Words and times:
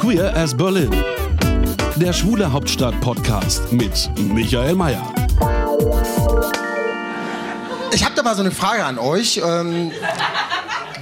Queer 0.00 0.34
as 0.34 0.56
Berlin. 0.56 0.90
Der 1.96 2.14
Schwule 2.14 2.50
Hauptstadt-Podcast 2.50 3.70
mit 3.70 4.10
Michael 4.18 4.74
Mayer. 4.74 5.12
Ich 7.92 8.02
habe 8.02 8.14
da 8.14 8.22
mal 8.22 8.34
so 8.34 8.40
eine 8.40 8.50
Frage 8.50 8.82
an 8.82 8.98
euch. 8.98 9.42
Ähm, 9.44 9.92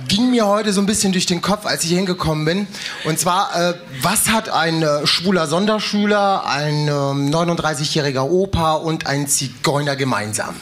ging 0.09 0.33
mir 0.33 0.49
heute 0.49 0.73
so 0.73 0.81
ein 0.81 0.87
bisschen 0.87 1.13
durch 1.13 1.27
den 1.27 1.41
Kopf, 1.41 1.65
als 1.65 1.85
ich 1.85 1.91
hier 1.91 1.99
hingekommen 1.99 2.45
bin. 2.45 2.67
Und 3.05 3.21
zwar, 3.21 3.55
äh, 3.71 3.75
was 4.03 4.31
hat 4.31 4.49
ein 4.49 4.83
äh, 4.83 5.07
schwuler 5.07 5.47
Sonderschüler, 5.47 6.45
ein 6.47 6.89
äh, 6.89 6.91
39-jähriger 6.91 8.29
Opa 8.29 8.73
und 8.73 9.07
ein 9.07 9.29
Zigeuner 9.29 9.95
gemeinsam? 9.95 10.57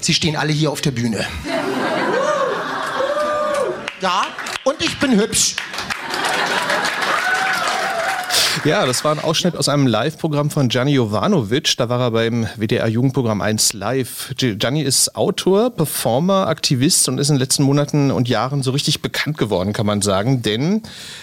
Sie 0.00 0.12
stehen 0.12 0.36
alle 0.36 0.52
hier 0.52 0.70
auf 0.70 0.82
der 0.82 0.90
Bühne. 0.90 1.24
Ja, 4.02 4.26
und 4.64 4.82
ich 4.82 4.98
bin 4.98 5.18
hübsch. 5.18 5.56
Ja, 8.64 8.86
das 8.86 9.04
war 9.04 9.12
ein 9.12 9.18
Ausschnitt 9.18 9.58
aus 9.58 9.68
einem 9.68 9.86
Live-Programm 9.86 10.48
von 10.48 10.70
Gianni 10.70 10.92
Jovanovic. 10.92 11.76
Da 11.76 11.90
war 11.90 12.00
er 12.00 12.10
beim 12.12 12.46
WDR-Jugendprogramm 12.56 13.42
1 13.42 13.74
Live. 13.74 14.32
Gianni 14.38 14.80
ist 14.80 15.16
Autor, 15.16 15.68
Performer, 15.68 16.46
Aktivist 16.46 17.06
und 17.10 17.18
ist 17.18 17.28
in 17.28 17.34
den 17.34 17.40
letzten 17.40 17.62
Monaten 17.62 18.10
und 18.10 18.26
Jahren 18.26 18.62
so 18.62 18.70
richtig 18.70 19.02
bekannt 19.02 19.36
geworden, 19.36 19.74
kann 19.74 19.84
man 19.84 20.00
sagen. 20.00 20.40
Denn 20.40 20.80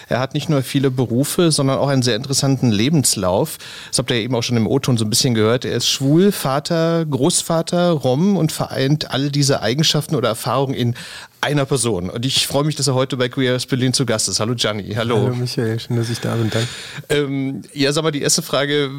er 0.08 0.20
hat 0.20 0.34
nicht 0.34 0.50
nur 0.50 0.62
viele 0.62 0.92
Berufe, 0.92 1.50
sondern 1.50 1.78
auch 1.78 1.88
einen 1.88 2.02
sehr 2.02 2.14
interessanten 2.14 2.70
Lebenslauf. 2.70 3.58
Das 3.88 3.98
habt 3.98 4.12
ihr 4.12 4.18
eben 4.18 4.36
auch 4.36 4.42
schon 4.44 4.56
im 4.56 4.68
O-Ton 4.68 4.96
so 4.96 5.04
ein 5.04 5.10
bisschen 5.10 5.34
gehört. 5.34 5.64
Er 5.64 5.72
ist 5.72 5.88
schwul, 5.88 6.30
Vater, 6.30 7.04
Großvater, 7.06 7.90
Rom 7.90 8.36
und 8.36 8.52
vereint 8.52 9.10
all 9.10 9.30
diese 9.30 9.62
Eigenschaften 9.62 10.14
oder 10.14 10.28
Erfahrungen 10.28 10.74
in 10.74 10.94
einer 11.42 11.64
Person. 11.66 12.08
Und 12.08 12.24
ich 12.24 12.46
freue 12.46 12.62
mich, 12.62 12.76
dass 12.76 12.86
er 12.86 12.94
heute 12.94 13.16
bei 13.16 13.28
Queer 13.28 13.56
as 13.56 13.66
Berlin 13.66 13.92
zu 13.92 14.06
Gast 14.06 14.28
ist. 14.28 14.38
Hallo 14.38 14.54
Gianni, 14.54 14.94
hallo. 14.94 15.16
Hallo 15.16 15.34
Michael, 15.34 15.80
schön, 15.80 15.96
dass 15.96 16.08
ich 16.08 16.20
da 16.20 16.36
bin. 16.36 16.50
Danke. 16.50 16.68
Ähm, 17.08 17.62
ja, 17.74 17.92
sag 17.92 18.04
mal, 18.04 18.12
die 18.12 18.22
erste 18.22 18.42
Frage. 18.42 18.90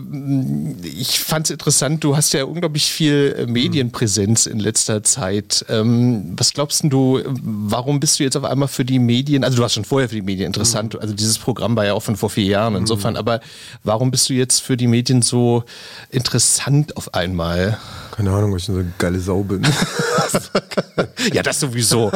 Ich 0.84 1.20
fand 1.20 1.48
es 1.48 1.52
interessant, 1.52 2.04
du 2.04 2.18
hast 2.18 2.34
ja 2.34 2.44
unglaublich 2.44 2.92
viel 2.92 3.34
äh, 3.40 3.46
Medienpräsenz 3.46 4.46
in 4.46 4.60
letzter 4.60 5.04
Zeit. 5.04 5.66
Ähm, 5.70 6.34
was 6.36 6.52
glaubst 6.52 6.84
du, 6.84 7.22
warum 7.26 8.02
bist 8.02 8.20
du 8.20 8.24
jetzt 8.24 8.36
auf 8.36 8.44
einmal 8.44 8.68
für 8.68 8.84
die 8.84 9.00
Medien, 9.00 9.46
also 9.46 9.56
du 9.56 9.62
warst 9.62 9.76
schon 9.76 9.86
vorher 9.86 10.10
für 10.10 10.16
die 10.16 10.22
Medien 10.22 10.48
interessant, 10.48 11.00
also 11.00 11.14
dieses 11.14 11.38
Programm 11.38 11.78
war 11.78 11.86
ja 11.86 11.94
auch 11.94 12.04
von 12.04 12.18
vor 12.18 12.30
vier 12.30 12.46
Jahren 12.46 12.76
insofern, 12.76 13.16
aber 13.16 13.40
warum 13.86 14.12
bist 14.12 14.28
du 14.28 14.34
jetzt 14.34 14.60
für 14.60 14.76
die 14.76 14.88
Medien 14.88 15.22
so 15.22 15.64
interessant 16.12 16.98
auf 16.98 17.14
einmal? 17.14 17.78
Keine 18.16 18.32
Ahnung, 18.32 18.52
weil 18.52 18.60
ich 18.60 18.66
so 18.66 18.74
eine 18.74 18.92
geile 19.00 19.20
Sau 19.20 19.42
bin. 19.44 19.64
ja, 21.34 21.42
das 21.42 21.60
sowieso. 21.60 22.12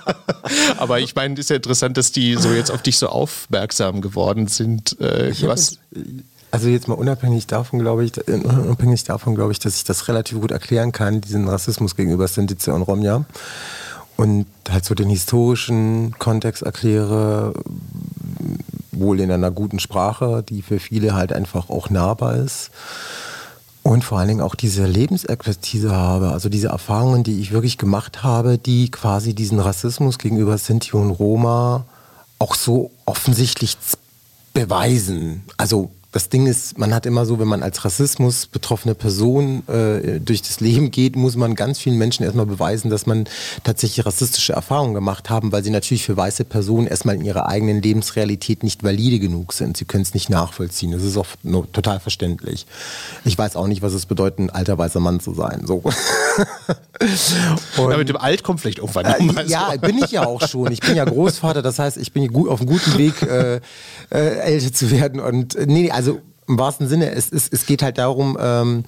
Aber 0.78 1.00
ich 1.00 1.14
meine, 1.14 1.34
es 1.34 1.40
ist 1.40 1.50
ja 1.50 1.56
interessant, 1.56 1.96
dass 1.96 2.12
die 2.12 2.36
so 2.36 2.50
jetzt 2.52 2.70
auf 2.70 2.82
dich 2.82 2.96
so 2.98 3.08
aufmerksam 3.08 4.00
geworden 4.00 4.46
sind. 4.46 4.98
Äh, 5.00 5.32
was? 5.42 5.70
jetzt- 5.72 5.78
Also 6.52 6.68
jetzt 6.68 6.86
mal 6.86 6.94
unabhängig 6.94 7.46
davon, 7.48 7.80
glaube 7.80 8.04
ich, 8.04 8.16
äh, 8.28 8.32
unabhängig 8.34 9.02
davon, 9.04 9.34
glaube 9.34 9.50
ich, 9.52 9.58
dass 9.58 9.76
ich 9.76 9.84
das 9.84 10.06
relativ 10.08 10.40
gut 10.40 10.52
erklären 10.52 10.92
kann, 10.92 11.20
diesen 11.20 11.48
Rassismus 11.48 11.96
gegenüber 11.96 12.28
Sintize 12.28 12.72
und 12.72 12.82
Romja. 12.82 13.24
Und 14.16 14.46
halt 14.70 14.84
so 14.84 14.94
den 14.94 15.10
historischen 15.10 16.14
Kontext 16.18 16.62
erkläre, 16.62 17.52
wohl 18.92 19.20
in 19.20 19.30
einer 19.30 19.50
guten 19.50 19.78
Sprache, 19.78 20.42
die 20.48 20.62
für 20.62 20.78
viele 20.78 21.14
halt 21.14 21.32
einfach 21.32 21.68
auch 21.68 21.90
nahbar 21.90 22.36
ist. 22.36 22.70
Und 23.86 24.02
vor 24.02 24.18
allen 24.18 24.26
Dingen 24.26 24.40
auch 24.40 24.56
diese 24.56 24.84
Lebensexpertise 24.84 25.92
habe, 25.92 26.32
also 26.32 26.48
diese 26.48 26.66
Erfahrungen, 26.66 27.22
die 27.22 27.40
ich 27.40 27.52
wirklich 27.52 27.78
gemacht 27.78 28.24
habe, 28.24 28.58
die 28.58 28.90
quasi 28.90 29.32
diesen 29.32 29.60
Rassismus 29.60 30.18
gegenüber 30.18 30.58
Sinti 30.58 30.90
und 30.96 31.12
Roma 31.12 31.84
auch 32.40 32.56
so 32.56 32.90
offensichtlich 33.04 33.76
beweisen. 34.52 35.44
Also 35.56 35.92
das 36.16 36.30
Ding 36.30 36.46
ist, 36.46 36.78
man 36.78 36.94
hat 36.94 37.04
immer 37.04 37.26
so, 37.26 37.38
wenn 37.38 37.46
man 37.46 37.62
als 37.62 37.84
Rassismus 37.84 38.46
betroffene 38.46 38.94
Person 38.94 39.62
äh, 39.68 40.18
durch 40.18 40.40
das 40.40 40.60
Leben 40.60 40.90
geht, 40.90 41.14
muss 41.14 41.36
man 41.36 41.54
ganz 41.54 41.78
vielen 41.78 41.98
Menschen 41.98 42.22
erstmal 42.22 42.46
beweisen, 42.46 42.88
dass 42.88 43.04
man 43.04 43.28
tatsächlich 43.64 44.06
rassistische 44.06 44.54
Erfahrungen 44.54 44.94
gemacht 44.94 45.28
haben, 45.28 45.52
weil 45.52 45.62
sie 45.62 45.68
natürlich 45.68 46.04
für 46.06 46.16
weiße 46.16 46.44
Personen 46.46 46.86
erstmal 46.86 47.16
in 47.16 47.20
ihrer 47.26 47.46
eigenen 47.50 47.82
Lebensrealität 47.82 48.62
nicht 48.62 48.82
valide 48.82 49.18
genug 49.18 49.52
sind. 49.52 49.76
Sie 49.76 49.84
können 49.84 50.04
es 50.04 50.14
nicht 50.14 50.30
nachvollziehen. 50.30 50.92
Das 50.92 51.02
ist 51.02 51.18
auch 51.18 51.26
no, 51.42 51.66
total 51.70 52.00
verständlich. 52.00 52.66
Ich 53.26 53.36
weiß 53.36 53.54
auch 53.54 53.66
nicht, 53.66 53.82
was 53.82 53.92
es 53.92 54.06
bedeutet, 54.06 54.38
ein 54.38 54.48
alter 54.48 54.78
weißer 54.78 55.00
Mann 55.00 55.20
zu 55.20 55.34
sein. 55.34 55.64
So. 55.66 55.82
Und- 57.76 57.90
Ja, 57.90 57.96
mit 57.98 58.08
dem 58.08 58.16
Alt 58.16 58.42
kommt 58.42 58.60
vielleicht 58.60 58.78
irgendwann 58.78 59.04
äh, 59.04 59.44
ja, 59.48 59.70
so. 59.74 59.78
bin 59.80 59.98
ich 60.02 60.12
ja 60.12 60.24
auch 60.24 60.46
schon. 60.48 60.72
Ich 60.72 60.80
bin 60.80 60.96
ja 60.96 61.04
Großvater, 61.04 61.60
das 61.60 61.78
heißt, 61.78 61.98
ich 61.98 62.12
bin 62.12 62.26
gut, 62.28 62.48
auf 62.48 62.60
einem 62.60 62.70
guten 62.70 62.96
Weg, 62.96 63.20
äh, 63.22 63.60
äh, 64.10 64.38
älter 64.38 64.72
zu 64.72 64.90
werden. 64.90 65.20
Und 65.20 65.54
äh, 65.56 65.66
nee, 65.66 65.90
also 65.90 66.05
im 66.48 66.58
wahrsten 66.58 66.88
Sinne, 66.88 67.10
es, 67.10 67.30
es, 67.30 67.48
es 67.48 67.66
geht 67.66 67.82
halt 67.82 67.98
darum, 67.98 68.38
ähm, 68.40 68.84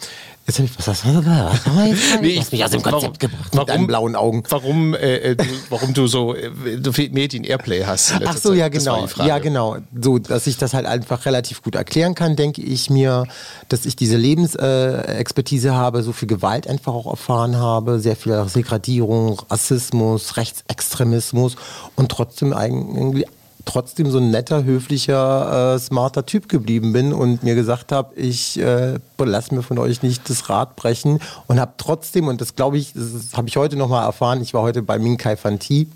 jetzt 0.47 0.59
hab 0.59 0.65
ich, 0.65 0.79
was, 0.79 0.87
was, 0.87 1.05
was, 1.05 1.27
was 1.27 1.89
jetzt? 1.89 2.21
Nee, 2.23 2.35
du 2.35 2.41
hast 2.41 2.53
mich 2.53 2.65
aus 2.65 2.71
dem 2.71 2.83
Konzept 2.83 3.19
gebracht 3.19 3.55
mit 3.55 3.69
deinen 3.69 3.87
blauen 3.87 4.15
Augen. 4.15 4.45
Warum, 4.49 4.95
äh, 4.95 5.17
äh, 5.17 5.37
du, 5.37 5.45
warum 5.69 5.93
du 5.93 6.07
so, 6.07 6.35
äh, 6.35 6.51
so 6.83 6.93
viel 6.93 7.11
Medien-Airplay 7.11 7.85
hast. 7.85 8.15
Ach 8.25 8.37
so, 8.37 8.51
Zeit. 8.51 8.59
ja 8.59 8.69
genau, 8.69 9.07
ja 9.25 9.39
genau, 9.39 9.77
so 10.01 10.19
dass 10.19 10.47
ich 10.47 10.57
das 10.57 10.73
halt 10.73 10.87
einfach 10.87 11.27
relativ 11.27 11.63
gut 11.63 11.75
erklären 11.75 12.15
kann, 12.15 12.37
denke 12.37 12.63
ich 12.63 12.91
mir, 12.91 13.25
dass 13.69 13.87
ich 13.87 13.97
diese 13.97 14.17
Lebensexpertise 14.17 15.69
äh, 15.69 15.73
habe, 15.73 16.03
so 16.03 16.13
viel 16.13 16.29
Gewalt 16.29 16.69
einfach 16.69 16.95
auch 16.95 17.07
erfahren 17.07 17.57
habe, 17.57 17.99
sehr 17.99 18.17
viel 18.17 18.49
Segradierung, 18.49 19.41
Rassismus, 19.51 20.37
Rechtsextremismus 20.37 21.57
und 21.97 22.11
trotzdem 22.11 22.53
irgendwie 22.53 23.27
trotzdem 23.69 24.11
so 24.11 24.17
ein 24.17 24.31
netter, 24.31 24.65
höflicher, 24.65 25.75
äh, 25.75 25.79
smarter 25.79 26.25
Typ 26.25 26.49
geblieben 26.49 26.95
bin 26.95 27.13
und 27.13 27.43
mir 27.43 27.55
gesagt 27.55 27.93
habe, 27.93 28.15
ich 28.15 28.59
äh, 28.59 28.99
lass 29.19 29.51
mir 29.51 29.63
von 29.63 29.79
euch 29.79 30.03
nicht 30.03 30.31
das 30.31 30.49
Rad 30.49 30.75
brechen 30.75 31.21
und 31.49 31.61
habe 31.61 31.75
trotzdem, 31.77 32.29
und 32.29 32.41
das 32.41 32.55
glaube 32.55 32.79
ich, 32.79 32.95
das 32.95 33.37
habe 33.37 33.47
ich 33.47 33.59
heute 33.59 33.77
nochmal 33.77 34.07
erfahren, 34.07 34.41
ich 34.41 34.55
war 34.55 34.63
heute 34.63 34.81
bei 34.81 34.99
Minkai 34.99 35.37
Fanti 35.37 35.87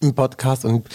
im 0.00 0.14
Podcast 0.14 0.64
und 0.64 0.86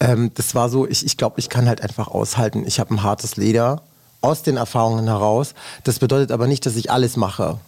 ähm, 0.00 0.32
das 0.34 0.56
war 0.56 0.68
so, 0.68 0.84
ich, 0.84 1.06
ich 1.06 1.16
glaube, 1.16 1.38
ich 1.38 1.48
kann 1.48 1.68
halt 1.68 1.80
einfach 1.80 2.08
aushalten. 2.08 2.64
Ich 2.66 2.80
habe 2.80 2.92
ein 2.92 3.04
hartes 3.04 3.36
Leder 3.36 3.82
aus 4.20 4.42
den 4.42 4.56
Erfahrungen 4.56 5.06
heraus. 5.06 5.54
Das 5.84 6.00
bedeutet 6.00 6.32
aber 6.32 6.48
nicht, 6.48 6.66
dass 6.66 6.74
ich 6.74 6.90
alles 6.90 7.16
mache. 7.16 7.60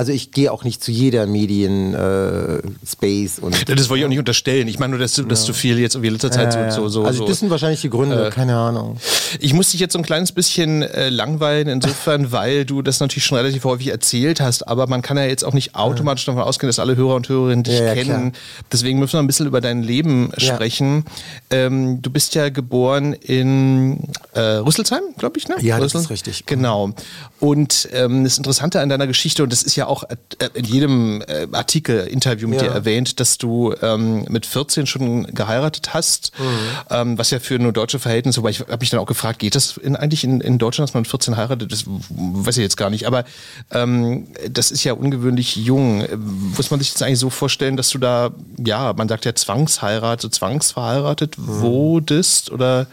Also 0.00 0.12
ich 0.12 0.30
gehe 0.30 0.50
auch 0.50 0.64
nicht 0.64 0.82
zu 0.82 0.90
jeder 0.90 1.26
Medien 1.26 1.92
äh, 1.92 2.62
Space 2.90 3.38
und 3.38 3.68
Das 3.68 3.90
wollte 3.90 3.98
ich 4.00 4.04
auch 4.06 4.08
nicht 4.08 4.18
unterstellen. 4.18 4.66
Ich 4.66 4.78
meine 4.78 4.92
nur, 4.92 4.98
dass 4.98 5.12
du, 5.12 5.24
dass 5.24 5.44
du 5.44 5.52
viel 5.52 5.78
jetzt 5.78 5.94
in 5.94 6.02
letzter 6.02 6.30
Zeit 6.30 6.54
Äh, 6.56 6.70
so, 6.70 6.88
so, 6.88 7.02
so. 7.02 7.04
also 7.04 7.18
so 7.24 7.28
das 7.28 7.40
sind 7.40 7.50
wahrscheinlich 7.50 7.82
die 7.82 7.90
Gründe, 7.90 8.30
keine 8.34 8.56
Ahnung. 8.56 8.96
Ich 9.40 9.52
muss 9.52 9.72
dich 9.72 9.80
jetzt 9.80 9.92
so 9.92 9.98
ein 9.98 10.04
kleines 10.04 10.32
bisschen 10.32 10.80
äh, 10.82 11.10
langweilen, 11.10 11.68
insofern, 11.68 12.32
weil 12.32 12.64
du 12.64 12.80
das 12.80 12.98
natürlich 13.00 13.24
schon 13.26 13.36
relativ 13.36 13.64
häufig 13.64 13.88
erzählt 13.88 14.40
hast, 14.40 14.66
aber 14.66 14.86
man 14.86 15.02
kann 15.02 15.18
ja 15.18 15.24
jetzt 15.26 15.44
auch 15.44 15.52
nicht 15.52 15.74
automatisch 15.74 16.24
davon 16.24 16.40
ausgehen, 16.40 16.68
dass 16.70 16.78
alle 16.78 16.96
Hörer 16.96 17.16
und 17.16 17.28
Hörerinnen 17.28 17.64
dich 17.64 17.78
Ja, 17.78 17.84
ja, 17.84 17.94
kennen. 17.94 18.32
klar. 18.32 18.42
Deswegen 18.72 18.98
müssen 19.00 19.12
wir 19.12 19.20
ein 19.20 19.26
bisschen 19.26 19.46
über 19.46 19.60
dein 19.60 19.82
Leben 19.82 20.32
Ja. 20.38 20.54
sprechen. 20.54 21.04
Ähm, 21.50 22.00
du 22.00 22.08
bist 22.10 22.34
ja 22.34 22.48
geboren 22.48 23.12
in 23.12 24.08
äh, 24.32 24.40
Rüsselsheim, 24.40 25.02
glaube 25.18 25.36
ich, 25.38 25.46
ne? 25.48 25.56
Ja, 25.60 25.76
das 25.78 25.92
Rüssel- 25.94 26.00
ist 26.04 26.10
richtig. 26.10 26.46
Genau. 26.46 26.92
Und 27.38 27.86
ähm, 27.92 28.24
das 28.24 28.38
Interessante 28.38 28.80
an 28.80 28.88
deiner 28.88 29.06
Geschichte, 29.06 29.42
und 29.42 29.52
das 29.52 29.62
ist 29.62 29.76
ja 29.76 29.86
auch 29.90 30.04
äh, 30.04 30.16
in 30.54 30.64
jedem 30.64 31.20
äh, 31.22 31.46
Artikel, 31.52 32.06
Interview 32.06 32.48
mit 32.48 32.62
Ja. 32.62 32.68
dir 32.68 32.72
erwähnt, 32.74 33.20
dass 33.20 33.36
du 33.38 33.74
ähm, 33.82 34.24
mit 34.28 34.46
14 34.46 34.86
schon 34.86 35.24
geheiratet 35.34 35.92
hast, 35.92 36.32
Mhm. 36.38 36.44
ähm, 36.90 37.18
was 37.18 37.30
ja 37.30 37.40
für 37.40 37.58
nur 37.58 37.72
deutsche 37.72 37.98
Verhältnisse, 37.98 38.40
aber 38.40 38.48
ich 38.50 38.60
habe 38.60 38.78
mich 38.80 38.90
dann 38.90 39.00
auch 39.00 39.06
gefragt, 39.06 39.40
geht 39.40 39.54
das 39.54 39.76
in, 39.76 39.96
eigentlich 39.96 40.24
in, 40.24 40.40
in 40.40 40.58
Deutschland, 40.58 40.88
dass 40.88 40.94
man 40.94 41.02
mit 41.02 41.10
14 41.10 41.36
heiratet? 41.36 41.70
Das 41.72 41.84
weiß 41.86 42.56
ich 42.56 42.62
jetzt 42.62 42.76
gar 42.76 42.88
nicht, 42.90 43.06
aber 43.06 43.24
ähm, 43.72 44.28
das 44.48 44.70
ist 44.70 44.84
ja 44.84 44.92
ungewöhnlich 44.94 45.56
jung. 45.56 46.00
Äh, 46.02 46.16
Muss 46.16 46.70
man 46.70 46.80
sich 46.80 46.92
das 46.92 47.02
eigentlich 47.02 47.18
so 47.18 47.28
vorstellen, 47.30 47.76
dass 47.76 47.90
du 47.90 47.98
da, 47.98 48.30
ja, 48.64 48.92
man 48.96 49.08
sagt 49.08 49.24
ja 49.24 49.34
Zwangsheirat, 49.34 50.20
so 50.20 50.28
zwangsverheiratet 50.28 51.36
Mhm. 51.38 51.60
wurdest 51.60 52.50
oder 52.50 52.86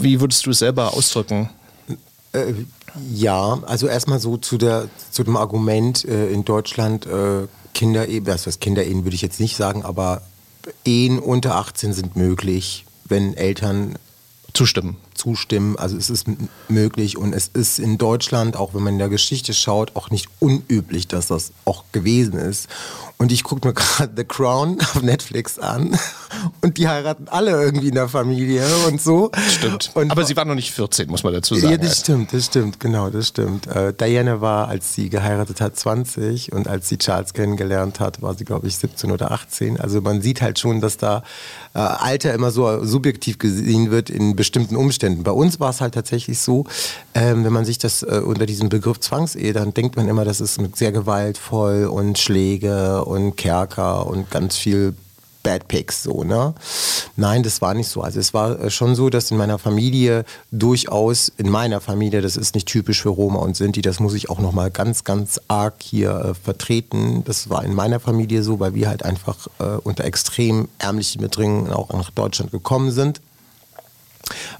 wie 0.00 0.20
würdest 0.22 0.46
du 0.46 0.50
es 0.50 0.60
selber 0.60 0.94
ausdrücken? 0.94 1.50
Ja, 3.12 3.58
also 3.66 3.86
erstmal 3.86 4.18
so 4.18 4.36
zu, 4.36 4.58
der, 4.58 4.88
zu 5.10 5.24
dem 5.24 5.36
Argument 5.36 6.04
äh, 6.04 6.30
in 6.30 6.44
Deutschland, 6.44 7.06
äh, 7.06 7.46
Kinderehen, 7.74 8.26
was 8.26 8.46
heißt 8.46 8.60
Kinderehen 8.60 9.04
würde 9.04 9.14
ich 9.14 9.22
jetzt 9.22 9.40
nicht 9.40 9.56
sagen, 9.56 9.84
aber 9.84 10.22
Ehen 10.84 11.18
unter 11.18 11.56
18 11.56 11.92
sind 11.92 12.16
möglich, 12.16 12.84
wenn 13.04 13.34
Eltern 13.34 13.96
zustimmen. 14.52 14.96
Zustimmen. 15.14 15.76
Also 15.76 15.96
es 15.96 16.10
ist 16.10 16.26
möglich 16.68 17.16
und 17.16 17.32
es 17.32 17.48
ist 17.48 17.78
in 17.78 17.98
Deutschland, 17.98 18.56
auch 18.56 18.74
wenn 18.74 18.82
man 18.82 18.94
in 18.94 18.98
der 18.98 19.08
Geschichte 19.08 19.54
schaut, 19.54 19.94
auch 19.94 20.10
nicht 20.10 20.28
unüblich, 20.40 21.06
dass 21.06 21.28
das 21.28 21.52
auch 21.64 21.84
gewesen 21.92 22.38
ist. 22.38 22.68
Und 23.18 23.32
ich 23.32 23.42
gucke 23.42 23.66
mir 23.66 23.74
gerade 23.98 24.12
The 24.16 24.24
Crown 24.24 24.78
auf 24.80 25.02
Netflix 25.02 25.58
an 25.58 25.98
und 26.60 26.78
die 26.78 26.88
heiraten 26.88 27.26
alle 27.28 27.50
irgendwie 27.50 27.88
in 27.88 27.94
der 27.94 28.08
Familie 28.08 28.64
und 28.86 29.02
so. 29.02 29.30
Stimmt. 29.50 29.90
Und 29.94 30.10
Aber 30.12 30.24
sie 30.24 30.36
waren 30.36 30.46
noch 30.46 30.54
nicht 30.54 30.72
14, 30.72 31.08
muss 31.10 31.24
man 31.24 31.32
dazu 31.32 31.56
sagen. 31.56 31.72
Ja, 31.72 31.76
das 31.76 32.00
stimmt, 32.00 32.32
das 32.32 32.46
stimmt, 32.46 32.78
genau, 32.78 33.10
das 33.10 33.28
stimmt. 33.28 33.66
Äh, 33.66 33.92
Diana 33.92 34.40
war, 34.40 34.68
als 34.68 34.94
sie 34.94 35.10
geheiratet 35.10 35.60
hat, 35.60 35.76
20 35.76 36.52
und 36.52 36.68
als 36.68 36.88
sie 36.88 36.98
Charles 36.98 37.34
kennengelernt 37.34 37.98
hat, 37.98 38.22
war 38.22 38.34
sie, 38.34 38.44
glaube 38.44 38.68
ich, 38.68 38.76
17 38.76 39.10
oder 39.10 39.32
18. 39.32 39.80
Also 39.80 40.00
man 40.00 40.22
sieht 40.22 40.40
halt 40.40 40.60
schon, 40.60 40.80
dass 40.80 40.96
da 40.96 41.24
äh, 41.74 41.78
Alter 41.78 42.34
immer 42.34 42.52
so 42.52 42.84
subjektiv 42.84 43.38
gesehen 43.38 43.90
wird 43.90 44.10
in 44.10 44.36
bestimmten 44.36 44.76
Umständen. 44.76 45.24
Bei 45.24 45.32
uns 45.32 45.58
war 45.58 45.70
es 45.70 45.80
halt 45.80 45.94
tatsächlich 45.94 46.38
so, 46.38 46.66
ähm, 47.14 47.44
wenn 47.44 47.52
man 47.52 47.64
sich 47.64 47.78
das 47.78 48.04
äh, 48.04 48.22
unter 48.24 48.46
diesem 48.46 48.68
Begriff 48.68 49.00
Zwangsehe, 49.00 49.52
dann 49.52 49.74
denkt 49.74 49.96
man 49.96 50.06
immer, 50.08 50.24
das 50.24 50.40
ist 50.40 50.60
sehr 50.76 50.92
gewaltvoll 50.92 51.86
und 51.86 52.18
Schläge 52.18 53.04
und 53.08 53.36
Kerker 53.36 54.06
und 54.06 54.30
ganz 54.30 54.56
viel 54.56 54.94
Bad 55.42 55.66
Pigs 55.68 56.02
so, 56.02 56.24
ne? 56.24 56.54
Nein, 57.16 57.42
das 57.42 57.62
war 57.62 57.72
nicht 57.72 57.88
so. 57.88 58.02
Also 58.02 58.20
es 58.20 58.34
war 58.34 58.60
äh, 58.60 58.70
schon 58.70 58.94
so, 58.94 59.08
dass 59.08 59.30
in 59.30 59.36
meiner 59.36 59.58
Familie 59.58 60.24
durchaus, 60.50 61.32
in 61.36 61.48
meiner 61.48 61.80
Familie, 61.80 62.20
das 62.20 62.36
ist 62.36 62.54
nicht 62.54 62.68
typisch 62.68 63.02
für 63.02 63.08
Roma 63.08 63.38
und 63.38 63.56
Sinti, 63.56 63.80
das 63.80 63.98
muss 63.98 64.14
ich 64.14 64.28
auch 64.30 64.40
nochmal 64.40 64.70
ganz, 64.70 65.04
ganz 65.04 65.40
arg 65.48 65.76
hier 65.82 66.10
äh, 66.10 66.34
vertreten. 66.34 67.22
Das 67.24 67.48
war 67.48 67.64
in 67.64 67.74
meiner 67.74 68.00
Familie 68.00 68.42
so, 68.42 68.60
weil 68.60 68.74
wir 68.74 68.88
halt 68.88 69.04
einfach 69.04 69.46
äh, 69.58 69.64
unter 69.82 70.04
extrem 70.04 70.68
ärmlichen 70.78 71.22
Bedingungen 71.22 71.72
auch 71.72 71.92
nach 71.92 72.10
Deutschland 72.10 72.50
gekommen 72.50 72.90
sind 72.90 73.20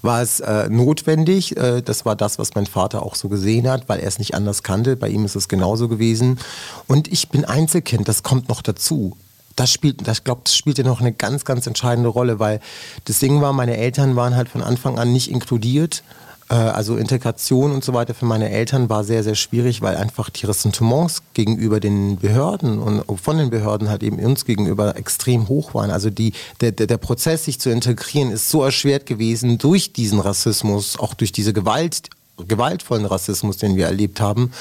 war 0.02 0.22
es 0.22 0.40
äh, 0.40 0.68
notwendig. 0.68 1.56
Äh, 1.56 1.82
das 1.82 2.04
war 2.04 2.16
das, 2.16 2.38
was 2.38 2.54
mein 2.54 2.66
Vater 2.66 3.02
auch 3.02 3.14
so 3.14 3.28
gesehen 3.28 3.68
hat, 3.68 3.88
weil 3.88 4.00
er 4.00 4.08
es 4.08 4.18
nicht 4.18 4.34
anders 4.34 4.62
kannte. 4.62 4.96
Bei 4.96 5.08
ihm 5.08 5.24
ist 5.24 5.36
es 5.36 5.48
genauso 5.48 5.88
gewesen. 5.88 6.38
Und 6.86 7.08
ich 7.08 7.28
bin 7.28 7.44
Einzelkind, 7.44 8.08
das 8.08 8.22
kommt 8.22 8.48
noch 8.48 8.62
dazu. 8.62 9.16
Das 9.56 9.72
spielt, 9.72 10.06
das 10.06 10.22
glaube, 10.22 10.42
das 10.44 10.56
spielte 10.56 10.84
noch 10.84 11.00
eine 11.00 11.12
ganz, 11.12 11.44
ganz 11.44 11.66
entscheidende 11.66 12.08
Rolle, 12.08 12.38
weil 12.38 12.60
das 13.06 13.18
Ding 13.18 13.40
war, 13.40 13.52
meine 13.52 13.76
Eltern 13.76 14.14
waren 14.14 14.36
halt 14.36 14.48
von 14.48 14.62
Anfang 14.62 14.98
an 14.98 15.12
nicht 15.12 15.30
inkludiert. 15.30 16.04
Äh, 16.50 16.54
also 16.54 16.96
Integration 16.96 17.72
und 17.72 17.84
so 17.84 17.92
weiter 17.94 18.14
für 18.14 18.24
meine 18.24 18.50
Eltern 18.50 18.88
war 18.88 19.04
sehr, 19.04 19.22
sehr 19.22 19.34
schwierig, 19.34 19.82
weil 19.82 19.96
einfach 19.96 20.30
die 20.30 20.46
Ressentiments 20.46 21.22
gegenüber 21.34 21.80
den 21.80 22.16
Behörden 22.16 22.78
und 22.78 23.20
von 23.20 23.38
den 23.38 23.50
Behörden 23.50 23.88
halt 23.88 24.02
eben 24.02 24.18
uns 24.18 24.44
gegenüber 24.44 24.96
extrem 24.96 25.48
hoch 25.48 25.74
waren. 25.74 25.90
Also 25.90 26.10
die, 26.10 26.32
der, 26.60 26.72
der, 26.72 26.86
der 26.86 26.98
Prozess, 26.98 27.44
sich 27.44 27.60
zu 27.60 27.70
integrieren, 27.70 28.30
ist 28.30 28.50
so 28.50 28.62
erschwert 28.62 29.06
gewesen 29.06 29.58
durch 29.58 29.92
diesen 29.92 30.20
Rassismus, 30.20 30.98
auch 30.98 31.14
durch 31.14 31.32
diese 31.32 31.52
Gewalt, 31.52 32.10
gewaltvollen 32.46 33.04
Rassismus, 33.04 33.56
den 33.56 33.76
wir 33.76 33.86
erlebt 33.86 34.20
haben, 34.20 34.52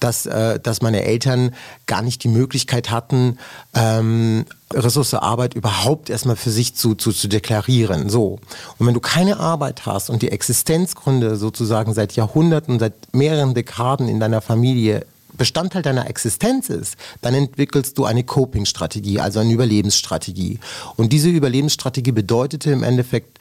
dass, 0.00 0.26
äh, 0.26 0.60
dass 0.60 0.82
meine 0.82 1.02
Eltern 1.02 1.54
gar 1.86 2.02
nicht 2.02 2.22
die 2.24 2.28
Möglichkeit 2.28 2.90
hatten, 2.90 3.38
ähm, 3.74 4.44
Ressource 4.72 5.14
Arbeit 5.14 5.54
überhaupt 5.54 6.10
erstmal 6.10 6.36
für 6.36 6.50
sich 6.50 6.74
zu, 6.74 6.94
zu, 6.94 7.12
zu 7.12 7.28
deklarieren. 7.28 8.08
So. 8.08 8.40
Und 8.78 8.86
wenn 8.86 8.94
du 8.94 9.00
keine 9.00 9.38
Arbeit 9.38 9.86
hast 9.86 10.10
und 10.10 10.22
die 10.22 10.30
Existenzgründe 10.30 11.36
sozusagen 11.36 11.94
seit 11.94 12.12
Jahrhunderten, 12.14 12.78
seit 12.78 12.94
mehreren 13.12 13.54
Dekaden 13.54 14.08
in 14.08 14.20
deiner 14.20 14.40
Familie 14.40 15.06
Bestandteil 15.36 15.82
deiner 15.82 16.08
Existenz 16.08 16.68
ist, 16.68 16.96
dann 17.20 17.34
entwickelst 17.34 17.98
du 17.98 18.04
eine 18.04 18.24
Coping-Strategie, 18.24 19.20
also 19.20 19.40
eine 19.40 19.52
Überlebensstrategie. 19.52 20.58
Und 20.96 21.12
diese 21.12 21.28
Überlebensstrategie 21.28 22.12
bedeutete 22.12 22.70
im 22.70 22.82
Endeffekt 22.82 23.35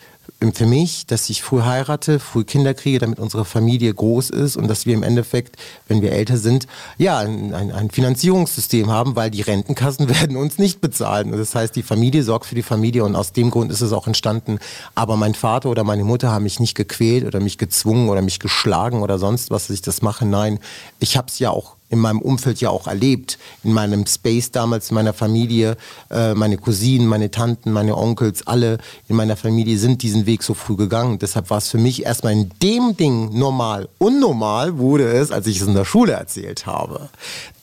für 0.53 0.65
mich, 0.65 1.05
dass 1.05 1.29
ich 1.29 1.41
früh 1.41 1.61
heirate, 1.61 2.19
früh 2.19 2.43
Kinder 2.43 2.73
kriege, 2.73 2.99
damit 2.99 3.19
unsere 3.19 3.45
Familie 3.45 3.93
groß 3.93 4.29
ist 4.29 4.57
und 4.57 4.67
dass 4.67 4.85
wir 4.85 4.93
im 4.93 5.03
Endeffekt, 5.03 5.55
wenn 5.87 6.01
wir 6.01 6.11
älter 6.11 6.37
sind, 6.37 6.67
ja, 6.97 7.19
ein, 7.19 7.53
ein, 7.53 7.71
ein 7.71 7.89
Finanzierungssystem 7.89 8.91
haben, 8.91 9.15
weil 9.15 9.31
die 9.31 9.41
Rentenkassen 9.41 10.09
werden 10.21 10.37
uns 10.37 10.57
nicht 10.57 10.81
bezahlen. 10.81 11.31
Das 11.31 11.55
heißt, 11.55 11.75
die 11.75 11.83
Familie 11.83 12.23
sorgt 12.23 12.45
für 12.45 12.55
die 12.55 12.63
Familie 12.63 13.03
und 13.03 13.15
aus 13.15 13.31
dem 13.31 13.49
Grund 13.49 13.71
ist 13.71 13.81
es 13.81 13.93
auch 13.93 14.07
entstanden. 14.07 14.59
Aber 14.93 15.17
mein 15.17 15.35
Vater 15.35 15.69
oder 15.69 15.83
meine 15.83 16.03
Mutter 16.03 16.31
haben 16.31 16.43
mich 16.43 16.59
nicht 16.59 16.75
gequält 16.75 17.25
oder 17.25 17.39
mich 17.39 17.57
gezwungen 17.57 18.09
oder 18.09 18.21
mich 18.21 18.39
geschlagen 18.39 19.01
oder 19.01 19.19
sonst 19.19 19.51
was, 19.51 19.67
dass 19.67 19.73
ich 19.73 19.81
das 19.81 20.01
mache. 20.01 20.25
Nein, 20.25 20.59
ich 20.99 21.17
habe 21.17 21.27
es 21.27 21.39
ja 21.39 21.49
auch 21.49 21.74
in 21.89 21.99
meinem 21.99 22.19
Umfeld 22.19 22.61
ja 22.61 22.69
auch 22.69 22.87
erlebt, 22.87 23.37
in 23.63 23.73
meinem 23.73 24.05
Space 24.05 24.51
damals, 24.51 24.89
in 24.89 24.95
meiner 24.95 25.13
Familie, 25.13 25.77
äh, 26.09 26.33
meine 26.33 26.57
Cousinen, 26.57 27.07
meine 27.07 27.31
Tanten, 27.31 27.71
meine 27.71 27.95
Onkels, 27.97 28.47
alle 28.47 28.79
in 29.07 29.15
meiner 29.15 29.37
Familie 29.37 29.77
sind 29.77 30.01
diesen 30.01 30.25
Weg 30.25 30.43
so 30.43 30.53
früh 30.53 30.75
gegangen. 30.75 31.19
Deshalb 31.19 31.49
war 31.49 31.59
es 31.59 31.69
für 31.69 31.77
mich 31.77 32.03
erstmal 32.05 32.33
in 32.33 32.51
dem 32.61 32.97
Ding 32.97 33.37
normal. 33.37 33.87
Unnormal 33.97 34.77
wurde 34.77 35.11
es, 35.11 35.31
als 35.31 35.47
ich 35.47 35.61
es 35.61 35.67
in 35.67 35.75
der 35.75 35.85
Schule 35.85 36.13
erzählt 36.13 36.65
habe. 36.65 37.09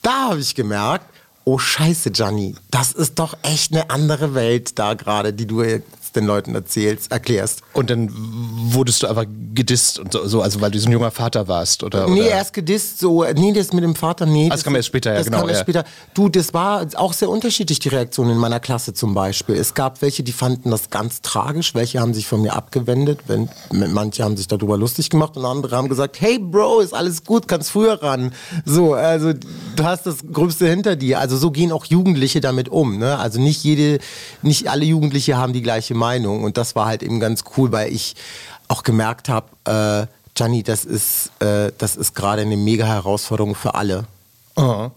Da 0.01 0.29
habe 0.29 0.39
ich 0.39 0.55
gemerkt, 0.55 1.05
oh 1.45 1.57
scheiße, 1.57 2.11
Gianni, 2.11 2.55
das 2.71 2.91
ist 2.91 3.19
doch 3.19 3.35
echt 3.43 3.73
eine 3.73 3.89
andere 3.89 4.33
Welt 4.33 4.79
da 4.79 4.93
gerade, 4.93 5.33
die 5.33 5.45
du 5.45 5.61
den 6.15 6.25
Leuten 6.25 6.55
erzählst, 6.55 7.11
erklärst. 7.11 7.61
Und 7.73 7.89
dann 7.89 8.09
wurdest 8.13 9.03
du 9.03 9.07
aber 9.07 9.25
gedisst 9.25 9.99
und 9.99 10.13
so, 10.13 10.41
also 10.41 10.61
weil 10.61 10.71
du 10.71 10.79
so 10.79 10.87
ein 10.87 10.91
junger 10.91 11.11
Vater 11.11 11.47
warst, 11.47 11.83
oder? 11.83 12.07
Nee, 12.07 12.21
oder? 12.21 12.29
erst 12.29 12.53
gedisst, 12.53 12.99
so, 12.99 13.23
nee, 13.35 13.53
das 13.53 13.73
mit 13.73 13.83
dem 13.83 13.95
Vater, 13.95 14.25
nee. 14.25 14.49
Das, 14.49 14.59
das 14.59 14.63
kam 14.63 14.75
erst 14.75 14.87
später, 14.87 15.11
ja, 15.11 15.17
das 15.17 15.25
genau. 15.25 15.39
Kam 15.39 15.49
erst 15.49 15.59
ja. 15.59 15.63
später. 15.63 15.83
Du, 16.13 16.29
das 16.29 16.53
war 16.53 16.85
auch 16.95 17.13
sehr 17.13 17.29
unterschiedlich, 17.29 17.79
die 17.79 17.89
Reaktion 17.89 18.29
in 18.29 18.37
meiner 18.37 18.59
Klasse 18.59 18.93
zum 18.93 19.13
Beispiel. 19.13 19.55
Es 19.55 19.73
gab 19.73 20.01
welche, 20.01 20.23
die 20.23 20.31
fanden 20.31 20.71
das 20.71 20.89
ganz 20.89 21.21
tragisch, 21.21 21.75
welche 21.75 21.99
haben 21.99 22.13
sich 22.13 22.27
von 22.27 22.41
mir 22.41 22.53
abgewendet, 22.53 23.21
wenn, 23.27 23.49
manche 23.71 24.23
haben 24.23 24.37
sich 24.37 24.47
darüber 24.47 24.77
lustig 24.77 25.09
gemacht 25.09 25.37
und 25.37 25.45
andere 25.45 25.75
haben 25.75 25.89
gesagt, 25.89 26.21
hey 26.21 26.39
Bro, 26.39 26.81
ist 26.81 26.93
alles 26.93 27.23
gut, 27.23 27.47
kannst 27.47 27.71
früher 27.71 28.01
ran. 28.01 28.31
So, 28.65 28.93
also 28.93 29.33
du 29.33 29.83
hast 29.83 30.05
das 30.05 30.17
Gröbste 30.31 30.67
hinter 30.67 30.95
dir. 30.95 31.19
Also 31.19 31.37
so 31.37 31.51
gehen 31.51 31.71
auch 31.71 31.85
Jugendliche 31.85 32.41
damit 32.41 32.69
um. 32.69 32.97
Ne? 32.97 33.17
Also 33.17 33.39
nicht 33.39 33.63
jede, 33.63 33.99
nicht 34.41 34.69
alle 34.69 34.85
Jugendliche 34.85 35.37
haben 35.37 35.53
die 35.53 35.61
gleiche 35.61 35.95
Meinung 35.95 36.02
und 36.43 36.57
das 36.57 36.75
war 36.75 36.85
halt 36.85 37.03
eben 37.03 37.19
ganz 37.19 37.43
cool, 37.57 37.71
weil 37.71 37.91
ich 37.91 38.15
auch 38.67 38.83
gemerkt 38.83 39.29
habe, 39.29 39.47
äh, 39.65 40.07
Gianni, 40.35 40.63
das 40.63 40.83
ist, 40.85 41.31
äh, 41.39 41.71
das 41.77 41.95
ist 41.95 42.15
gerade 42.15 42.41
eine 42.41 42.57
mega 42.57 42.85
Herausforderung 42.85 43.55
für 43.55 43.75
alle. 43.75 44.05
Oh. 44.55 44.91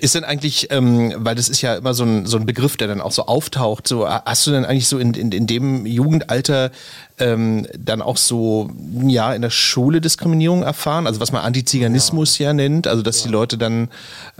Ist 0.00 0.14
denn 0.14 0.22
eigentlich, 0.22 0.68
ähm, 0.70 1.12
weil 1.16 1.34
das 1.34 1.48
ist 1.48 1.62
ja 1.62 1.74
immer 1.74 1.94
so 1.94 2.04
ein, 2.04 2.26
so 2.26 2.36
ein 2.36 2.46
Begriff, 2.46 2.76
der 2.76 2.86
dann 2.86 3.00
auch 3.00 3.10
so 3.10 3.26
auftaucht, 3.26 3.88
so 3.88 4.08
hast 4.08 4.46
du 4.46 4.52
denn 4.52 4.64
eigentlich 4.64 4.86
so 4.86 4.98
in, 4.98 5.14
in, 5.14 5.32
in 5.32 5.48
dem 5.48 5.84
Jugendalter 5.84 6.70
ähm, 7.18 7.66
dann 7.76 8.02
auch 8.02 8.16
so, 8.16 8.70
ja, 9.02 9.34
in 9.34 9.42
der 9.42 9.50
Schule 9.50 10.00
Diskriminierung 10.00 10.62
erfahren? 10.62 11.08
Also 11.08 11.18
was 11.18 11.32
man 11.32 11.42
Antiziganismus 11.42 12.38
ja, 12.38 12.48
ja 12.48 12.52
nennt, 12.52 12.86
also 12.86 13.02
dass 13.02 13.20
ja. 13.20 13.26
die 13.26 13.32
Leute 13.32 13.58
dann, 13.58 13.88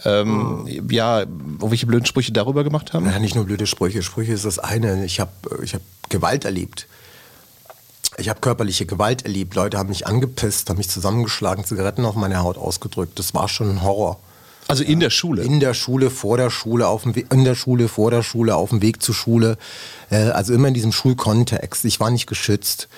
ähm, 0.04 0.62
mhm. 0.62 0.90
ja, 0.90 1.20
irgendwelche 1.20 1.86
blöden 1.86 2.06
Sprüche 2.06 2.30
darüber 2.30 2.62
gemacht 2.62 2.92
haben? 2.92 3.06
Ja, 3.06 3.18
nicht 3.18 3.34
nur 3.34 3.46
blöde 3.46 3.66
Sprüche. 3.66 4.02
Sprüche 4.02 4.32
ist 4.32 4.44
das 4.44 4.60
eine. 4.60 5.04
Ich 5.04 5.18
habe 5.18 5.32
ich 5.64 5.74
hab 5.74 5.82
Gewalt 6.10 6.44
erlebt. 6.44 6.86
Ich 8.18 8.28
habe 8.28 8.40
körperliche 8.40 8.86
Gewalt 8.86 9.24
erlebt. 9.24 9.54
Leute 9.56 9.78
haben 9.78 9.88
mich 9.88 10.06
angepisst, 10.06 10.70
haben 10.70 10.76
mich 10.76 10.90
zusammengeschlagen, 10.90 11.64
Zigaretten 11.64 12.04
auf 12.04 12.14
meine 12.14 12.40
Haut 12.40 12.56
ausgedrückt. 12.56 13.18
Das 13.18 13.34
war 13.34 13.48
schon 13.48 13.70
ein 13.70 13.82
Horror. 13.82 14.18
Also 14.70 14.84
in 14.84 15.00
der 15.00 15.10
Schule? 15.10 15.42
In 15.42 15.60
der 15.60 15.74
Schule, 15.74 16.10
vor 16.10 16.36
der 16.36 16.50
Schule, 16.50 16.86
auf 16.86 17.02
dem 17.02 17.14
in 17.14 17.44
der 17.44 17.54
Schule, 17.54 17.88
vor 17.88 18.10
der 18.10 18.22
Schule, 18.22 18.54
auf 18.56 18.70
dem 18.70 18.82
Weg 18.82 19.02
zur 19.02 19.14
Schule. 19.14 19.58
Äh, 20.10 20.30
also 20.30 20.54
immer 20.54 20.68
in 20.68 20.74
diesem 20.74 20.92
Schulkontext. 20.92 21.84
Ich 21.84 22.00
war 22.00 22.10
nicht 22.10 22.26
geschützt. 22.26 22.88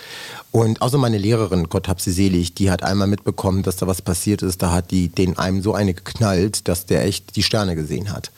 Und 0.51 0.83
außer 0.83 0.99
meine 0.99 1.19
Lehrerin, 1.19 1.69
Gott 1.69 1.89
hab 1.89 2.01
sie 2.01 2.13
selig, 2.13 2.55
die 2.55 2.71
hat 2.71 2.83
einmal 2.83 3.09
mitbekommen, 3.09 3.63
dass 3.63 3.77
da 3.77 3.87
was 3.87 4.03
passiert 4.03 4.43
ist. 4.43 4.63
Da 4.63 4.71
hat 4.71 4.91
die 4.91 5.09
den 5.09 5.39
einem 5.39 5.63
so 5.63 5.75
eine 5.75 5.95
geknallt, 5.95 6.69
dass 6.69 6.87
der 6.87 7.05
echt 7.05 7.37
die 7.37 7.43
Sterne 7.43 7.75
gesehen 7.75 8.13
hat. 8.13 8.31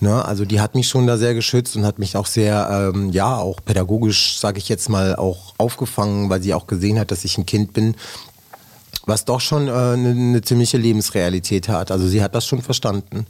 Ne? 0.00 0.24
Also 0.24 0.46
die 0.46 0.60
hat 0.60 0.74
mich 0.74 0.88
schon 0.88 1.06
da 1.06 1.18
sehr 1.18 1.34
geschützt 1.34 1.76
und 1.76 1.84
hat 1.84 1.98
mich 1.98 2.16
auch 2.16 2.24
sehr, 2.24 2.92
ähm, 2.94 3.10
ja, 3.10 3.36
auch 3.36 3.60
pädagogisch, 3.62 4.38
sage 4.38 4.56
ich 4.56 4.70
jetzt 4.70 4.88
mal, 4.88 5.14
auch 5.14 5.52
aufgefangen, 5.58 6.30
weil 6.30 6.42
sie 6.42 6.54
auch 6.54 6.66
gesehen 6.66 6.98
hat, 6.98 7.10
dass 7.10 7.24
ich 7.24 7.36
ein 7.36 7.44
Kind 7.44 7.74
bin, 7.74 7.94
was 9.06 9.24
doch 9.24 9.40
schon 9.40 9.68
eine 9.68 9.94
äh, 9.94 9.96
ne, 9.96 10.14
ne 10.14 10.42
ziemliche 10.42 10.76
Lebensrealität 10.76 11.68
hat. 11.68 11.90
Also 11.90 12.06
sie 12.06 12.22
hat 12.22 12.34
das 12.34 12.46
schon 12.46 12.62
verstanden. 12.62 13.26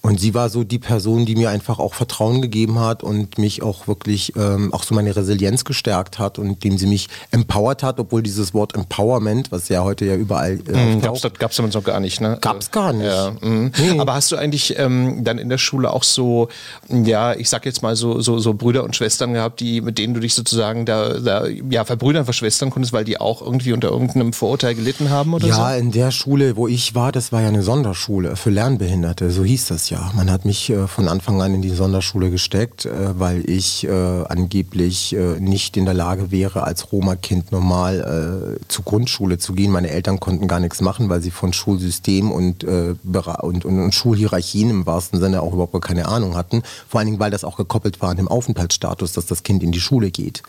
Und 0.00 0.20
sie 0.20 0.32
war 0.32 0.48
so 0.48 0.62
die 0.62 0.78
Person, 0.78 1.26
die 1.26 1.34
mir 1.34 1.50
einfach 1.50 1.80
auch 1.80 1.94
Vertrauen 1.94 2.40
gegeben 2.40 2.78
hat 2.78 3.02
und 3.02 3.36
mich 3.36 3.62
auch 3.62 3.88
wirklich 3.88 4.32
ähm, 4.36 4.72
auch 4.72 4.84
so 4.84 4.94
meine 4.94 5.14
Resilienz 5.14 5.64
gestärkt 5.64 6.18
hat 6.20 6.38
und 6.38 6.46
indem 6.46 6.78
sie 6.78 6.86
mich 6.86 7.08
empowert 7.32 7.82
hat, 7.82 7.98
obwohl 7.98 8.22
dieses 8.22 8.54
Wort 8.54 8.74
Empowerment, 8.76 9.50
was 9.50 9.68
ja 9.68 9.82
heute 9.82 10.04
ja 10.04 10.14
überall 10.14 10.60
äh, 10.72 10.94
mhm, 10.94 11.00
gab's, 11.00 11.22
gab's 11.38 11.56
damals 11.56 11.74
noch 11.74 11.82
gar 11.82 11.98
nicht, 11.98 12.20
ne? 12.20 12.38
Gab's 12.40 12.70
gar 12.70 12.92
nicht. 12.92 13.06
Ja, 13.06 13.32
mhm. 13.40 13.72
nee. 13.76 13.98
Aber 13.98 14.14
hast 14.14 14.30
du 14.30 14.36
eigentlich 14.36 14.78
ähm, 14.78 15.24
dann 15.24 15.36
in 15.36 15.48
der 15.48 15.58
Schule 15.58 15.92
auch 15.92 16.04
so, 16.04 16.48
ja, 16.88 17.34
ich 17.34 17.48
sag 17.48 17.66
jetzt 17.66 17.82
mal 17.82 17.96
so, 17.96 18.20
so, 18.20 18.38
so 18.38 18.54
Brüder 18.54 18.84
und 18.84 18.94
Schwestern 18.94 19.32
gehabt, 19.32 19.58
die, 19.58 19.80
mit 19.80 19.98
denen 19.98 20.14
du 20.14 20.20
dich 20.20 20.34
sozusagen 20.34 20.86
da, 20.86 21.14
da 21.14 21.46
ja, 21.46 21.84
verbrüdern, 21.84 22.24
verschwestern 22.24 22.70
konntest, 22.70 22.92
weil 22.92 23.04
die 23.04 23.20
auch 23.20 23.42
irgendwie 23.42 23.72
unter 23.72 23.88
irgendeinem 23.88 24.32
Vorurteil 24.32 24.76
gelitten 24.76 25.10
haben 25.10 25.34
oder 25.34 25.48
ja, 25.48 25.54
so? 25.54 25.60
Ja, 25.60 25.74
in 25.74 25.90
der 25.90 26.12
Schule, 26.12 26.56
wo 26.56 26.68
ich 26.68 26.94
war, 26.94 27.10
das 27.10 27.32
war 27.32 27.42
ja 27.42 27.48
eine 27.48 27.64
Sonderschule 27.64 28.36
für 28.36 28.50
Lernbehinderte, 28.50 29.32
so 29.32 29.42
hieß 29.42 29.66
das 29.66 29.87
ja. 29.90 30.10
Man 30.14 30.30
hat 30.30 30.44
mich 30.44 30.70
äh, 30.70 30.86
von 30.86 31.08
Anfang 31.08 31.40
an 31.42 31.54
in 31.54 31.62
die 31.62 31.70
Sonderschule 31.70 32.30
gesteckt, 32.30 32.86
äh, 32.86 33.18
weil 33.18 33.48
ich 33.48 33.84
äh, 33.84 33.90
angeblich 33.90 35.14
äh, 35.14 35.40
nicht 35.40 35.76
in 35.76 35.84
der 35.84 35.94
Lage 35.94 36.30
wäre, 36.30 36.64
als 36.64 36.92
Roma-Kind 36.92 37.52
normal 37.52 38.58
äh, 38.58 38.68
zur 38.68 38.84
Grundschule 38.84 39.38
zu 39.38 39.52
gehen. 39.52 39.70
Meine 39.70 39.90
Eltern 39.90 40.20
konnten 40.20 40.48
gar 40.48 40.60
nichts 40.60 40.80
machen, 40.80 41.08
weil 41.08 41.22
sie 41.22 41.30
von 41.30 41.52
Schulsystem 41.52 42.30
und, 42.30 42.64
äh, 42.64 42.94
und, 43.04 43.64
und, 43.64 43.64
und, 43.64 43.94
Schulhierarchien 43.94 44.70
im 44.70 44.86
wahrsten 44.86 45.20
Sinne 45.20 45.42
auch 45.42 45.52
überhaupt 45.52 45.80
keine 45.82 46.06
Ahnung 46.06 46.36
hatten. 46.36 46.62
Vor 46.88 47.00
allen 47.00 47.06
Dingen, 47.06 47.20
weil 47.20 47.30
das 47.30 47.44
auch 47.44 47.56
gekoppelt 47.56 48.00
war 48.00 48.10
an 48.10 48.16
dem 48.16 48.28
Aufenthaltsstatus, 48.28 49.12
dass 49.12 49.26
das 49.26 49.42
Kind 49.42 49.62
in 49.62 49.72
die 49.72 49.80
Schule 49.80 50.10
geht. 50.10 50.42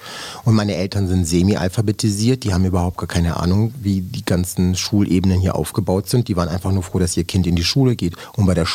Und 0.45 0.55
meine 0.55 0.75
Eltern 0.75 1.07
sind 1.07 1.25
semi-alphabetisiert, 1.25 2.43
die 2.43 2.53
haben 2.53 2.65
überhaupt 2.65 2.97
gar 2.97 3.07
keine 3.07 3.37
Ahnung, 3.37 3.73
wie 3.81 4.01
die 4.01 4.25
ganzen 4.25 4.75
Schulebenen 4.75 5.39
hier 5.39 5.55
aufgebaut 5.55 6.09
sind. 6.09 6.27
Die 6.27 6.35
waren 6.35 6.49
einfach 6.49 6.71
nur 6.71 6.83
froh, 6.83 6.99
dass 6.99 7.17
ihr 7.17 7.23
Kind 7.23 7.47
in 7.47 7.55
die 7.55 7.63
Schule 7.63 7.95
geht. 7.95 8.15
Und 8.35 8.45
bei 8.45 8.53
der 8.53 8.65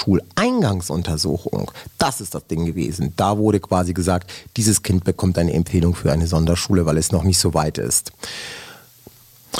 Schuleingangsuntersuchung, 0.55 1.71
das 1.99 2.21
ist 2.21 2.35
das 2.35 2.47
Ding 2.47 2.67
gewesen. 2.67 3.13
Da 3.17 3.39
wurde 3.39 3.61
quasi 3.61 3.93
gesagt, 3.93 4.31
dieses 4.57 4.83
Kind 4.83 5.05
bekommt 5.05 5.39
eine 5.39 5.53
Empfehlung 5.53 5.95
für 5.95 6.13
eine 6.13 6.27
Sonderschule, 6.27 6.87
weil 6.87 6.97
es 6.97 7.13
noch 7.13 7.25
nicht 7.25 7.39
so 7.39 7.55
weit 7.55 7.79
ist. 7.79 8.13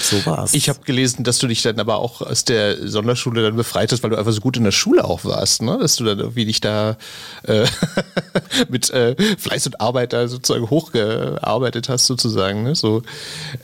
So 0.01 0.25
war's. 0.27 0.55
Ich 0.55 0.69
habe 0.69 0.81
gelesen, 0.85 1.25
dass 1.25 1.39
du 1.39 1.47
dich 1.47 1.63
dann 1.63 1.79
aber 1.79 1.97
auch 1.97 2.21
aus 2.21 2.45
der 2.45 2.89
Sonderschule 2.89 3.43
dann 3.43 3.57
befreit 3.57 3.93
hast, 3.93 4.03
weil 4.03 4.11
du 4.11 4.17
einfach 4.17 4.33
so 4.33 4.41
gut 4.41 4.57
in 4.57 4.65
der 4.65 4.73
Schule 4.73 5.05
auch 5.05 5.25
warst, 5.25 5.63
ne? 5.63 5.79
Dass 5.81 5.97
du 5.97 6.05
dann 6.05 6.19
irgendwie 6.19 6.45
dich 6.45 6.61
da 6.61 6.97
äh, 7.45 7.67
mit 8.69 8.91
äh, 8.91 9.15
Fleiß 9.39 9.67
und 9.67 9.81
Arbeit 9.81 10.13
da 10.13 10.29
sozusagen 10.29 10.69
hochgearbeitet 10.69 11.89
hast, 11.89 12.07
sozusagen. 12.07 12.65
Ne? 12.65 12.75
So, 12.75 13.03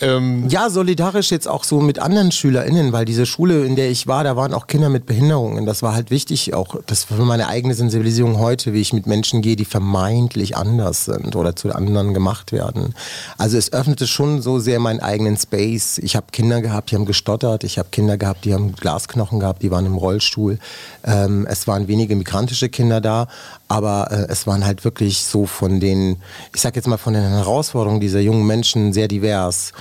ähm 0.00 0.48
ja, 0.48 0.70
solidarisch 0.70 1.30
jetzt 1.30 1.48
auch 1.48 1.64
so 1.64 1.80
mit 1.80 1.98
anderen 1.98 2.32
SchülerInnen, 2.32 2.92
weil 2.92 3.04
diese 3.04 3.26
Schule, 3.26 3.64
in 3.64 3.76
der 3.76 3.90
ich 3.90 4.06
war, 4.06 4.24
da 4.24 4.36
waren 4.36 4.54
auch 4.54 4.66
Kinder 4.66 4.88
mit 4.88 5.06
Behinderungen. 5.06 5.66
Das 5.66 5.82
war 5.82 5.94
halt 5.94 6.10
wichtig, 6.10 6.54
auch 6.54 6.76
das 6.86 7.04
für 7.04 7.24
meine 7.24 7.48
eigene 7.48 7.74
Sensibilisierung 7.74 8.38
heute, 8.38 8.72
wie 8.72 8.80
ich 8.80 8.92
mit 8.92 9.06
Menschen 9.06 9.42
gehe, 9.42 9.56
die 9.56 9.64
vermeintlich 9.64 10.56
anders 10.56 11.06
sind 11.06 11.34
oder 11.36 11.56
zu 11.56 11.74
anderen 11.74 12.14
gemacht 12.14 12.52
werden. 12.52 12.94
Also 13.38 13.56
es 13.56 13.72
öffnete 13.72 14.06
schon 14.06 14.42
so 14.42 14.58
sehr 14.58 14.80
meinen 14.80 15.00
eigenen 15.00 15.36
Space. 15.36 15.98
Ich 15.98 16.16
habe 16.20 16.32
Kinder 16.32 16.60
gehabt, 16.60 16.90
die 16.90 16.96
haben 16.96 17.06
gestottert. 17.06 17.64
Ich 17.64 17.78
habe 17.78 17.88
Kinder 17.90 18.18
gehabt, 18.18 18.44
die 18.44 18.52
haben 18.52 18.74
Glasknochen 18.74 19.40
gehabt, 19.40 19.62
die 19.62 19.70
waren 19.70 19.86
im 19.86 19.96
Rollstuhl. 19.96 20.58
Ähm, 21.04 21.46
es 21.48 21.66
waren 21.66 21.88
wenige 21.88 22.14
migrantische 22.14 22.68
Kinder 22.68 23.00
da, 23.00 23.26
aber 23.68 24.10
äh, 24.10 24.26
es 24.28 24.46
waren 24.46 24.64
halt 24.64 24.84
wirklich 24.84 25.24
so 25.24 25.46
von 25.46 25.80
den, 25.80 26.16
ich 26.54 26.60
sag 26.60 26.76
jetzt 26.76 26.88
mal 26.88 26.98
von 26.98 27.14
den 27.14 27.22
Herausforderungen 27.22 28.00
dieser 28.00 28.20
jungen 28.20 28.46
Menschen 28.46 28.92
sehr 28.92 29.08
divers. 29.08 29.72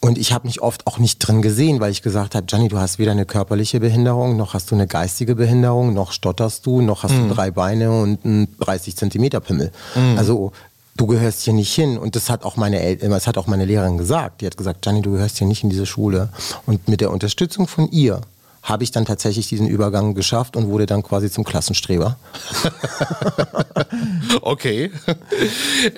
Und 0.00 0.18
ich 0.18 0.32
habe 0.32 0.48
mich 0.48 0.62
oft 0.62 0.86
auch 0.88 0.98
nicht 0.98 1.18
drin 1.18 1.42
gesehen, 1.42 1.78
weil 1.78 1.92
ich 1.92 2.02
gesagt 2.02 2.34
habe, 2.34 2.46
Gianni, 2.46 2.68
du 2.68 2.78
hast 2.78 2.98
weder 2.98 3.12
eine 3.12 3.26
körperliche 3.26 3.78
Behinderung, 3.78 4.36
noch 4.36 4.54
hast 4.54 4.70
du 4.70 4.74
eine 4.74 4.88
geistige 4.88 5.36
Behinderung, 5.36 5.94
noch 5.94 6.10
stotterst 6.10 6.66
du, 6.66 6.80
noch 6.80 7.04
hast 7.04 7.12
mhm. 7.12 7.28
du 7.28 7.34
drei 7.34 7.52
Beine 7.52 7.92
und 7.92 8.24
einen 8.24 8.48
30 8.58 8.96
Zentimeter 8.96 9.40
Pimmel. 9.40 9.70
Mhm. 9.94 10.18
Also 10.18 10.52
du 10.96 11.06
gehörst 11.06 11.42
hier 11.42 11.52
nicht 11.52 11.74
hin. 11.74 11.98
Und 11.98 12.16
das 12.16 12.30
hat 12.30 12.44
auch 12.44 12.56
meine 12.56 12.80
El 12.80 12.96
das 12.96 13.26
hat 13.26 13.38
auch 13.38 13.46
meine 13.46 13.64
Lehrerin 13.64 13.98
gesagt. 13.98 14.40
Die 14.40 14.46
hat 14.46 14.56
gesagt, 14.56 14.82
Gianni, 14.82 15.02
du 15.02 15.12
gehörst 15.12 15.38
hier 15.38 15.46
nicht 15.46 15.62
in 15.62 15.70
diese 15.70 15.86
Schule. 15.86 16.28
Und 16.66 16.88
mit 16.88 17.00
der 17.00 17.10
Unterstützung 17.10 17.66
von 17.66 17.90
ihr 17.90 18.20
habe 18.62 18.84
ich 18.84 18.92
dann 18.92 19.04
tatsächlich 19.04 19.48
diesen 19.48 19.66
Übergang 19.66 20.14
geschafft 20.14 20.56
und 20.56 20.68
wurde 20.68 20.86
dann 20.86 21.02
quasi 21.02 21.28
zum 21.30 21.42
Klassenstreber. 21.42 22.16
okay. 24.40 24.92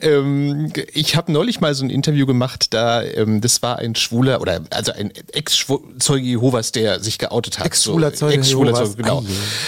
ähm, 0.00 0.72
ich 0.94 1.14
habe 1.14 1.30
neulich 1.30 1.60
mal 1.60 1.74
so 1.74 1.84
ein 1.84 1.90
Interview 1.90 2.24
gemacht, 2.24 2.72
da 2.72 3.02
ähm, 3.02 3.42
das 3.42 3.60
war 3.60 3.78
ein 3.78 3.94
Schwuler 3.94 4.40
oder 4.40 4.62
also 4.70 4.92
ein 4.92 5.12
Ex-Zeuge 5.32 6.24
Jehovas, 6.24 6.72
der 6.72 7.00
sich 7.00 7.18
geoutet 7.18 7.58
hat. 7.58 7.66
Ex-Schwuler 7.66 8.14
Zeuge 8.14 8.34
Ex 8.34 8.48
Jehovas. 8.48 8.96
Genau. 8.96 9.22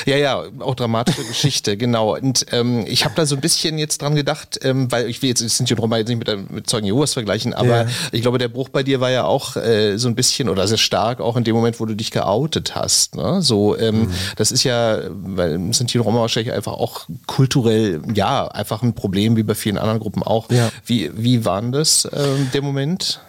Ja, 0.06 0.16
ja, 0.16 0.44
auch 0.60 0.74
dramatische 0.74 1.24
Geschichte, 1.28 1.76
genau. 1.76 2.16
Und 2.16 2.46
ähm, 2.52 2.86
ich 2.88 3.04
habe 3.04 3.14
da 3.14 3.26
so 3.26 3.34
ein 3.34 3.42
bisschen 3.42 3.76
jetzt 3.76 4.00
dran 4.00 4.14
gedacht, 4.14 4.60
ähm, 4.62 4.90
weil 4.90 5.10
ich 5.10 5.20
will 5.20 5.28
jetzt 5.28 5.46
Sinti 5.46 5.74
und 5.74 5.80
Roma 5.80 5.98
jetzt 5.98 6.08
nicht 6.08 6.26
mit, 6.26 6.50
mit 6.50 6.70
Zeugen 6.70 6.86
Jehovas 6.86 7.12
vergleichen, 7.12 7.52
aber 7.52 7.82
ja. 7.82 7.86
ich 8.10 8.22
glaube, 8.22 8.38
der 8.38 8.48
Bruch 8.48 8.70
bei 8.70 8.82
dir 8.82 9.00
war 9.00 9.10
ja 9.10 9.24
auch 9.24 9.56
äh, 9.56 9.98
so 9.98 10.08
ein 10.08 10.14
bisschen 10.14 10.48
oder 10.48 10.66
sehr 10.66 10.78
stark 10.78 11.20
auch 11.20 11.36
in 11.36 11.44
dem 11.44 11.54
Moment, 11.54 11.78
wo 11.78 11.84
du 11.84 11.94
dich 11.94 12.10
geoutet 12.10 12.74
hast 12.74 12.85
hast. 12.86 13.16
Ne? 13.16 13.42
So, 13.42 13.76
ähm, 13.76 14.02
mhm. 14.02 14.10
das 14.36 14.52
ist 14.52 14.62
ja, 14.62 15.00
weil 15.10 15.72
Sinti 15.72 15.98
und 15.98 16.06
Roma 16.06 16.20
wahrscheinlich 16.20 16.52
einfach 16.52 16.72
auch 16.72 17.06
kulturell, 17.26 18.00
ja, 18.14 18.46
einfach 18.46 18.82
ein 18.82 18.94
Problem 18.94 19.36
wie 19.36 19.42
bei 19.42 19.54
vielen 19.54 19.76
anderen 19.76 19.98
Gruppen 19.98 20.22
auch. 20.22 20.48
Ja. 20.50 20.70
Wie, 20.84 21.10
wie 21.14 21.44
war 21.44 21.60
denn 21.60 21.72
das, 21.72 22.08
ähm, 22.12 22.48
der 22.54 22.62
Moment? 22.62 23.20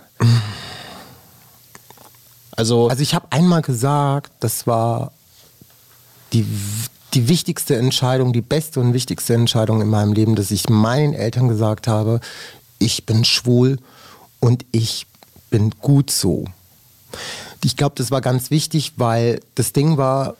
Also, 2.56 2.88
also 2.88 3.02
ich 3.02 3.16
habe 3.16 3.28
einmal 3.32 3.64
gesagt, 3.64 4.32
das 4.40 4.68
war 4.68 5.12
die, 6.34 6.46
die 7.14 7.30
wichtigste 7.30 7.76
Entscheidung, 7.76 8.34
die 8.34 8.42
beste 8.42 8.80
und 8.80 8.94
wichtigste 8.94 9.34
Entscheidung 9.34 9.82
in 9.82 9.90
meinem 9.90 10.14
Leben, 10.14 10.36
dass 10.36 10.52
ich 10.52 10.70
meinen 10.70 11.14
Eltern 11.14 11.48
gesagt 11.48 11.88
habe, 11.88 12.20
ich 12.80 13.06
bin 13.06 13.26
schwul 13.26 13.80
und 14.40 14.66
ich 14.72 15.08
bin 15.50 15.72
gut 15.82 16.12
so. 16.12 16.46
Ich 17.64 17.76
glaube, 17.76 17.96
das 17.98 18.12
war 18.12 18.22
ganz 18.22 18.52
wichtig, 18.52 18.94
weil 18.98 19.40
das 19.56 19.74
Ding 19.74 19.98
war, 19.98 20.36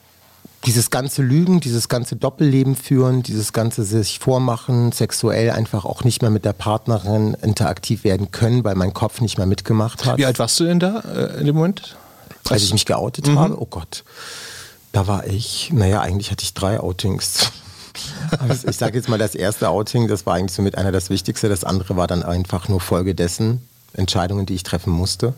dieses 0.66 0.90
ganze 0.90 1.22
Lügen, 1.22 1.60
dieses 1.60 1.88
ganze 1.88 2.16
Doppelleben 2.16 2.76
führen, 2.76 3.24
dieses 3.24 3.54
ganze 3.54 3.84
sich 3.84 4.20
vormachen, 4.20 4.92
sexuell 4.92 5.52
einfach 5.52 5.86
auch 5.86 6.04
nicht 6.04 6.22
mehr 6.22 6.32
mit 6.32 6.46
der 6.46 6.54
Partnerin 6.54 7.36
interaktiv 7.36 8.04
werden 8.04 8.32
können, 8.32 8.64
weil 8.64 8.76
mein 8.76 8.94
Kopf 8.94 9.22
nicht 9.22 9.38
mehr 9.38 9.48
mitgemacht 9.48 10.06
hat. 10.06 10.18
Wie 10.18 10.26
alt 10.26 10.40
warst 10.40 10.60
du 10.60 10.66
denn 10.66 10.80
da 10.80 11.00
äh, 11.00 11.40
in 11.40 11.46
dem 11.46 11.56
Moment? 11.56 11.96
Als 12.50 12.64
ich 12.64 12.74
mich 12.74 12.86
geoutet 12.86 13.28
mhm. 13.28 13.40
habe? 13.40 13.62
Oh 13.62 13.66
Gott. 13.66 14.04
Da 14.92 15.08
war 15.08 15.28
ich, 15.28 15.72
naja, 15.74 16.02
eigentlich 16.02 16.32
hatte 16.32 16.44
ich 16.44 16.54
drei 16.54 16.80
Outings. 16.80 17.52
Also 18.38 18.68
ich 18.68 18.78
sage 18.78 18.96
jetzt 18.96 19.10
mal, 19.10 19.18
das 19.18 19.34
erste 19.34 19.70
Outing, 19.70 20.08
das 20.08 20.28
war 20.28 20.36
eigentlich 20.36 20.52
so 20.52 20.62
mit 20.62 20.78
einer 20.78 20.92
das 20.92 21.10
Wichtigste. 21.10 21.50
Das 21.50 21.64
andere 21.64 21.96
war 21.96 22.06
dann 22.06 22.22
einfach 22.22 22.68
nur 22.68 22.80
Folge 22.80 23.16
dessen, 23.16 23.68
Entscheidungen, 23.94 24.46
die 24.46 24.54
ich 24.54 24.62
treffen 24.62 24.92
musste. 24.92 25.34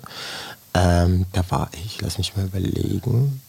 Ähm, 0.73 1.25
da 1.33 1.43
war 1.49 1.69
ich, 1.73 2.01
lass 2.01 2.17
mich 2.17 2.35
mal 2.35 2.45
überlegen. 2.45 3.41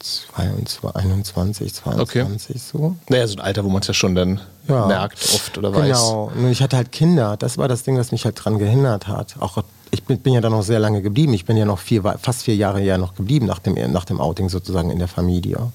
22, 0.00 0.94
21, 0.94 1.74
22 1.74 2.50
okay. 2.50 2.58
so. 2.58 2.96
Naja, 3.08 3.26
so 3.26 3.34
ein 3.34 3.40
Alter, 3.40 3.64
wo 3.64 3.68
man 3.68 3.80
es 3.80 3.88
ja 3.88 3.94
schon 3.94 4.14
dann 4.14 4.40
ja. 4.68 4.86
merkt 4.86 5.18
oft 5.34 5.58
oder 5.58 5.74
weiß. 5.74 5.86
Genau, 5.86 6.30
und 6.34 6.50
ich 6.50 6.62
hatte 6.62 6.76
halt 6.76 6.92
Kinder. 6.92 7.36
Das 7.36 7.58
war 7.58 7.66
das 7.66 7.82
Ding, 7.82 7.98
was 7.98 8.12
mich 8.12 8.24
halt 8.24 8.42
dran 8.42 8.58
gehindert 8.58 9.08
hat. 9.08 9.34
Auch 9.40 9.64
ich 9.90 10.04
bin, 10.04 10.20
bin 10.20 10.34
ja 10.34 10.40
dann 10.40 10.52
noch 10.52 10.62
sehr 10.62 10.78
lange 10.78 11.02
geblieben. 11.02 11.34
Ich 11.34 11.46
bin 11.46 11.56
ja 11.56 11.64
noch 11.64 11.80
vier, 11.80 12.02
fast 12.20 12.44
vier 12.44 12.54
Jahre 12.54 12.80
ja 12.80 12.96
noch 12.96 13.14
geblieben 13.14 13.46
nach 13.46 13.58
dem, 13.58 13.74
nach 13.92 14.04
dem 14.04 14.20
Outing 14.20 14.48
sozusagen 14.48 14.90
in 14.90 14.98
der 14.98 15.08
Familie 15.08 15.72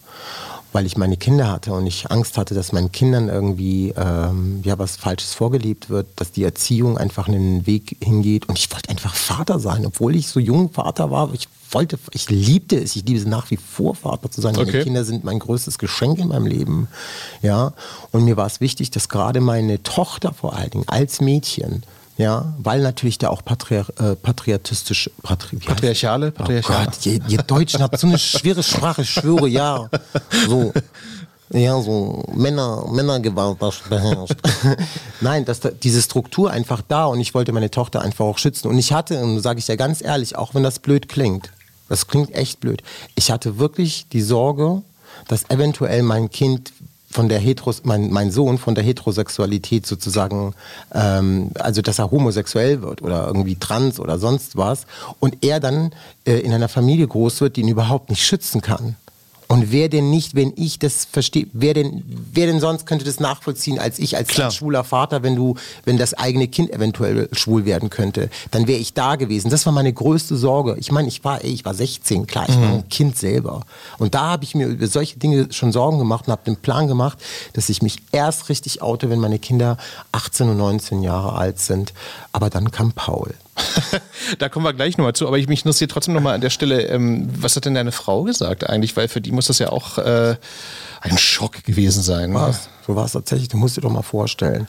weil 0.73 0.85
ich 0.85 0.97
meine 0.97 1.17
Kinder 1.17 1.49
hatte 1.49 1.71
und 1.71 1.87
ich 1.87 2.11
Angst 2.11 2.37
hatte, 2.37 2.55
dass 2.55 2.71
meinen 2.71 2.91
Kindern 2.91 3.29
irgendwie 3.29 3.93
ähm, 3.95 4.61
ja 4.63 4.77
was 4.77 4.97
Falsches 4.97 5.33
vorgelebt 5.33 5.89
wird, 5.89 6.07
dass 6.17 6.31
die 6.31 6.43
Erziehung 6.43 6.97
einfach 6.97 7.27
einen 7.27 7.65
Weg 7.65 7.97
hingeht 8.03 8.49
und 8.49 8.57
ich 8.57 8.71
wollte 8.71 8.89
einfach 8.89 9.13
Vater 9.15 9.59
sein, 9.59 9.85
obwohl 9.85 10.15
ich 10.15 10.27
so 10.27 10.39
jung 10.39 10.71
Vater 10.71 11.11
war. 11.11 11.33
Ich 11.33 11.47
wollte, 11.71 11.97
ich 12.11 12.29
liebte 12.29 12.75
es, 12.77 12.95
ich 12.95 13.05
liebe 13.05 13.19
es 13.19 13.25
nach 13.25 13.49
wie 13.51 13.57
vor 13.57 13.95
Vater 13.95 14.29
zu 14.29 14.41
sein. 14.41 14.55
Okay. 14.55 14.65
Meine 14.65 14.83
Kinder 14.83 15.03
sind 15.05 15.23
mein 15.23 15.39
größtes 15.39 15.77
Geschenk 15.77 16.19
in 16.19 16.29
meinem 16.29 16.47
Leben, 16.47 16.87
ja. 17.41 17.73
Und 18.11 18.25
mir 18.25 18.37
war 18.37 18.47
es 18.47 18.59
wichtig, 18.59 18.91
dass 18.91 19.09
gerade 19.09 19.41
meine 19.41 19.81
Tochter 19.83 20.33
vor 20.33 20.55
allen 20.55 20.71
Dingen 20.71 20.87
als 20.87 21.21
Mädchen 21.21 21.83
ja, 22.23 22.53
weil 22.57 22.81
natürlich 22.81 23.17
da 23.17 23.29
auch 23.29 23.43
patriar 23.43 23.85
äh, 23.99 24.15
patriotistisch, 24.15 25.09
patri 25.21 25.57
patriarchale, 25.57 26.31
patriarchale. 26.31 26.79
Oh 26.79 26.85
Gott, 26.85 27.05
ihr, 27.05 27.19
ihr 27.27 27.37
Deutschen 27.39 27.81
habt 27.81 27.99
so 27.99 28.07
eine 28.07 28.17
schwere 28.17 28.63
Sprache, 28.63 29.01
ich 29.01 29.09
schwöre, 29.09 29.49
ja. 29.49 29.89
So, 30.47 30.71
ja, 31.49 31.81
so 31.81 32.23
Männer, 32.33 32.85
Männergewalt 32.89 33.59
beherrscht. 33.89 34.35
Nein, 35.21 35.43
dass 35.43 35.59
da, 35.59 35.69
diese 35.69 36.01
Struktur 36.01 36.49
einfach 36.49 36.81
da 36.87 37.05
und 37.07 37.19
ich 37.19 37.33
wollte 37.33 37.51
meine 37.51 37.69
Tochter 37.69 38.01
einfach 38.01 38.23
auch 38.23 38.37
schützen. 38.37 38.69
Und 38.69 38.77
ich 38.77 38.93
hatte, 38.93 39.21
und 39.21 39.41
sage 39.41 39.59
ich 39.59 39.67
ja 39.67 39.75
ganz 39.75 40.01
ehrlich, 40.01 40.37
auch 40.37 40.55
wenn 40.55 40.63
das 40.63 40.79
blöd 40.79 41.09
klingt, 41.09 41.51
das 41.89 42.07
klingt 42.07 42.33
echt 42.33 42.61
blöd, 42.61 42.81
ich 43.15 43.31
hatte 43.31 43.59
wirklich 43.59 44.07
die 44.13 44.21
Sorge, 44.21 44.81
dass 45.27 45.49
eventuell 45.49 46.03
mein 46.03 46.29
Kind 46.29 46.71
von 47.13 47.29
der 47.29 47.39
Heteros, 47.39 47.83
mein, 47.85 48.11
mein 48.11 48.31
Sohn 48.31 48.57
von 48.57 48.75
der 48.75 48.83
Heterosexualität 48.83 49.85
sozusagen, 49.85 50.53
ähm, 50.93 51.51
also 51.59 51.81
dass 51.81 51.99
er 51.99 52.11
homosexuell 52.11 52.81
wird 52.81 53.01
oder 53.01 53.27
irgendwie 53.27 53.55
trans 53.55 53.99
oder 53.99 54.17
sonst 54.17 54.57
was 54.57 54.85
und 55.19 55.45
er 55.45 55.59
dann 55.59 55.91
äh, 56.25 56.39
in 56.39 56.51
einer 56.51 56.69
Familie 56.69 57.07
groß 57.07 57.41
wird, 57.41 57.55
die 57.55 57.61
ihn 57.61 57.67
überhaupt 57.67 58.09
nicht 58.09 58.25
schützen 58.25 58.61
kann. 58.61 58.95
Und 59.53 59.71
wer 59.71 59.87
denn 59.87 60.09
nicht, 60.09 60.33
wenn 60.33 60.51
ich 60.55 60.79
das 60.79 61.05
verstehe, 61.05 61.45
wer 61.53 61.75
denn, 61.75 62.01
wer 62.07 62.47
denn 62.47 62.59
sonst 62.59 62.87
könnte 62.87 63.05
das 63.05 63.19
nachvollziehen 63.19 63.77
als 63.77 63.99
ich 63.99 64.17
als, 64.17 64.39
als 64.39 64.55
schwuler 64.55 64.83
Vater, 64.83 65.21
wenn 65.21 65.35
du, 65.35 65.53
wenn 65.85 65.97
das 65.99 66.15
eigene 66.15 66.47
Kind 66.47 66.71
eventuell 66.71 67.29
schwul 67.33 67.63
werden 67.63 67.91
könnte, 67.91 68.31
dann 68.49 68.67
wäre 68.67 68.79
ich 68.79 68.95
da 68.95 69.15
gewesen. 69.15 69.51
Das 69.51 69.67
war 69.67 69.71
meine 69.71 69.93
größte 69.93 70.37
Sorge. 70.37 70.75
Ich 70.79 70.91
meine, 70.91 71.07
ich 71.07 71.23
war, 71.23 71.43
ey, 71.43 71.51
ich 71.51 71.65
war 71.65 71.75
16, 71.75 72.25
klar, 72.25 72.49
ich 72.49 72.57
mhm. 72.57 72.61
war 72.63 72.69
ein 72.69 72.89
Kind 72.89 73.15
selber. 73.15 73.61
Und 73.99 74.15
da 74.15 74.31
habe 74.31 74.43
ich 74.43 74.55
mir 74.55 74.65
über 74.65 74.87
solche 74.87 75.19
Dinge 75.19 75.45
schon 75.51 75.71
Sorgen 75.71 75.99
gemacht 75.99 76.25
und 76.25 76.31
habe 76.31 76.45
den 76.45 76.57
Plan 76.57 76.87
gemacht, 76.87 77.19
dass 77.53 77.69
ich 77.69 77.83
mich 77.83 77.97
erst 78.11 78.49
richtig 78.49 78.81
oute, 78.81 79.11
wenn 79.11 79.19
meine 79.19 79.37
Kinder 79.37 79.77
18 80.13 80.49
und 80.49 80.57
19 80.57 81.03
Jahre 81.03 81.33
alt 81.33 81.59
sind. 81.59 81.93
Aber 82.31 82.49
dann 82.49 82.71
kam 82.71 82.91
Paul. 82.91 83.35
da 84.39 84.49
kommen 84.49 84.65
wir 84.65 84.73
gleich 84.73 84.97
nochmal 84.97 85.13
zu, 85.13 85.27
aber 85.27 85.37
ich 85.37 85.47
mich 85.47 85.59
interessiert 85.59 85.91
trotzdem 85.91 86.13
nochmal 86.13 86.35
an 86.35 86.41
der 86.41 86.49
Stelle, 86.49 86.87
ähm, 86.87 87.29
was 87.37 87.55
hat 87.55 87.65
denn 87.65 87.75
deine 87.75 87.91
Frau 87.91 88.23
gesagt 88.23 88.69
eigentlich? 88.69 88.95
Weil 88.95 89.07
für 89.07 89.21
die 89.21 89.31
muss 89.31 89.47
das 89.47 89.59
ja 89.59 89.69
auch 89.69 89.97
äh, 89.97 90.35
ein 91.01 91.17
Schock 91.17 91.63
gewesen 91.63 92.01
sein. 92.01 92.33
Was? 92.33 92.69
So 92.85 92.95
war 92.95 93.05
es 93.05 93.13
tatsächlich. 93.13 93.49
Du 93.49 93.57
musst 93.57 93.77
dir 93.77 93.81
doch 93.81 93.91
mal 93.91 94.01
vorstellen, 94.01 94.67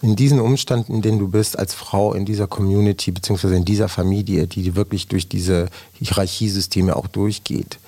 in 0.00 0.16
diesen 0.16 0.40
Umständen, 0.40 0.94
in 0.94 1.02
denen 1.02 1.18
du 1.18 1.28
bist 1.28 1.58
als 1.58 1.74
Frau 1.74 2.14
in 2.14 2.24
dieser 2.24 2.46
Community, 2.46 3.10
beziehungsweise 3.10 3.54
in 3.54 3.64
dieser 3.64 3.88
Familie, 3.88 4.46
die 4.46 4.74
wirklich 4.74 5.08
durch 5.08 5.28
diese 5.28 5.68
Hierarchiesysteme 5.94 6.96
auch 6.96 7.06
durchgeht, 7.06 7.78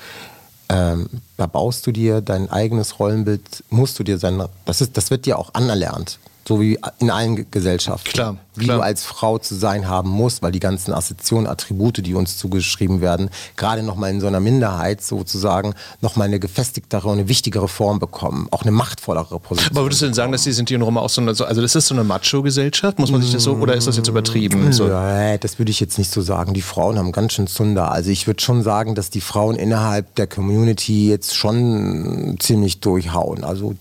ähm, 0.68 1.08
da 1.36 1.46
baust 1.46 1.86
du 1.86 1.92
dir 1.92 2.20
dein 2.20 2.50
eigenes 2.50 2.98
Rollenbild, 2.98 3.64
musst 3.70 3.98
du 3.98 4.04
dir 4.04 4.18
sein, 4.18 4.42
das, 4.64 4.80
ist, 4.80 4.96
das 4.96 5.10
wird 5.10 5.26
dir 5.26 5.38
auch 5.38 5.54
anerlernt 5.54 6.18
so 6.46 6.60
wie 6.60 6.78
in 6.98 7.10
allen 7.10 7.50
Gesellschaften. 7.50 8.10
Klar, 8.10 8.36
wie 8.54 8.66
klar. 8.66 8.78
du 8.78 8.82
als 8.82 9.04
Frau 9.04 9.38
zu 9.38 9.54
sein 9.54 9.88
haben 9.88 10.10
musst, 10.10 10.42
weil 10.42 10.52
die 10.52 10.60
ganzen 10.60 10.92
Assoziationen, 10.92 11.46
Attribute, 11.46 12.04
die 12.04 12.14
uns 12.14 12.36
zugeschrieben 12.36 13.00
werden, 13.00 13.30
gerade 13.56 13.82
nochmal 13.82 14.10
in 14.10 14.20
so 14.20 14.26
einer 14.26 14.40
Minderheit 14.40 15.02
sozusagen 15.02 15.74
nochmal 16.00 16.28
eine 16.28 16.38
gefestigtere 16.38 17.08
und 17.08 17.18
eine 17.18 17.28
wichtigere 17.28 17.68
Form 17.68 17.98
bekommen, 17.98 18.48
auch 18.50 18.62
eine 18.62 18.70
machtvollere 18.70 19.40
Position. 19.40 19.76
Aber 19.76 19.86
würdest 19.86 20.02
du 20.02 20.06
denn 20.06 20.14
sagen, 20.14 20.32
dass 20.32 20.44
die 20.44 20.52
sind 20.52 20.68
hier 20.68 20.76
in 20.76 20.82
Roma 20.82 21.00
auch 21.00 21.08
so 21.08 21.20
eine, 21.20 21.30
also 21.30 21.44
das 21.60 21.74
ist 21.74 21.86
so 21.86 21.94
eine 21.94 22.04
Macho-Gesellschaft, 22.04 22.98
muss 22.98 23.10
man 23.10 23.22
sich 23.22 23.32
das 23.32 23.42
so, 23.42 23.54
oder 23.54 23.74
ist 23.74 23.86
das 23.86 23.96
jetzt 23.96 24.08
übertrieben? 24.08 24.72
So? 24.72 24.86
Nee, 24.86 25.38
das 25.38 25.58
würde 25.58 25.70
ich 25.70 25.80
jetzt 25.80 25.98
nicht 25.98 26.10
so 26.10 26.20
sagen. 26.20 26.54
Die 26.54 26.62
Frauen 26.62 26.98
haben 26.98 27.12
ganz 27.12 27.32
schön 27.32 27.46
Zunder. 27.46 27.90
Also 27.90 28.10
ich 28.10 28.26
würde 28.26 28.42
schon 28.42 28.62
sagen, 28.62 28.94
dass 28.94 29.10
die 29.10 29.20
Frauen 29.20 29.56
innerhalb 29.56 30.14
der 30.16 30.26
Community 30.26 31.08
jetzt 31.08 31.34
schon 31.34 32.36
ziemlich 32.38 32.80
durchhauen. 32.80 33.44
Also 33.44 33.74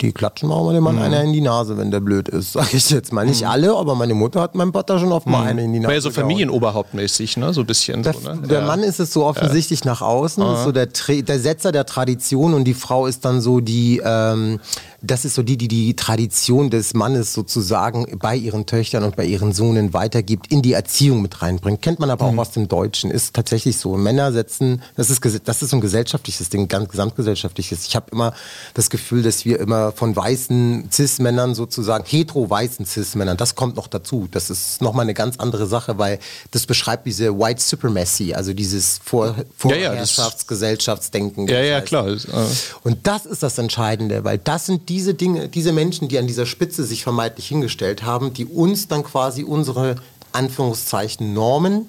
die 0.00 0.12
klatschen 0.12 0.50
auch 0.50 0.64
mal 0.64 0.74
dem 0.74 0.84
Mann 0.84 0.96
mhm. 0.96 1.02
einer 1.02 1.22
in 1.22 1.32
die 1.32 1.40
Nase, 1.40 1.78
wenn 1.78 1.90
der 1.90 2.00
blöd 2.00 2.28
ist. 2.28 2.52
Sag 2.52 2.74
ich 2.74 2.90
jetzt 2.90 3.12
mal. 3.12 3.24
Nicht 3.24 3.42
mhm. 3.42 3.48
alle, 3.48 3.74
aber 3.74 3.94
meine 3.94 4.14
Mutter 4.14 4.40
hat 4.40 4.54
meinem 4.54 4.72
Vater 4.72 4.98
schon 4.98 5.12
oft 5.12 5.26
mal 5.26 5.42
mhm. 5.42 5.46
eine 5.48 5.64
in 5.64 5.72
die 5.72 5.80
Nase. 5.80 5.88
War 5.88 5.94
ja 5.94 6.00
so 6.00 6.10
Familienoberhauptmäßig, 6.10 7.36
ne? 7.38 7.54
So 7.54 7.62
ein 7.62 7.66
bisschen. 7.66 8.02
Der, 8.02 8.12
so, 8.12 8.20
ne? 8.20 8.42
der 8.46 8.60
ja. 8.60 8.66
Mann 8.66 8.82
ist 8.82 9.00
es 9.00 9.12
so 9.12 9.24
offensichtlich 9.24 9.84
ja. 9.84 9.90
nach 9.90 10.02
außen, 10.02 10.42
ist 10.54 10.64
so 10.64 10.72
der, 10.72 10.86
der 10.86 11.38
Setzer 11.38 11.72
der 11.72 11.86
Tradition 11.86 12.54
und 12.54 12.64
die 12.64 12.74
Frau 12.74 13.06
ist 13.06 13.24
dann 13.24 13.40
so 13.40 13.60
die, 13.60 14.02
ähm, 14.04 14.60
das 15.06 15.24
ist 15.24 15.34
so 15.34 15.42
die, 15.42 15.56
die 15.56 15.68
die 15.68 15.94
Tradition 15.96 16.70
des 16.70 16.94
Mannes 16.94 17.32
sozusagen 17.32 18.18
bei 18.18 18.36
ihren 18.36 18.66
Töchtern 18.66 19.04
und 19.04 19.16
bei 19.16 19.24
ihren 19.24 19.52
Sohnen 19.52 19.92
weitergibt, 19.92 20.52
in 20.52 20.62
die 20.62 20.72
Erziehung 20.72 21.22
mit 21.22 21.42
reinbringt. 21.42 21.82
Kennt 21.82 21.98
man 21.98 22.10
aber 22.10 22.30
mhm. 22.30 22.38
auch 22.38 22.42
aus 22.42 22.50
dem 22.52 22.68
Deutschen. 22.68 23.10
Ist 23.10 23.34
tatsächlich 23.34 23.78
so. 23.78 23.96
Männer 23.96 24.32
setzen, 24.32 24.82
das 24.96 25.10
ist, 25.10 25.20
das 25.44 25.62
ist 25.62 25.70
so 25.70 25.76
ein 25.76 25.80
gesellschaftliches 25.80 26.48
Ding, 26.48 26.68
ganz 26.68 26.88
gesamtgesellschaftliches. 26.88 27.86
Ich 27.86 27.96
habe 27.96 28.06
immer 28.12 28.34
das 28.74 28.90
Gefühl, 28.90 29.22
dass 29.22 29.44
wir 29.44 29.60
immer 29.60 29.92
von 29.92 30.14
weißen 30.14 30.88
Cis-Männern 30.92 31.54
sozusagen, 31.54 32.04
hetero-weißen 32.06 32.86
Cis-Männern, 32.86 33.36
das 33.36 33.54
kommt 33.54 33.76
noch 33.76 33.88
dazu. 33.88 34.28
Das 34.30 34.50
ist 34.50 34.82
nochmal 34.82 35.04
eine 35.04 35.14
ganz 35.14 35.38
andere 35.38 35.66
Sache, 35.66 35.98
weil 35.98 36.18
das 36.50 36.66
beschreibt 36.66 37.06
diese 37.06 37.38
White 37.38 37.60
Supremacy, 37.60 38.34
also 38.34 38.52
dieses 38.52 39.00
Vor 39.04 39.34
Vorherrschaftsgesellschaftsdenken. 39.56 41.48
Ja, 41.48 41.60
ja, 41.60 41.80
klar. 41.80 42.06
Und 42.82 43.06
das 43.06 43.26
ist 43.26 43.42
das 43.42 43.58
Entscheidende, 43.58 44.24
weil 44.24 44.38
das 44.38 44.66
sind 44.66 44.88
diese 44.96 45.12
Dinge, 45.12 45.48
diese 45.50 45.72
Menschen, 45.72 46.08
die 46.08 46.18
an 46.18 46.26
dieser 46.26 46.46
Spitze 46.46 46.82
sich 46.82 47.02
vermeintlich 47.02 47.46
hingestellt 47.46 48.02
haben, 48.02 48.32
die 48.32 48.46
uns 48.46 48.88
dann 48.88 49.04
quasi 49.04 49.44
unsere 49.44 49.96
Anführungszeichen 50.32 51.34
Normen 51.34 51.84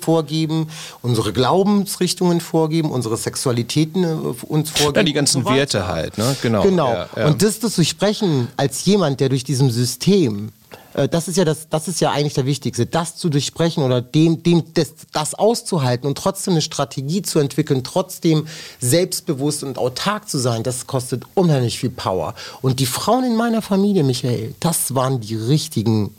vorgeben, 0.00 0.68
unsere 1.00 1.32
Glaubensrichtungen 1.32 2.40
vorgeben, 2.40 2.92
unsere 2.92 3.16
Sexualitäten 3.16 4.04
äh, 4.04 4.06
uns 4.46 4.70
vorgeben. 4.70 4.96
Ja, 4.96 5.02
die 5.02 5.12
ganzen 5.12 5.42
so 5.42 5.50
Werte 5.50 5.88
halt, 5.88 6.18
ne? 6.18 6.36
Genau. 6.40 6.62
genau. 6.62 6.92
Ja, 6.92 7.08
ja. 7.16 7.26
Und 7.26 7.42
das, 7.42 7.58
das 7.58 7.74
zu 7.74 7.84
sprechen 7.84 8.46
als 8.56 8.84
jemand, 8.84 9.18
der 9.18 9.28
durch 9.28 9.42
diesem 9.42 9.70
System 9.70 10.52
das 10.94 11.28
ist 11.28 11.36
ja 11.36 11.44
das, 11.44 11.68
das 11.68 11.88
ist 11.88 12.00
ja 12.00 12.10
eigentlich 12.10 12.34
der 12.34 12.46
Wichtigste, 12.46 12.86
das 12.86 13.16
zu 13.16 13.28
durchbrechen 13.28 13.82
oder 13.82 14.02
dem, 14.02 14.42
dem 14.42 14.74
das, 14.74 14.92
das 15.12 15.34
auszuhalten 15.34 16.06
und 16.06 16.18
trotzdem 16.18 16.52
eine 16.52 16.62
Strategie 16.62 17.22
zu 17.22 17.38
entwickeln, 17.38 17.84
trotzdem 17.84 18.46
selbstbewusst 18.80 19.64
und 19.64 19.78
autark 19.78 20.28
zu 20.28 20.38
sein, 20.38 20.62
das 20.62 20.86
kostet 20.86 21.24
unheimlich 21.34 21.78
viel 21.78 21.90
Power. 21.90 22.34
Und 22.60 22.80
die 22.80 22.86
Frauen 22.86 23.24
in 23.24 23.36
meiner 23.36 23.62
Familie, 23.62 24.04
Michael, 24.04 24.54
das 24.60 24.94
waren 24.94 25.20
die 25.20 25.36
richtigen, 25.36 26.14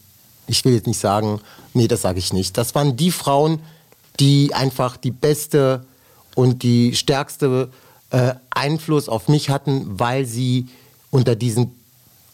ich 0.48 0.66
will 0.66 0.74
jetzt 0.74 0.88
nicht 0.88 1.00
sagen, 1.00 1.40
Nee, 1.74 1.88
das 1.88 2.02
sage 2.02 2.20
ich 2.20 2.34
nicht. 2.34 2.58
Das 2.58 2.76
waren 2.76 2.96
die 2.96 3.12
Frauen, 3.12 3.60
die 4.20 4.54
einfach 4.54 4.98
die 4.98 5.12
beste 5.12 5.86
und 6.36 6.64
die 6.64 6.96
stärkste 6.96 7.70
äh, 8.12 8.36
Einfluss 8.52 9.10
auf 9.10 9.28
mich 9.28 9.50
hatten, 9.50 10.00
weil 10.00 10.26
sie 10.26 10.68
unter 11.10 11.36
diesen 11.36 11.72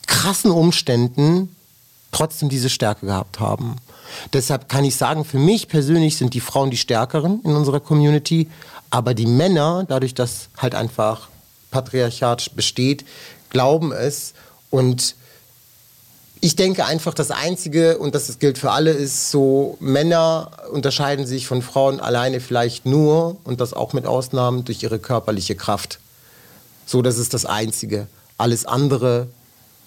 krassen 0.07 0.51
Umständen 0.51 1.55
trotzdem 2.11 2.49
diese 2.49 2.69
Stärke 2.69 3.05
gehabt 3.05 3.39
haben. 3.39 3.75
Deshalb 4.33 4.69
kann 4.69 4.83
ich 4.83 4.95
sagen, 4.95 5.25
für 5.25 5.37
mich 5.37 5.67
persönlich 5.67 6.17
sind 6.17 6.33
die 6.33 6.41
Frauen 6.41 6.71
die 6.71 6.77
Stärkeren 6.77 7.41
in 7.43 7.55
unserer 7.55 7.79
Community, 7.79 8.49
aber 8.89 9.13
die 9.13 9.27
Männer, 9.27 9.85
dadurch, 9.87 10.13
dass 10.13 10.49
halt 10.57 10.73
einfach 10.73 11.29
Patriarchat 11.71 12.55
besteht, 12.55 13.05
glauben 13.49 13.91
es 13.91 14.33
und 14.69 15.15
ich 16.41 16.55
denke 16.55 16.85
einfach, 16.85 17.13
das 17.13 17.31
Einzige, 17.31 17.97
und 17.97 18.15
das 18.15 18.39
gilt 18.39 18.57
für 18.57 18.71
alle, 18.71 18.91
ist 18.91 19.29
so, 19.29 19.77
Männer 19.81 20.51
unterscheiden 20.71 21.25
sich 21.25 21.47
von 21.47 21.61
Frauen 21.61 21.99
alleine 21.99 22.39
vielleicht 22.39 22.85
nur, 22.85 23.37
und 23.43 23.59
das 23.59 23.73
auch 23.73 23.91
mit 23.91 24.05
Ausnahmen, 24.05 24.63
durch 24.63 24.81
ihre 24.81 24.99
körperliche 24.99 25.55
Kraft. 25.55 25.99
So, 26.85 27.01
das 27.01 27.17
ist 27.17 27.33
das 27.33 27.45
Einzige. 27.45 28.07
Alles 28.37 28.65
andere, 28.65 29.27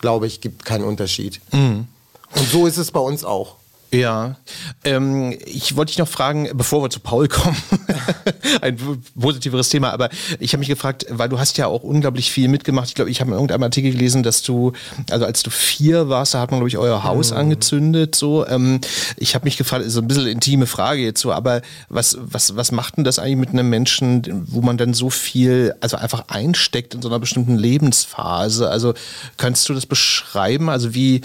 glaube 0.00 0.26
ich, 0.26 0.42
gibt 0.42 0.66
keinen 0.66 0.85
Unterschied. 0.85 1.40
Mhm. 1.52 1.87
Und 2.35 2.49
so 2.51 2.66
ist 2.66 2.77
es 2.77 2.90
bei 2.90 3.01
uns 3.01 3.25
auch. 3.25 3.57
Ja, 3.95 4.37
ähm, 4.85 5.37
ich 5.45 5.77
wollte 5.77 5.90
dich 5.90 5.99
noch 5.99 6.09
fragen, 6.09 6.49
bevor 6.55 6.83
wir 6.83 6.88
zu 6.88 6.99
Paul 6.99 7.29
kommen, 7.29 7.59
ein 8.62 8.79
positiveres 9.21 9.68
Thema, 9.68 9.90
aber 9.90 10.09
ich 10.40 10.55
habe 10.55 10.61
mich 10.61 10.71
gefragt, 10.71 11.05
weil 11.11 11.29
du 11.29 11.38
hast 11.38 11.59
ja 11.59 11.66
auch 11.66 11.83
unglaublich 11.83 12.33
viel 12.33 12.49
mitgemacht. 12.49 12.88
Ich 12.88 12.95
glaube, 12.95 13.11
ich 13.11 13.21
habe 13.21 13.29
in 13.33 13.35
irgendeinem 13.35 13.64
Artikel 13.64 13.92
gelesen, 13.92 14.23
dass 14.23 14.42
du, 14.42 14.73
also 15.11 15.27
als 15.27 15.42
du 15.42 15.51
vier 15.51 16.09
warst, 16.09 16.33
da 16.33 16.40
hat 16.40 16.51
man, 16.51 16.61
glaube 16.61 16.68
ich, 16.68 16.79
euer 16.79 17.05
Haus 17.05 17.33
mhm. 17.33 17.37
angezündet. 17.37 18.14
So, 18.14 18.47
ähm, 18.47 18.81
ich 19.18 19.35
habe 19.35 19.45
mich 19.45 19.59
gefragt, 19.59 19.85
ist 19.85 19.92
so 19.92 20.01
ein 20.01 20.09
bisschen 20.09 20.27
intime 20.27 20.66
Frage 20.66 21.03
jetzt 21.03 21.21
so, 21.21 21.31
aber 21.31 21.61
was, 21.90 22.16
was, 22.18 22.57
was 22.57 22.73
macht 22.73 22.97
denn 22.97 23.05
das 23.05 23.18
eigentlich 23.18 23.37
mit 23.37 23.51
einem 23.51 23.68
Menschen, 23.68 24.47
wo 24.47 24.62
man 24.62 24.79
dann 24.79 24.95
so 24.95 25.11
viel, 25.11 25.75
also 25.83 25.99
einfach 25.99 26.29
einsteckt 26.29 26.95
in 26.95 27.03
so 27.03 27.09
einer 27.09 27.18
bestimmten 27.18 27.59
Lebensphase? 27.59 28.71
Also 28.71 28.95
kannst 29.37 29.68
du 29.68 29.75
das 29.75 29.85
beschreiben? 29.85 30.71
Also 30.71 30.95
wie 30.95 31.21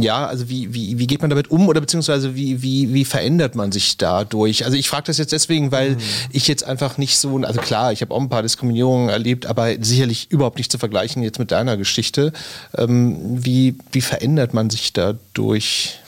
ja, 0.00 0.26
also 0.26 0.48
wie, 0.48 0.72
wie, 0.72 0.98
wie 0.98 1.06
geht 1.06 1.20
man 1.20 1.30
damit 1.30 1.50
um 1.50 1.68
oder 1.68 1.80
beziehungsweise 1.80 2.34
wie, 2.34 2.62
wie, 2.62 2.94
wie 2.94 3.04
verändert 3.04 3.54
man 3.54 3.72
sich 3.72 3.96
dadurch? 3.98 4.64
Also 4.64 4.76
ich 4.76 4.88
frage 4.88 5.04
das 5.06 5.18
jetzt 5.18 5.32
deswegen, 5.32 5.72
weil 5.72 5.92
mhm. 5.92 6.00
ich 6.30 6.48
jetzt 6.48 6.64
einfach 6.64 6.98
nicht 6.98 7.18
so, 7.18 7.36
also 7.38 7.60
klar, 7.60 7.92
ich 7.92 8.00
habe 8.00 8.14
auch 8.14 8.20
ein 8.20 8.28
paar 8.28 8.42
Diskriminierungen 8.42 9.08
erlebt, 9.08 9.46
aber 9.46 9.74
sicherlich 9.80 10.30
überhaupt 10.30 10.58
nicht 10.58 10.70
zu 10.70 10.78
vergleichen 10.78 11.22
jetzt 11.22 11.38
mit 11.38 11.50
deiner 11.50 11.76
Geschichte. 11.76 12.32
Ähm, 12.76 13.44
wie, 13.44 13.76
wie 13.90 14.00
verändert 14.00 14.54
man 14.54 14.70
sich 14.70 14.92
dadurch? 14.92 15.98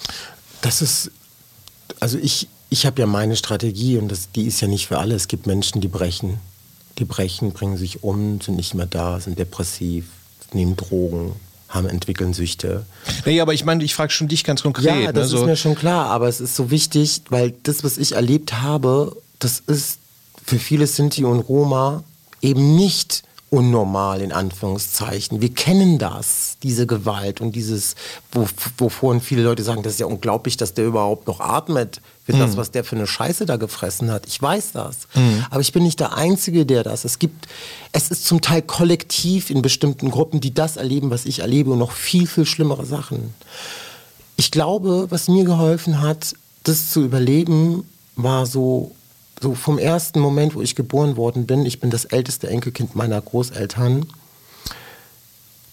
Das 0.63 0.81
ist, 0.81 1.11
also 2.01 2.17
ich, 2.19 2.49
ich 2.71 2.87
habe 2.87 3.01
ja 3.01 3.07
meine 3.07 3.37
Strategie 3.37 3.99
und 3.99 4.11
das, 4.11 4.31
die 4.31 4.47
ist 4.47 4.61
ja 4.61 4.69
nicht 4.69 4.87
für 4.87 4.99
alle. 4.99 5.15
Es 5.15 5.29
gibt 5.29 5.47
Menschen, 5.47 5.81
die 5.81 5.89
brechen. 5.89 6.39
Die 6.99 7.05
brechen, 7.05 7.53
bringen 7.53 7.77
sich 7.77 8.05
um, 8.05 8.41
sind 8.41 8.57
nicht 8.57 8.75
mehr 8.75 8.87
da, 8.87 9.19
sind 9.19 9.39
depressiv, 9.39 10.07
nehmen 10.53 10.77
Drogen, 10.77 11.33
haben, 11.75 11.89
entwickeln 11.89 12.33
Süchte. 12.33 12.87
Nee, 13.27 13.41
aber 13.41 13.53
ich 13.53 13.65
meine, 13.65 13.85
ich 13.85 13.95
frage 13.95 14.13
schon 14.13 14.29
dich 14.29 14.45
ganz 14.45 14.63
konkret. 14.63 15.05
Ja, 15.05 15.13
das 15.13 15.25
ne, 15.25 15.29
so. 15.29 15.37
ist 15.39 15.47
mir 15.47 15.57
schon 15.57 15.75
klar, 15.75 16.07
aber 16.07 16.29
es 16.29 16.41
ist 16.41 16.57
so 16.57 16.71
wichtig, 16.71 17.23
weil 17.29 17.53
das, 17.65 17.85
was 17.85 17.99
ich 17.99 18.13
erlebt 18.13 18.63
habe, 18.63 19.17
das 19.39 19.63
ist 19.67 19.99
für 20.45 20.59
viele 20.59 20.87
Sinti 20.87 21.25
und 21.25 21.41
Roma 21.41 22.05
eben 22.41 22.77
nicht 22.77 23.23
unnormal 23.55 24.21
in 24.21 24.33
Anführungszeichen. 24.33 25.41
Wir 25.41 25.55
kennen 25.55 25.99
das, 25.99 26.57
diese 26.63 26.87
Gewalt 26.87 27.41
und 27.41 27.53
dieses, 27.53 27.95
wovon 28.79 29.21
viele 29.21 29.43
Leute 29.43 29.63
sagen, 29.63 29.85
das 29.85 29.95
ist 29.95 30.01
ja 30.01 30.07
unglaublich, 30.07 30.57
dass 30.57 30.75
der 30.75 30.87
überhaupt 30.87 31.29
noch 31.29 31.39
atmet 31.39 32.01
für 32.25 32.35
mhm. 32.35 32.41
das, 32.41 32.57
was 32.57 32.73
der 32.73 32.83
für 32.83 32.97
eine 32.97 33.07
Scheiße 33.07 33.47
da 33.47 33.57
gefressen 33.57 34.11
hat. 34.11 34.27
Ich 34.27 34.43
weiß 34.43 34.73
das. 34.73 34.99
Mhm. 35.15 35.47
Aber 35.51 35.61
ich 35.61 35.73
bin 35.73 35.85
nicht 35.85 36.01
der 36.01 36.17
Einzige, 36.17 36.67
der 36.67 36.83
das. 36.83 37.05
Es 37.05 37.21
gibt, 37.21 37.47
es 37.93 38.11
ist 38.11 38.27
zum 38.27 38.41
Teil 38.41 38.63
kollektiv 38.63 39.51
in 39.51 39.63
bestimmten 39.63 40.11
Gruppen, 40.11 40.41
die 40.41 40.53
das 40.53 40.77
erleben, 40.77 41.11
was 41.11 41.25
ich 41.25 41.39
erlebe 41.39 41.71
und 41.71 41.79
noch 41.79 41.93
viel, 41.93 42.27
viel 42.27 42.47
schlimmere 42.47 42.85
Sachen. 42.85 43.35
Ich 44.37 44.51
glaube, 44.51 45.07
was 45.11 45.29
mir 45.29 45.45
geholfen 45.45 46.01
hat, 46.01 46.35
das 46.65 46.91
zu 46.91 47.05
überleben, 47.05 47.85
war 48.17 48.47
so 48.47 48.91
so 49.45 49.55
vom 49.55 49.79
ersten 49.79 50.21
Moment, 50.21 50.55
wo 50.55 50.63
ich 50.63 50.75
geboren 50.75 51.19
worden 51.19 51.47
bin, 51.47 51.67
ich 51.67 51.79
bin 51.79 51.91
das 51.91 52.07
älteste 52.07 52.49
Enkelkind 52.49 52.97
meiner 52.97 53.21
Großeltern, 53.21 54.07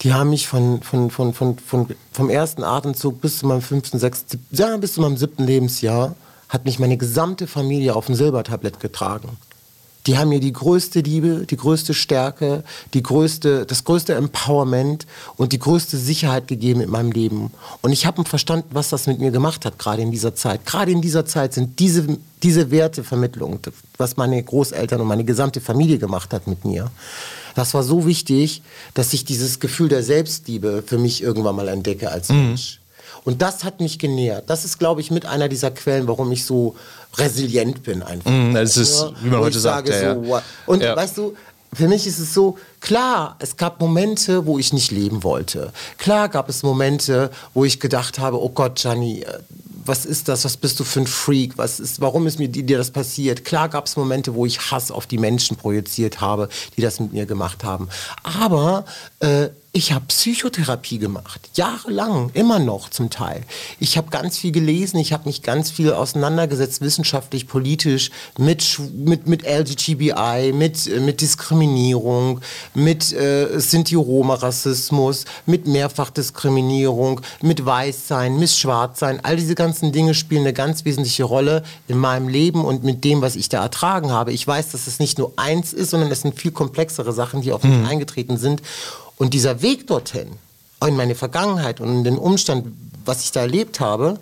die 0.01 0.13
haben 0.13 0.29
mich 0.29 0.47
von, 0.47 0.81
von, 0.81 1.09
von, 1.09 1.33
von, 1.33 1.57
von, 1.57 1.87
vom 2.11 2.29
ersten 2.29 2.65
Atemzug 2.65 3.21
bis 3.21 3.39
zu 3.39 3.47
meinem 3.47 3.61
fünften, 3.61 3.97
sechsten, 3.97 4.45
ja, 4.51 4.75
bis 4.75 4.95
zu 4.95 5.01
meinem 5.01 5.15
siebten 5.15 5.45
Lebensjahr, 5.45 6.15
hat 6.49 6.65
mich 6.65 6.79
meine 6.79 6.97
gesamte 6.97 7.47
Familie 7.47 7.95
auf 7.95 8.09
ein 8.09 8.15
Silbertablett 8.15 8.81
getragen. 8.81 9.37
Die 10.07 10.17
haben 10.17 10.29
mir 10.29 10.39
die 10.39 10.53
größte 10.53 11.01
Liebe, 11.01 11.45
die 11.49 11.57
größte 11.57 11.93
Stärke, 11.93 12.63
die 12.93 13.03
größte, 13.03 13.65
das 13.65 13.83
größte 13.83 14.15
Empowerment 14.15 15.05
und 15.37 15.53
die 15.53 15.59
größte 15.59 15.97
Sicherheit 15.97 16.47
gegeben 16.47 16.81
in 16.81 16.89
meinem 16.89 17.11
Leben. 17.11 17.51
Und 17.81 17.91
ich 17.91 18.05
habe 18.05 18.23
verstanden, 18.25 18.69
was 18.71 18.89
das 18.89 19.07
mit 19.07 19.19
mir 19.19 19.31
gemacht 19.31 19.65
hat, 19.65 19.77
gerade 19.77 20.01
in 20.01 20.11
dieser 20.11 20.35
Zeit. 20.35 20.65
Gerade 20.65 20.91
in 20.91 21.01
dieser 21.01 21.25
Zeit 21.25 21.53
sind 21.53 21.79
diese, 21.79 22.17
diese 22.41 22.71
Wertevermittlung, 22.71 23.59
was 23.97 24.17
meine 24.17 24.41
Großeltern 24.41 25.01
und 25.01 25.07
meine 25.07 25.23
gesamte 25.23 25.61
Familie 25.61 25.99
gemacht 25.99 26.33
hat 26.33 26.47
mit 26.47 26.65
mir. 26.65 26.89
Das 27.55 27.73
war 27.73 27.83
so 27.83 28.05
wichtig, 28.05 28.61
dass 28.93 29.13
ich 29.13 29.25
dieses 29.25 29.59
Gefühl 29.59 29.89
der 29.89 30.03
Selbstliebe 30.03 30.83
für 30.85 30.97
mich 30.97 31.21
irgendwann 31.21 31.55
mal 31.55 31.67
entdecke 31.67 32.09
als 32.09 32.29
mhm. 32.29 32.55
Und 33.23 33.41
das 33.41 33.63
hat 33.63 33.79
mich 33.79 33.99
genährt. 33.99 34.49
Das 34.49 34.65
ist, 34.65 34.79
glaube 34.79 35.01
ich, 35.01 35.11
mit 35.11 35.25
einer 35.25 35.47
dieser 35.47 35.71
Quellen, 35.71 36.07
warum 36.07 36.31
ich 36.31 36.45
so 36.45 36.75
resilient 37.17 37.83
bin 37.83 38.01
einfach. 38.01 38.31
Mm, 38.31 38.53
das 38.53 38.77
ist, 38.77 39.05
wie 39.21 39.29
man 39.29 39.41
heute 39.41 39.59
sagt. 39.59 39.89
Ja, 39.89 40.15
so, 40.15 40.23
ja. 40.23 40.41
Und 40.65 40.81
weißt 40.81 41.17
du, 41.17 41.35
für 41.73 41.87
mich 41.87 42.05
ist 42.05 42.19
es 42.19 42.33
so, 42.33 42.57
klar, 42.81 43.37
es 43.39 43.55
gab 43.55 43.79
Momente, 43.79 44.45
wo 44.45 44.59
ich 44.59 44.73
nicht 44.73 44.91
leben 44.91 45.23
wollte. 45.23 45.71
Klar 45.97 46.27
gab 46.29 46.49
es 46.49 46.63
Momente, 46.63 47.31
wo 47.53 47.63
ich 47.63 47.79
gedacht 47.79 48.19
habe, 48.19 48.41
oh 48.41 48.49
Gott, 48.49 48.75
Gianni, 48.75 49.21
äh, 49.21 49.39
was 49.85 50.05
ist 50.05 50.27
das, 50.27 50.45
was 50.45 50.57
bist 50.57 50.79
du 50.79 50.83
für 50.83 50.99
ein 50.99 51.07
Freak, 51.07 51.57
was 51.57 51.79
ist, 51.79 52.01
warum 52.01 52.27
ist 52.27 52.39
mir 52.39 52.49
dir 52.49 52.77
das 52.77 52.91
passiert? 52.91 53.45
Klar 53.45 53.69
gab 53.69 53.87
es 53.87 53.95
Momente, 53.95 54.35
wo 54.35 54.45
ich 54.45 54.71
Hass 54.71 54.91
auf 54.91 55.07
die 55.07 55.17
Menschen 55.17 55.57
projiziert 55.57 56.21
habe, 56.21 56.49
die 56.77 56.81
das 56.81 56.99
mit 56.99 57.13
mir 57.13 57.25
gemacht 57.25 57.63
haben. 57.63 57.89
Aber 58.23 58.85
äh, 59.19 59.49
ich 59.73 59.93
habe 59.93 60.05
Psychotherapie 60.07 60.97
gemacht, 60.97 61.49
jahrelang, 61.53 62.29
immer 62.33 62.59
noch 62.59 62.89
zum 62.89 63.09
Teil. 63.09 63.43
Ich 63.79 63.95
habe 63.97 64.09
ganz 64.09 64.37
viel 64.37 64.51
gelesen, 64.51 64.97
ich 64.97 65.13
habe 65.13 65.25
mich 65.25 65.43
ganz 65.43 65.71
viel 65.71 65.93
auseinandergesetzt, 65.93 66.81
wissenschaftlich, 66.81 67.47
politisch, 67.47 68.11
mit, 68.37 68.77
mit, 68.93 69.27
mit 69.27 69.43
LGBTI, 69.47 70.51
mit, 70.53 70.87
äh, 70.87 70.99
mit 70.99 71.21
Diskriminierung, 71.21 72.41
mit 72.73 73.13
äh, 73.13 73.47
Sinti-Roma-Rassismus, 73.57 75.23
mit 75.45 75.67
Mehrfachdiskriminierung, 75.67 77.21
mit 77.41 77.65
Weißsein, 77.65 78.37
mit 78.37 78.49
Schwarzsein. 78.49 79.23
All 79.23 79.37
diese 79.37 79.55
ganzen 79.55 79.93
Dinge 79.93 80.15
spielen 80.15 80.41
eine 80.41 80.53
ganz 80.53 80.83
wesentliche 80.83 81.23
Rolle 81.23 81.63
in 81.87 81.97
meinem 81.97 82.27
Leben 82.27 82.65
und 82.65 82.83
mit 82.83 83.05
dem, 83.05 83.21
was 83.21 83.37
ich 83.37 83.47
da 83.47 83.61
ertragen 83.63 84.11
habe. 84.11 84.33
Ich 84.33 84.45
weiß, 84.45 84.71
dass 84.71 84.87
es 84.87 84.99
nicht 84.99 85.17
nur 85.17 85.31
eins 85.37 85.71
ist, 85.71 85.91
sondern 85.91 86.11
es 86.11 86.21
sind 86.21 86.37
viel 86.37 86.51
komplexere 86.51 87.13
Sachen, 87.13 87.41
die 87.41 87.53
auf 87.53 87.63
mich 87.63 87.77
mhm. 87.77 87.85
eingetreten 87.85 88.35
sind. 88.35 88.61
Und 89.21 89.35
dieser 89.35 89.61
Weg 89.61 89.85
dorthin, 89.85 90.29
in 90.83 90.95
meine 90.95 91.13
Vergangenheit 91.13 91.79
und 91.79 91.89
in 91.89 92.03
den 92.03 92.17
Umstand, 92.17 92.65
was 93.05 93.23
ich 93.23 93.31
da 93.31 93.41
erlebt 93.41 93.79
habe, 93.79 94.17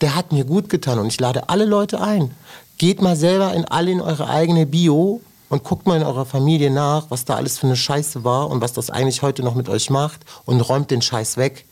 der 0.00 0.16
hat 0.16 0.32
mir 0.32 0.44
gut 0.44 0.68
getan. 0.68 0.98
Und 0.98 1.06
ich 1.06 1.20
lade 1.20 1.48
alle 1.48 1.64
Leute 1.64 2.00
ein. 2.00 2.32
Geht 2.76 3.00
mal 3.00 3.14
selber 3.14 3.54
in 3.54 3.64
alle 3.64 3.92
in 3.92 4.00
eure 4.00 4.28
eigene 4.28 4.66
Bio 4.66 5.20
und 5.50 5.62
guckt 5.62 5.86
mal 5.86 5.98
in 5.98 6.02
eurer 6.02 6.26
Familie 6.26 6.72
nach, 6.72 7.06
was 7.10 7.24
da 7.24 7.36
alles 7.36 7.58
für 7.58 7.68
eine 7.68 7.76
Scheiße 7.76 8.24
war 8.24 8.50
und 8.50 8.60
was 8.60 8.72
das 8.72 8.90
eigentlich 8.90 9.22
heute 9.22 9.44
noch 9.44 9.54
mit 9.54 9.68
euch 9.68 9.88
macht 9.88 10.18
und 10.46 10.60
räumt 10.62 10.90
den 10.90 11.00
Scheiß 11.00 11.36
weg. 11.36 11.64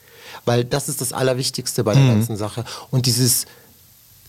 Weil 0.45 0.65
das 0.65 0.89
ist 0.89 1.01
das 1.01 1.13
Allerwichtigste 1.13 1.83
bei 1.83 1.95
der 1.95 2.05
mhm. 2.05 2.11
ganzen 2.11 2.37
Sache. 2.37 2.65
Und 2.93 3.07
dieses 3.07 3.47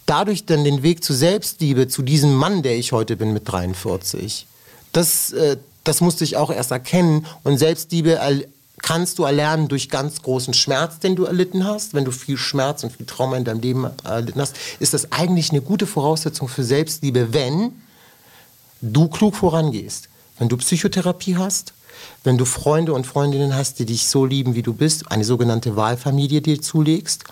dadurch 0.08 0.48
dann 0.48 0.64
den 0.64 0.82
Weg 0.82 1.04
zu 1.04 1.14
Selbstliebe, 1.14 1.88
zu 1.88 2.02
diesem 2.02 2.34
Mann, 2.34 2.64
der 2.64 2.80
ich 2.80 2.94
heute 2.94 3.16
bin 3.16 3.32
mit 3.32 3.48
43, 3.48 4.48
das, 4.92 5.34
äh, 5.34 5.58
das 5.84 6.02
musste 6.02 6.24
ich 6.24 6.38
auch 6.38 6.52
erst 6.52 6.72
erkennen. 6.72 7.26
Und 7.44 7.58
Selbstliebe 7.58 8.20
kannst 8.82 9.20
du 9.20 9.24
erlernen 9.24 9.68
durch 9.68 9.90
ganz 9.90 10.22
großen 10.22 10.54
Schmerz, 10.54 11.00
den 11.00 11.16
du 11.16 11.26
erlitten 11.26 11.66
hast. 11.66 11.94
Wenn 11.94 12.06
du 12.06 12.12
viel 12.12 12.38
Schmerz 12.38 12.84
und 12.84 12.92
viel 12.94 13.06
Trauma 13.06 13.38
in 13.38 13.44
deinem 13.44 13.62
Leben 13.62 13.88
erlitten 14.04 14.42
hast, 14.42 14.56
ist 14.80 14.94
das 14.94 15.12
eigentlich 15.12 15.52
eine 15.52 15.62
gute 15.62 15.88
Voraussetzung 15.88 16.48
für 16.48 16.64
Selbstliebe, 16.64 17.34
wenn 17.34 17.74
du 18.82 19.08
klug 19.08 19.36
vorangehst. 19.36 20.10
Wenn 20.38 20.50
du 20.50 20.58
Psychotherapie 20.58 21.36
hast, 21.36 21.74
wenn 22.24 22.38
du 22.38 22.46
Freunde 22.46 22.94
und 22.94 23.06
Freundinnen 23.06 23.56
hast, 23.56 23.80
die 23.80 23.86
dich 23.86 24.08
so 24.08 24.26
lieben, 24.26 24.56
wie 24.56 24.62
du 24.62 24.74
bist, 24.74 25.12
eine 25.12 25.26
sogenannte 25.26 25.76
Wahlfamilie 25.76 26.42
dir 26.42 26.62
zulegst. 26.62 27.26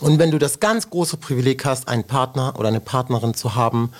Und 0.00 0.18
wenn 0.18 0.30
du 0.30 0.38
das 0.38 0.60
ganz 0.60 0.90
große 0.90 1.16
Privileg 1.16 1.64
hast, 1.64 1.88
einen 1.88 2.04
Partner 2.04 2.54
oder 2.58 2.68
eine 2.68 2.80
Partnerin 2.80 3.32
zu 3.34 3.54
haben, 3.54 3.92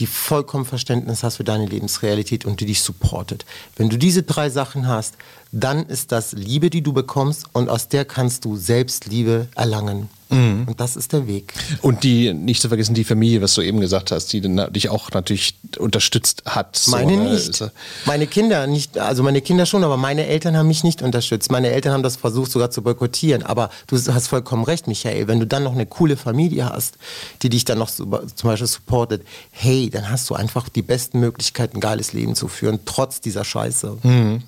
die 0.00 0.06
vollkommen 0.06 0.64
Verständnis 0.64 1.22
hast 1.22 1.36
für 1.36 1.44
deine 1.44 1.66
Lebensrealität 1.66 2.44
und 2.44 2.60
die 2.60 2.66
dich 2.66 2.82
supportet. 2.82 3.44
Wenn 3.76 3.90
du 3.90 3.98
diese 3.98 4.22
drei 4.22 4.50
Sachen 4.50 4.88
hast, 4.88 5.14
dann 5.52 5.86
ist 5.86 6.12
das 6.12 6.32
Liebe, 6.32 6.70
die 6.70 6.82
du 6.82 6.92
bekommst 6.92 7.46
und 7.52 7.68
aus 7.68 7.88
der 7.88 8.04
kannst 8.04 8.44
du 8.44 8.56
Selbstliebe 8.56 9.48
erlangen. 9.54 10.08
Mhm. 10.30 10.66
Und 10.68 10.80
das 10.80 10.96
ist 10.96 11.12
der 11.12 11.26
Weg. 11.26 11.52
Und 11.82 12.04
die, 12.04 12.32
nicht 12.32 12.62
zu 12.62 12.68
vergessen, 12.68 12.94
die 12.94 13.04
Familie, 13.04 13.42
was 13.42 13.54
du 13.54 13.62
eben 13.62 13.80
gesagt 13.80 14.12
hast, 14.12 14.32
die 14.32 14.40
dich 14.40 14.88
auch 14.88 15.10
natürlich 15.10 15.56
unterstützt 15.78 16.44
hat. 16.46 16.80
Meine 16.86 17.16
so, 17.16 17.22
nicht. 17.22 17.60
Äh, 17.60 17.70
meine 18.06 18.26
Kinder 18.28 18.66
nicht, 18.68 18.96
also 18.96 19.24
meine 19.24 19.40
Kinder 19.40 19.66
schon, 19.66 19.82
aber 19.82 19.96
meine 19.96 20.26
Eltern 20.26 20.56
haben 20.56 20.68
mich 20.68 20.84
nicht 20.84 21.02
unterstützt. 21.02 21.50
Meine 21.50 21.70
Eltern 21.70 21.92
haben 21.92 22.04
das 22.04 22.16
versucht 22.16 22.52
sogar 22.52 22.70
zu 22.70 22.82
boykottieren. 22.82 23.42
Aber 23.42 23.70
du 23.88 23.96
hast 23.96 24.28
vollkommen 24.28 24.62
recht, 24.62 24.86
Michael. 24.86 25.26
Wenn 25.26 25.40
du 25.40 25.46
dann 25.46 25.64
noch 25.64 25.72
eine 25.72 25.86
coole 25.86 26.16
Familie 26.16 26.68
hast, 26.68 26.94
die 27.42 27.48
dich 27.48 27.64
dann 27.64 27.78
noch 27.78 27.90
zum 27.90 28.10
Beispiel 28.10 28.68
supportet, 28.68 29.22
hey, 29.50 29.90
dann 29.90 30.10
hast 30.10 30.30
du 30.30 30.34
einfach 30.34 30.68
die 30.68 30.82
besten 30.82 31.18
Möglichkeiten, 31.18 31.78
ein 31.78 31.80
geiles 31.80 32.12
Leben 32.12 32.36
zu 32.36 32.46
führen, 32.46 32.78
trotz 32.84 33.20
dieser 33.20 33.44
Scheiße. 33.44 33.98
Mhm. 34.04 34.42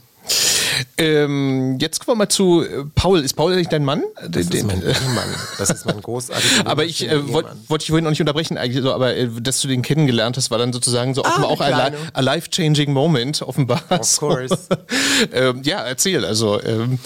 Ähm, 0.97 1.79
jetzt 1.81 2.01
kommen 2.01 2.19
wir 2.19 2.25
mal 2.25 2.29
zu 2.29 2.63
äh, 2.63 2.85
Paul. 2.95 3.21
Ist 3.21 3.35
Paul 3.35 3.53
eigentlich 3.53 3.69
dein 3.69 3.85
Mann? 3.85 4.03
Das 4.29 4.49
den, 4.49 4.59
ist 4.59 4.67
mein 4.67 4.83
Ehemann. 4.83 5.29
Das 5.59 5.71
ist 5.71 5.87
mein 5.87 6.01
großartiger 6.01 6.67
Aber 6.71 6.85
ich 6.85 7.09
äh, 7.09 7.33
wollte 7.33 7.51
wollt 7.69 7.83
ich 7.83 7.89
vorhin 7.89 8.05
noch 8.05 8.11
nicht 8.11 8.21
unterbrechen, 8.21 8.59
eigentlich 8.59 8.83
so, 8.83 8.93
aber 8.93 9.17
äh, 9.17 9.29
dass 9.41 9.61
du 9.61 9.69
den 9.69 9.83
kennengelernt 9.83 10.37
hast, 10.37 10.51
war 10.51 10.59
dann 10.59 10.73
sozusagen 10.73 11.15
so 11.15 11.23
ah, 11.25 11.43
auch 11.43 11.61
ein, 11.61 11.95
a 12.13 12.21
life-changing 12.21 12.93
Moment, 12.93 13.43
offenbar. 13.43 13.83
Of 13.91 14.17
course. 14.19 14.59
ähm, 15.33 15.63
ja, 15.65 15.81
erzähl. 15.81 16.25
Also 16.25 16.63
ähm, 16.63 16.99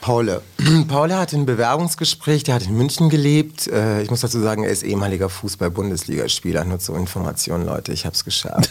Paul. 0.00 0.40
Paul 0.88 1.12
hatte 1.12 1.36
ein 1.36 1.46
Bewerbungsgespräch, 1.46 2.44
der 2.44 2.54
hat 2.54 2.62
in 2.62 2.76
München 2.76 3.10
gelebt. 3.10 3.66
Äh, 3.66 4.02
ich 4.02 4.10
muss 4.10 4.20
dazu 4.20 4.40
sagen, 4.40 4.62
er 4.62 4.70
ist 4.70 4.82
ehemaliger 4.82 5.28
Fußball-Bundesligaspieler. 5.28 6.64
Nur 6.64 6.78
zur 6.78 6.96
Information, 6.96 7.66
Leute, 7.66 7.92
ich 7.92 8.06
habe 8.06 8.14
es 8.14 8.24
geschafft. 8.24 8.70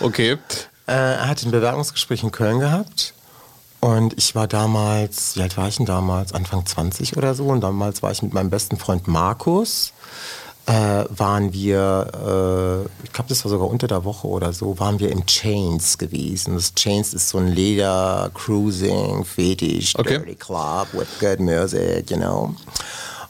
okay. 0.00 0.38
Äh, 0.92 1.14
er 1.14 1.28
hat 1.28 1.42
ein 1.42 1.50
Bewerbungsgespräch 1.50 2.22
in 2.22 2.32
Köln 2.32 2.60
gehabt. 2.60 3.14
Und 3.80 4.16
ich 4.18 4.34
war 4.34 4.46
damals, 4.46 5.36
wie 5.36 5.42
alt 5.42 5.56
war 5.56 5.66
ich 5.66 5.78
denn 5.78 5.86
damals? 5.86 6.34
Anfang 6.34 6.66
20 6.66 7.16
oder 7.16 7.34
so. 7.34 7.46
Und 7.46 7.62
damals 7.62 8.02
war 8.02 8.12
ich 8.12 8.22
mit 8.22 8.34
meinem 8.34 8.50
besten 8.50 8.76
Freund 8.76 9.08
Markus. 9.08 9.94
Äh, 10.66 11.04
waren 11.08 11.52
wir, 11.54 12.86
äh, 12.92 13.04
ich 13.04 13.12
glaube, 13.12 13.28
das 13.30 13.42
war 13.44 13.50
sogar 13.50 13.68
unter 13.68 13.88
der 13.88 14.04
Woche 14.04 14.28
oder 14.28 14.52
so, 14.52 14.78
waren 14.78 15.00
wir 15.00 15.10
im 15.10 15.26
Chains 15.26 15.98
gewesen. 15.98 16.54
Das 16.54 16.74
Chains 16.74 17.14
ist 17.14 17.30
so 17.30 17.38
ein 17.38 17.48
Leder, 17.48 18.30
Cruising, 18.32 19.24
Fetisch, 19.24 19.98
okay. 19.98 20.18
Dirty 20.18 20.36
Club 20.36 20.86
with 20.92 21.08
good 21.18 21.40
music, 21.40 22.10
you 22.10 22.16
know. 22.16 22.54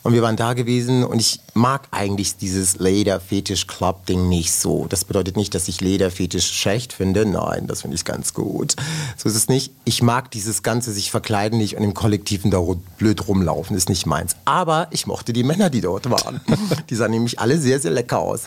Und 0.03 0.15
wir 0.15 0.23
waren 0.23 0.37
da 0.37 0.55
gewesen 0.55 1.05
und 1.05 1.21
ich 1.21 1.41
mag 1.55 1.87
eigentlich 1.93 2.37
dieses 2.37 2.79
Leder-Fetisch-Club-Ding 2.79 4.29
nicht 4.29 4.53
so. 4.53 4.87
Das 4.89 5.05
bedeutet 5.05 5.37
nicht, 5.37 5.55
dass 5.55 5.69
ich 5.69 5.81
Leder-Fetisch 5.81 6.53
schlecht 6.53 6.93
finde. 6.93 7.25
Nein, 7.25 7.69
das 7.69 7.83
finde 7.83 7.95
ich 7.95 8.05
ganz 8.05 8.35
gut. 8.35 8.75
So 9.17 9.29
ist 9.29 9.37
es 9.37 9.49
nicht. 9.49 9.73
Ich 9.85 10.03
mag 10.03 10.31
dieses 10.33 10.65
ganze 10.65 10.93
sich 10.93 11.13
verkleiden 11.13 11.59
nicht 11.59 11.77
und 11.77 11.85
im 11.85 11.95
Kollektiven 11.95 12.51
da 12.51 12.61
blöd 12.99 13.29
rumlaufen. 13.29 13.77
Ist 13.77 13.89
nicht 13.89 14.07
meins. 14.07 14.35
Aber 14.45 14.89
ich 14.91 15.07
mochte 15.07 15.33
die 15.33 15.45
Männer, 15.45 15.71
die 15.71 15.81
dort 15.81 16.11
waren. 16.11 16.41
die 16.91 16.97
sahen 16.97 17.13
nämlich 17.13 17.39
alle 17.39 17.59
sehr, 17.59 17.79
sehr 17.79 17.93
lecker 17.93 18.19
aus. 18.19 18.43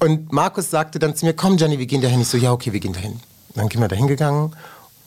Und 0.00 0.32
Markus 0.32 0.70
sagte 0.70 0.98
dann 0.98 1.16
zu 1.16 1.24
mir, 1.24 1.32
komm 1.32 1.56
Gianni, 1.56 1.78
wir 1.78 1.86
gehen 1.86 2.02
dahin. 2.02 2.20
Ich 2.20 2.28
so, 2.28 2.36
ja, 2.36 2.52
okay, 2.52 2.74
wir 2.74 2.80
gehen 2.80 2.92
dahin. 2.92 3.20
Dann 3.54 3.70
sind 3.70 3.80
wir 3.80 3.88
dahin 3.88 4.06
gegangen 4.06 4.52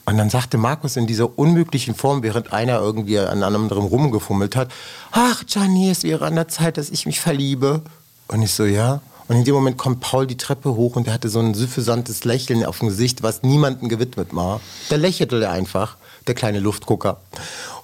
und 0.05 0.17
dann 0.17 0.29
sagte 0.29 0.57
Markus 0.57 0.97
in 0.97 1.07
dieser 1.07 1.37
unmöglichen 1.37 1.95
Form, 1.95 2.23
während 2.23 2.51
einer 2.51 2.79
irgendwie 2.79 3.19
an 3.19 3.43
einem 3.43 3.63
anderen 3.63 3.85
rumgefummelt 3.85 4.55
hat, 4.55 4.69
ach 5.11 5.45
Gianni, 5.45 5.89
es 5.89 6.03
wäre 6.03 6.25
an 6.25 6.35
der 6.35 6.49
Zeit, 6.49 6.77
dass 6.77 6.89
ich 6.89 7.05
mich 7.05 7.21
verliebe. 7.21 7.81
Und 8.27 8.41
ich 8.41 8.53
so, 8.53 8.65
ja. 8.65 9.01
Und 9.29 9.37
in 9.37 9.45
dem 9.45 9.55
Moment 9.55 9.77
kommt 9.77 10.01
Paul 10.01 10.27
die 10.27 10.35
Treppe 10.35 10.75
hoch 10.75 10.97
und 10.97 11.07
er 11.07 11.13
hatte 11.13 11.29
so 11.29 11.39
ein 11.39 11.53
süffisantes 11.53 12.25
Lächeln 12.25 12.65
auf 12.65 12.79
dem 12.79 12.89
Gesicht, 12.89 13.23
was 13.23 13.43
niemandem 13.43 13.87
gewidmet 13.87 14.35
war. 14.35 14.59
Da 14.89 14.97
lächelte 14.97 15.41
er 15.41 15.51
einfach, 15.51 15.95
der 16.27 16.35
kleine 16.35 16.59
Luftgucker. 16.59 17.21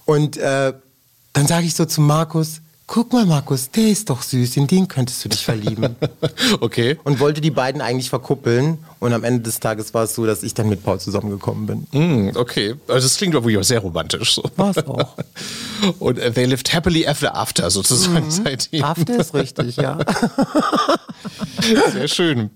Und 0.04 0.36
äh, 0.36 0.74
dann 1.32 1.48
sage 1.48 1.66
ich 1.66 1.76
so 1.76 1.86
zu 1.86 2.02
Markus, 2.02 2.60
guck 2.90 3.14
mal, 3.14 3.26
Markus, 3.26 3.70
der 3.70 3.88
ist 3.88 4.10
doch 4.10 4.24
süß, 4.24 4.58
in 4.58 4.66
den 4.66 4.88
könntest 4.88 5.24
du 5.24 5.30
dich 5.30 5.46
verlieben. 5.46 5.96
okay. 6.60 6.98
Und 7.04 7.20
wollte 7.20 7.40
die 7.40 7.52
beiden 7.52 7.82
eigentlich 7.82 8.10
verkuppeln. 8.10 8.80
Und 9.00 9.14
am 9.14 9.24
Ende 9.24 9.44
des 9.44 9.60
Tages 9.60 9.94
war 9.94 10.04
es 10.04 10.16
so, 10.16 10.26
dass 10.26 10.42
ich 10.42 10.56
dann 10.56 10.68
mit 10.68 10.84
Paul 10.84 11.00
zusammengekommen 11.00 11.68
bin. 11.68 11.88
Mm, 11.92 12.36
okay. 12.36 12.76
Also 12.88 13.06
das 13.08 13.16
klingt 13.16 13.36
aber 13.36 13.48
auch 13.58 13.64
sehr 13.64 13.80
romantisch. 13.80 14.34
So. 14.34 14.44
War 14.58 14.72
es 14.72 14.86
auch. 14.86 15.16
Und 16.00 16.18
äh, 16.18 16.32
they 16.32 16.46
lived 16.46 16.74
happily 16.74 17.04
ever 17.04 17.36
after 17.36 17.70
sozusagen 17.70 18.26
mhm. 18.26 18.32
seitdem. 18.32 18.84
After 18.84 19.20
ist 19.20 19.34
richtig, 19.36 19.78
ja. 19.78 20.00
Sehr 21.92 22.08
schön. 22.08 22.50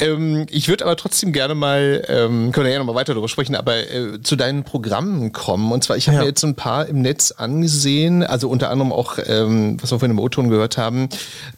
Ähm, 0.00 0.46
ich 0.50 0.68
würde 0.68 0.84
aber 0.84 0.96
trotzdem 0.96 1.32
gerne 1.32 1.54
mal, 1.54 2.02
ähm, 2.08 2.52
können 2.52 2.66
wir 2.66 2.72
ja 2.72 2.78
noch 2.78 2.86
mal 2.86 2.94
weiter 2.94 3.12
darüber 3.12 3.28
sprechen, 3.28 3.54
aber 3.54 3.76
äh, 3.76 4.22
zu 4.22 4.36
deinen 4.36 4.64
Programmen 4.64 5.32
kommen. 5.32 5.70
Und 5.72 5.84
zwar, 5.84 5.96
ich 5.96 6.08
habe 6.08 6.16
ja. 6.16 6.22
mir 6.22 6.28
jetzt 6.28 6.44
ein 6.44 6.54
paar 6.54 6.86
im 6.86 7.02
Netz 7.02 7.32
angesehen, 7.32 8.22
also 8.22 8.48
unter 8.48 8.70
anderem 8.70 8.92
auch, 8.92 9.18
ähm, 9.24 9.75
was 9.80 9.90
wir 9.90 9.98
vorhin 9.98 10.12
im 10.12 10.18
O-Ton 10.18 10.48
gehört 10.48 10.78
haben. 10.78 11.08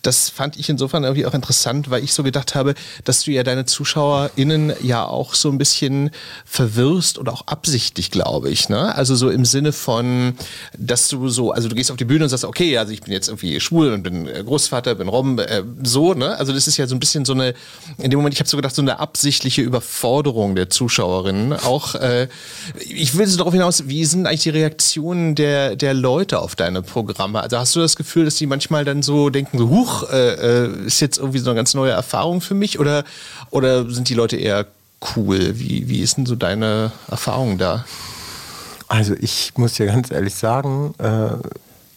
Das 0.03 0.29
fand 0.29 0.57
ich 0.59 0.69
insofern 0.69 1.05
irgendwie 1.05 1.27
auch 1.27 1.35
interessant, 1.35 1.91
weil 1.91 2.03
ich 2.05 2.13
so 2.13 2.23
gedacht 2.23 2.55
habe, 2.55 2.75
dass 3.05 3.23
du 3.23 3.31
ja 3.31 3.43
deine 3.43 3.65
ZuschauerInnen 3.65 4.73
ja 4.83 5.05
auch 5.05 5.35
so 5.35 5.51
ein 5.51 5.59
bisschen 5.59 6.11
verwirrst 6.45 7.19
und 7.19 7.29
auch 7.29 7.47
absichtlich, 7.47 8.11
glaube 8.11 8.51
ich. 8.51 8.69
Ne? 8.69 8.95
Also 8.95 9.15
so 9.15 9.31
im 9.31 9.45
Sinne 9.45 9.73
von, 9.73 10.35
dass 10.77 11.09
du 11.09 11.29
so, 11.29 11.53
also 11.53 11.69
du 11.69 11.75
gehst 11.75 11.91
auf 11.91 11.97
die 11.97 12.05
Bühne 12.05 12.25
und 12.25 12.31
sagst, 12.31 12.45
okay, 12.45 12.77
also 12.79 12.93
ich 12.93 13.03
bin 13.03 13.13
jetzt 13.13 13.29
irgendwie 13.29 13.61
schwul 13.61 13.93
und 13.93 14.03
bin 14.03 14.27
äh, 14.27 14.43
Großvater, 14.45 14.95
bin 14.95 15.09
Rom, 15.09 15.39
äh, 15.39 15.63
so, 15.83 16.15
ne? 16.15 16.37
Also 16.37 16.53
das 16.53 16.67
ist 16.67 16.77
ja 16.77 16.87
so 16.87 16.95
ein 16.95 17.01
bisschen 17.01 17.25
so 17.25 17.33
eine, 17.33 17.55
in 17.99 18.11
dem 18.11 18.19
Moment, 18.19 18.35
ich 18.35 18.41
habe 18.41 18.49
so 18.49 18.57
gedacht, 18.57 18.75
so 18.75 18.83
eine 18.83 18.99
absichtliche 18.99 19.63
Überforderung 19.63 20.55
der 20.55 20.71
Zuschauerinnen. 20.71 21.53
Auch, 21.53 21.95
äh, 21.95 22.29
ich 22.79 23.17
will 23.17 23.27
so 23.27 23.37
darauf 23.37 23.53
hinaus, 23.53 23.89
wie 23.89 24.05
sind 24.05 24.27
eigentlich 24.27 24.43
die 24.43 24.51
Reaktionen 24.51 25.35
der, 25.35 25.77
der 25.77 25.95
Leute 25.95 26.41
auf 26.41 26.57
deine 26.57 26.83
Programme? 26.83 27.41
Also 27.41 27.59
hast 27.59 27.75
du 27.77 27.81
das 27.81 27.97
Gefühl, 27.97 28.08
dass 28.15 28.37
die 28.37 28.47
manchmal 28.47 28.85
dann 28.85 29.03
so 29.03 29.31
denken, 29.31 29.59
so, 29.59 29.69
huch, 29.69 30.11
äh, 30.11 30.65
äh, 30.65 30.87
ist 30.87 31.01
jetzt 31.01 31.19
irgendwie 31.19 31.39
so 31.39 31.51
eine 31.51 31.57
ganz 31.57 31.75
neue 31.75 31.93
Erfahrung 31.93 32.41
für 32.41 32.55
mich? 32.55 32.79
Oder, 32.79 33.05
oder 33.51 33.89
sind 33.91 34.09
die 34.09 34.15
Leute 34.15 34.37
eher 34.37 34.67
cool? 35.17 35.59
Wie, 35.59 35.89
wie 35.89 36.01
ist 36.01 36.17
denn 36.17 36.27
so 36.27 36.35
deine 36.35 36.93
Erfahrung 37.11 37.59
da? 37.59 37.85
Also 38.89 39.15
ich 39.21 39.53
muss 39.57 39.79
ja 39.79 39.87
ganz 39.87 40.11
ehrlich 40.11 40.35
sagen, 40.35 40.95
äh, 40.99 41.31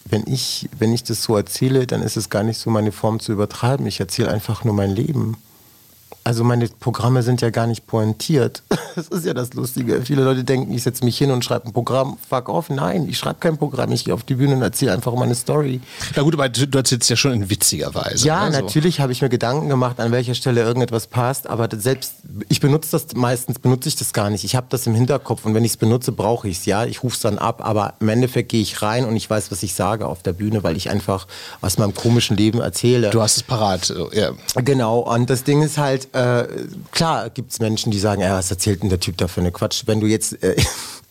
wenn 0.04 0.24
ich, 0.26 0.68
wenn 0.78 0.92
ich 0.92 1.04
das 1.04 1.22
so 1.22 1.36
erzähle, 1.36 1.86
dann 1.86 2.02
ist 2.02 2.16
es 2.16 2.28
gar 2.28 2.42
nicht 2.42 2.58
so 2.58 2.70
meine 2.70 2.92
Form 2.92 3.18
zu 3.18 3.32
übertreiben. 3.32 3.86
Ich 3.86 4.00
erzähle 4.00 4.30
einfach 4.30 4.64
nur 4.64 4.74
mein 4.74 4.90
Leben. 4.90 5.36
Also 6.24 6.44
meine 6.44 6.68
Programme 6.68 7.22
sind 7.22 7.40
ja 7.40 7.50
gar 7.50 7.66
nicht 7.66 7.86
pointiert. 7.86 8.62
Das 8.94 9.08
ist 9.08 9.24
ja 9.24 9.32
das 9.32 9.54
Lustige. 9.54 10.02
Viele 10.02 10.22
Leute 10.22 10.44
denken, 10.44 10.70
ich 10.70 10.82
setze 10.82 11.02
mich 11.02 11.16
hin 11.16 11.30
und 11.30 11.42
schreibe 11.42 11.66
ein 11.66 11.72
Programm. 11.72 12.18
Fuck 12.28 12.50
off. 12.50 12.68
Nein, 12.68 13.08
ich 13.08 13.16
schreibe 13.16 13.38
kein 13.40 13.56
Programm. 13.56 13.90
Ich 13.92 14.04
gehe 14.04 14.12
auf 14.12 14.22
die 14.22 14.34
Bühne 14.34 14.54
und 14.54 14.60
erzähle 14.60 14.92
einfach 14.92 15.14
meine 15.14 15.34
Story. 15.34 15.80
Na 16.14 16.20
gut, 16.20 16.34
aber 16.34 16.50
du 16.50 16.76
erzählst 16.76 17.08
ja 17.08 17.16
schon 17.16 17.32
in 17.32 17.48
witziger 17.48 17.94
Weise. 17.94 18.26
Ja, 18.26 18.50
ne? 18.50 18.60
natürlich 18.60 19.00
habe 19.00 19.10
ich 19.10 19.22
mir 19.22 19.30
Gedanken 19.30 19.70
gemacht, 19.70 19.98
an 19.98 20.12
welcher 20.12 20.34
Stelle 20.34 20.60
irgendetwas 20.60 21.06
passt. 21.06 21.46
Aber 21.46 21.70
selbst, 21.74 22.16
ich 22.50 22.60
benutze 22.60 22.90
das, 22.90 23.14
meistens 23.14 23.60
benutze 23.60 23.88
ich 23.88 23.96
das 23.96 24.12
gar 24.12 24.28
nicht. 24.28 24.44
Ich 24.44 24.56
habe 24.56 24.66
das 24.68 24.86
im 24.86 24.94
Hinterkopf 24.94 25.46
und 25.46 25.54
wenn 25.54 25.64
ich 25.64 25.72
es 25.72 25.76
benutze, 25.78 26.12
brauche 26.12 26.46
ich 26.48 26.58
es. 26.58 26.66
Ja, 26.66 26.84
ich 26.84 27.02
rufe 27.02 27.14
es 27.14 27.20
dann 27.20 27.38
ab. 27.38 27.64
Aber 27.64 27.94
im 28.00 28.10
Endeffekt 28.10 28.50
gehe 28.50 28.60
ich 28.60 28.82
rein 28.82 29.06
und 29.06 29.16
ich 29.16 29.30
weiß, 29.30 29.50
was 29.50 29.62
ich 29.62 29.72
sage 29.72 30.06
auf 30.06 30.22
der 30.22 30.34
Bühne, 30.34 30.62
weil 30.62 30.76
ich 30.76 30.90
einfach 30.90 31.26
aus 31.62 31.78
meinem 31.78 31.94
komischen 31.94 32.36
Leben 32.36 32.60
erzähle. 32.60 33.08
Du 33.08 33.22
hast 33.22 33.38
es 33.38 33.42
parat. 33.42 33.94
Ja. 34.12 34.32
Genau. 34.56 34.98
Und 34.98 35.30
das 35.30 35.44
Ding 35.44 35.62
ist 35.62 35.78
halt, 35.78 36.11
äh, 36.12 36.46
klar 36.90 37.30
gibt 37.30 37.52
es 37.52 37.60
Menschen, 37.60 37.90
die 37.90 37.98
sagen, 37.98 38.22
ja, 38.22 38.36
was 38.36 38.50
erzählt 38.50 38.82
denn 38.82 38.88
der 38.88 39.00
Typ 39.00 39.16
da 39.16 39.28
für 39.28 39.40
eine 39.40 39.52
Quatsch? 39.52 39.82
Wenn 39.86 40.00
du 40.00 40.06
jetzt, 40.06 40.42
äh, 40.42 40.56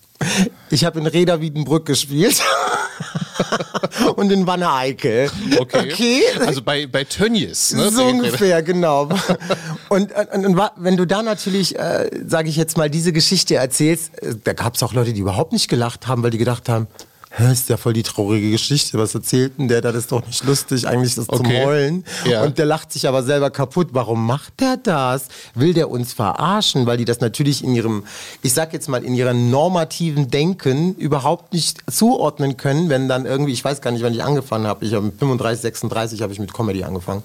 ich 0.69 0.85
habe 0.85 0.99
in 0.99 1.07
Reda 1.07 1.41
Wiedenbrück 1.41 1.85
gespielt. 1.85 2.41
und 4.15 4.31
in 4.31 4.47
Wanne 4.47 4.71
Eickel. 4.71 5.29
Okay. 5.59 5.91
okay. 5.91 6.21
Also 6.45 6.61
bei, 6.61 6.87
bei 6.87 7.03
Tönnies. 7.03 7.73
Ne? 7.73 7.89
So 7.89 8.05
ungefähr, 8.05 8.61
genau. 8.61 9.09
Und, 9.89 10.11
und, 10.33 10.45
und, 10.45 10.61
wenn 10.77 10.97
du 10.97 11.05
da 11.05 11.21
natürlich, 11.21 11.77
äh, 11.77 12.09
sage 12.25 12.49
ich 12.49 12.55
jetzt 12.55 12.77
mal, 12.77 12.89
diese 12.89 13.13
Geschichte 13.13 13.55
erzählst, 13.55 14.21
äh, 14.21 14.35
da 14.43 14.53
gab 14.53 14.75
es 14.75 14.83
auch 14.83 14.93
Leute, 14.93 15.13
die 15.13 15.21
überhaupt 15.21 15.53
nicht 15.53 15.67
gelacht 15.67 16.07
haben, 16.07 16.23
weil 16.23 16.31
die 16.31 16.37
gedacht 16.37 16.69
haben, 16.69 16.87
Hä, 17.33 17.49
ist 17.49 17.69
ja 17.69 17.77
voll 17.77 17.93
die 17.93 18.03
traurige 18.03 18.51
Geschichte. 18.51 18.97
Was 18.97 19.15
erzählt 19.15 19.57
denn 19.57 19.69
der? 19.69 19.79
Das 19.79 19.95
ist 19.95 20.11
doch 20.11 20.25
nicht 20.25 20.43
lustig, 20.43 20.85
eigentlich 20.85 21.15
das 21.15 21.29
okay. 21.29 21.37
zum 21.37 21.65
Heulen. 21.65 22.05
Ja. 22.25 22.43
Und 22.43 22.57
der 22.57 22.65
lacht 22.65 22.91
sich 22.91 23.07
aber 23.07 23.23
selber 23.23 23.49
kaputt. 23.49 23.89
Warum 23.93 24.27
macht 24.27 24.59
der 24.59 24.75
das? 24.75 25.29
Will 25.55 25.73
der 25.73 25.89
uns 25.89 26.11
verarschen? 26.11 26.85
Weil 26.85 26.97
die 26.97 27.05
das 27.05 27.21
natürlich 27.21 27.63
in 27.63 27.73
ihrem, 27.73 28.03
ich 28.41 28.51
sag 28.51 28.73
jetzt 28.73 28.89
mal, 28.89 29.05
in 29.05 29.15
ihrem 29.15 29.49
normativen 29.49 30.29
Denken 30.29 30.93
überhaupt 30.95 31.53
nicht 31.53 31.79
zuordnen 31.89 32.57
können, 32.57 32.89
wenn 32.89 33.07
dann 33.07 33.25
irgendwie, 33.25 33.53
ich 33.53 33.63
weiß 33.63 33.79
gar 33.79 33.91
nicht, 33.91 34.03
wann 34.03 34.13
ich 34.13 34.25
angefangen 34.25 34.67
habe, 34.67 34.83
ich 34.83 34.93
habe 34.93 35.05
mit 35.05 35.17
35, 35.17 35.61
36 35.61 36.21
habe 36.21 36.33
ich 36.33 36.39
mit 36.39 36.53
Comedy 36.53 36.83
angefangen, 36.83 37.23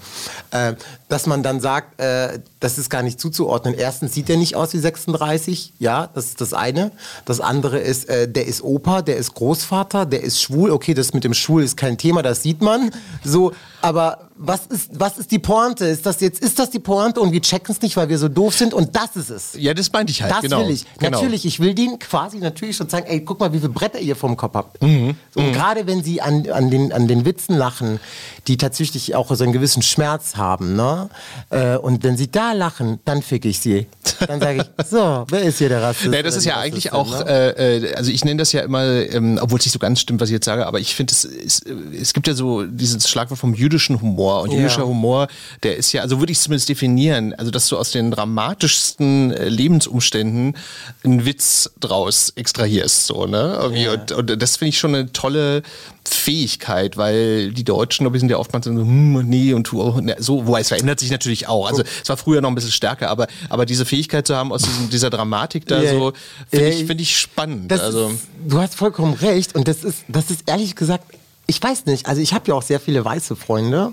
äh, 0.52 0.74
dass 1.08 1.26
man 1.26 1.42
dann 1.42 1.60
sagt, 1.60 2.00
äh, 2.00 2.38
das 2.60 2.78
ist 2.78 2.90
gar 2.90 3.02
nicht 3.02 3.18
zuzuordnen. 3.18 3.74
Erstens 3.74 4.14
sieht 4.14 4.30
er 4.30 4.36
nicht 4.36 4.54
aus 4.54 4.72
wie 4.72 4.78
36, 4.78 5.72
ja, 5.80 6.08
das 6.14 6.26
ist 6.26 6.40
das 6.40 6.54
eine. 6.54 6.92
Das 7.24 7.40
andere 7.40 7.80
ist, 7.80 8.08
äh, 8.08 8.28
der 8.28 8.46
ist 8.46 8.62
Opa, 8.62 9.02
der 9.02 9.16
ist 9.16 9.34
Großvater 9.34 9.95
Vater, 9.96 10.10
der 10.10 10.22
ist 10.22 10.42
schwul. 10.42 10.70
Okay, 10.70 10.92
das 10.92 11.14
mit 11.14 11.24
dem 11.24 11.32
Schwul 11.32 11.62
ist 11.62 11.76
kein 11.76 11.96
Thema, 11.96 12.22
das 12.22 12.42
sieht 12.42 12.60
man. 12.60 12.90
So, 13.24 13.52
aber 13.82 14.28
was 14.36 14.66
ist, 14.66 14.90
was 14.92 15.18
ist 15.18 15.30
die 15.30 15.38
Pointe? 15.38 15.86
Ist 15.86 16.04
das 16.04 16.20
jetzt, 16.20 16.42
ist 16.42 16.58
das 16.58 16.70
die 16.70 16.78
Pointe 16.78 17.20
und 17.20 17.32
wir 17.32 17.40
checken 17.40 17.72
es 17.72 17.80
nicht, 17.80 17.96
weil 17.96 18.08
wir 18.08 18.18
so 18.18 18.28
doof 18.28 18.54
sind 18.54 18.74
und 18.74 18.94
das 18.94 19.16
ist 19.16 19.30
es. 19.30 19.54
Ja, 19.58 19.72
das 19.74 19.92
meinte 19.92 20.10
ich 20.10 20.22
halt. 20.22 20.32
Das 20.32 20.42
genau. 20.42 20.60
will 20.60 20.70
ich. 20.70 20.84
Genau. 20.98 21.18
Natürlich, 21.18 21.46
ich 21.46 21.60
will 21.60 21.74
denen 21.74 21.98
quasi 21.98 22.38
natürlich 22.38 22.76
schon 22.76 22.88
zeigen, 22.88 23.06
ey, 23.06 23.20
guck 23.20 23.40
mal, 23.40 23.52
wie 23.52 23.58
viele 23.58 23.70
Bretter 23.70 23.98
ihr 23.98 24.16
vom 24.16 24.36
Kopf 24.36 24.54
habt. 24.54 24.82
Mhm. 24.82 25.16
So, 25.34 25.40
und 25.40 25.48
mhm. 25.48 25.52
gerade 25.52 25.86
wenn 25.86 26.02
sie 26.02 26.20
an, 26.20 26.48
an, 26.50 26.70
den, 26.70 26.92
an 26.92 27.08
den 27.08 27.24
Witzen 27.24 27.56
lachen, 27.56 27.98
die 28.46 28.56
tatsächlich 28.56 29.14
auch 29.14 29.34
so 29.34 29.42
einen 29.42 29.52
gewissen 29.52 29.82
Schmerz 29.82 30.36
haben, 30.36 30.76
ne? 30.76 31.08
Äh, 31.50 31.76
und 31.76 32.04
wenn 32.04 32.16
sie 32.16 32.30
da 32.30 32.52
lachen, 32.52 33.00
dann 33.04 33.22
fick 33.22 33.44
ich 33.44 33.60
sie. 33.60 33.86
Dann 34.26 34.40
sage 34.40 34.62
ich, 34.62 34.86
so, 34.86 35.24
wer 35.28 35.42
ist 35.42 35.58
hier 35.58 35.68
der 35.68 35.82
Rassist? 35.82 36.12
Ja, 36.12 36.22
das 36.22 36.36
ist 36.36 36.44
ja 36.44 36.58
eigentlich 36.58 36.92
auch, 36.92 37.10
ne? 37.24 37.26
äh, 37.56 37.76
äh, 37.78 37.94
also 37.94 38.10
ich 38.10 38.24
nenne 38.24 38.38
das 38.38 38.52
ja 38.52 38.62
immer, 38.62 38.84
ähm, 38.84 39.38
obwohl 39.40 39.58
es 39.58 39.66
nicht 39.66 39.72
so 39.72 39.78
ganz 39.78 40.00
stimmt, 40.00 40.20
was 40.20 40.28
ich 40.28 40.34
jetzt 40.34 40.44
sage, 40.44 40.66
aber 40.66 40.78
ich 40.78 40.94
finde, 40.94 41.12
es, 41.12 41.24
es, 41.24 41.60
es 41.60 42.12
gibt 42.12 42.26
ja 42.26 42.34
so 42.34 42.64
dieses 42.64 43.08
Schlagwort 43.08 43.40
vom 43.40 43.54
jüdischen 43.54 43.65
Humor 44.00 44.42
und 44.42 44.52
jüdischer 44.52 44.80
ja. 44.80 44.86
Humor 44.86 45.28
der 45.62 45.76
ist 45.76 45.92
ja, 45.92 46.02
also 46.02 46.20
würde 46.20 46.32
ich 46.32 46.40
zumindest 46.40 46.68
definieren, 46.68 47.34
also 47.34 47.50
dass 47.50 47.68
du 47.68 47.76
aus 47.76 47.90
den 47.90 48.10
dramatischsten 48.10 49.32
äh, 49.32 49.48
Lebensumständen 49.48 50.56
einen 51.04 51.24
Witz 51.24 51.70
draus 51.80 52.32
extrahierst, 52.36 53.06
so, 53.06 53.26
ne? 53.26 53.70
Ja. 53.74 53.92
Und, 53.92 54.12
und 54.12 54.42
das 54.42 54.56
finde 54.56 54.70
ich 54.70 54.78
schon 54.78 54.94
eine 54.94 55.12
tolle 55.12 55.62
Fähigkeit, 56.08 56.96
weil 56.96 57.52
die 57.52 57.64
Deutschen, 57.64 58.04
glaube 58.04 58.16
ich, 58.16 58.20
sind 58.20 58.30
ja 58.30 58.38
oftmals 58.38 58.66
so, 58.66 58.72
hm, 58.72 59.28
nee 59.28 59.52
und 59.54 59.64
tu 59.64 60.00
ne, 60.00 60.16
so, 60.18 60.46
wobei 60.46 60.60
es 60.60 60.68
verändert 60.68 61.00
sich 61.00 61.10
natürlich 61.10 61.48
auch. 61.48 61.68
Also 61.68 61.82
es 62.02 62.08
war 62.08 62.16
früher 62.16 62.40
noch 62.40 62.48
ein 62.48 62.54
bisschen 62.54 62.72
stärker, 62.72 63.08
aber, 63.08 63.26
aber 63.48 63.66
diese 63.66 63.84
Fähigkeit 63.84 64.26
zu 64.26 64.36
haben 64.36 64.52
aus 64.52 64.62
diesem, 64.62 64.90
dieser 64.90 65.10
Dramatik 65.10 65.66
da 65.66 65.80
so, 65.86 66.12
finde 66.50 66.68
ich, 66.68 66.84
find 66.84 67.00
ich 67.00 67.18
spannend. 67.18 67.72
also. 67.72 68.08
Ist, 68.08 68.20
du 68.46 68.60
hast 68.60 68.74
vollkommen 68.74 69.14
recht 69.14 69.54
und 69.54 69.68
das 69.68 69.84
ist, 69.84 70.04
das 70.08 70.30
ist 70.30 70.42
ehrlich 70.46 70.76
gesagt, 70.76 71.04
ich 71.46 71.62
weiß 71.62 71.86
nicht, 71.86 72.06
also 72.06 72.20
ich 72.20 72.34
habe 72.34 72.48
ja 72.48 72.54
auch 72.54 72.62
sehr 72.62 72.80
viele 72.80 73.04
weiße 73.04 73.36
Freunde 73.36 73.92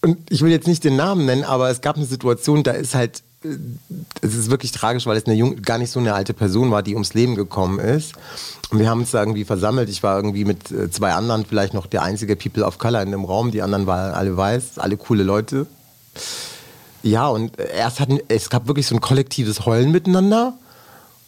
und 0.00 0.18
ich 0.30 0.42
will 0.42 0.50
jetzt 0.50 0.66
nicht 0.66 0.84
den 0.84 0.96
Namen 0.96 1.26
nennen, 1.26 1.44
aber 1.44 1.70
es 1.70 1.80
gab 1.80 1.96
eine 1.96 2.06
Situation, 2.06 2.62
da 2.62 2.72
ist 2.72 2.94
halt, 2.94 3.22
äh, 3.44 3.56
es 4.20 4.34
ist 4.34 4.50
wirklich 4.50 4.72
tragisch, 4.72 5.06
weil 5.06 5.16
es 5.16 5.26
eine 5.26 5.34
jung, 5.34 5.60
gar 5.62 5.78
nicht 5.78 5.90
so 5.90 6.00
eine 6.00 6.14
alte 6.14 6.34
Person 6.34 6.70
war, 6.70 6.82
die 6.82 6.94
ums 6.94 7.14
Leben 7.14 7.34
gekommen 7.34 7.78
ist. 7.78 8.14
Und 8.70 8.78
wir 8.78 8.88
haben 8.88 9.00
uns 9.00 9.10
da 9.10 9.20
irgendwie 9.20 9.44
versammelt. 9.44 9.88
Ich 9.88 10.02
war 10.02 10.16
irgendwie 10.16 10.44
mit 10.44 10.70
äh, 10.70 10.90
zwei 10.90 11.12
anderen, 11.12 11.46
vielleicht 11.46 11.74
noch 11.74 11.86
der 11.86 12.02
einzige 12.02 12.36
People 12.36 12.64
of 12.64 12.78
Color 12.78 13.02
in 13.02 13.10
dem 13.10 13.24
Raum. 13.24 13.50
Die 13.50 13.62
anderen 13.62 13.86
waren 13.86 14.12
alle 14.14 14.36
weiß, 14.36 14.78
alle 14.78 14.96
coole 14.96 15.24
Leute. 15.24 15.66
Ja, 17.02 17.28
und 17.28 17.58
erst 17.58 18.00
hatten, 18.00 18.18
es 18.28 18.50
gab 18.50 18.66
wirklich 18.66 18.86
so 18.86 18.94
ein 18.94 19.00
kollektives 19.00 19.64
Heulen 19.66 19.90
miteinander. 19.90 20.54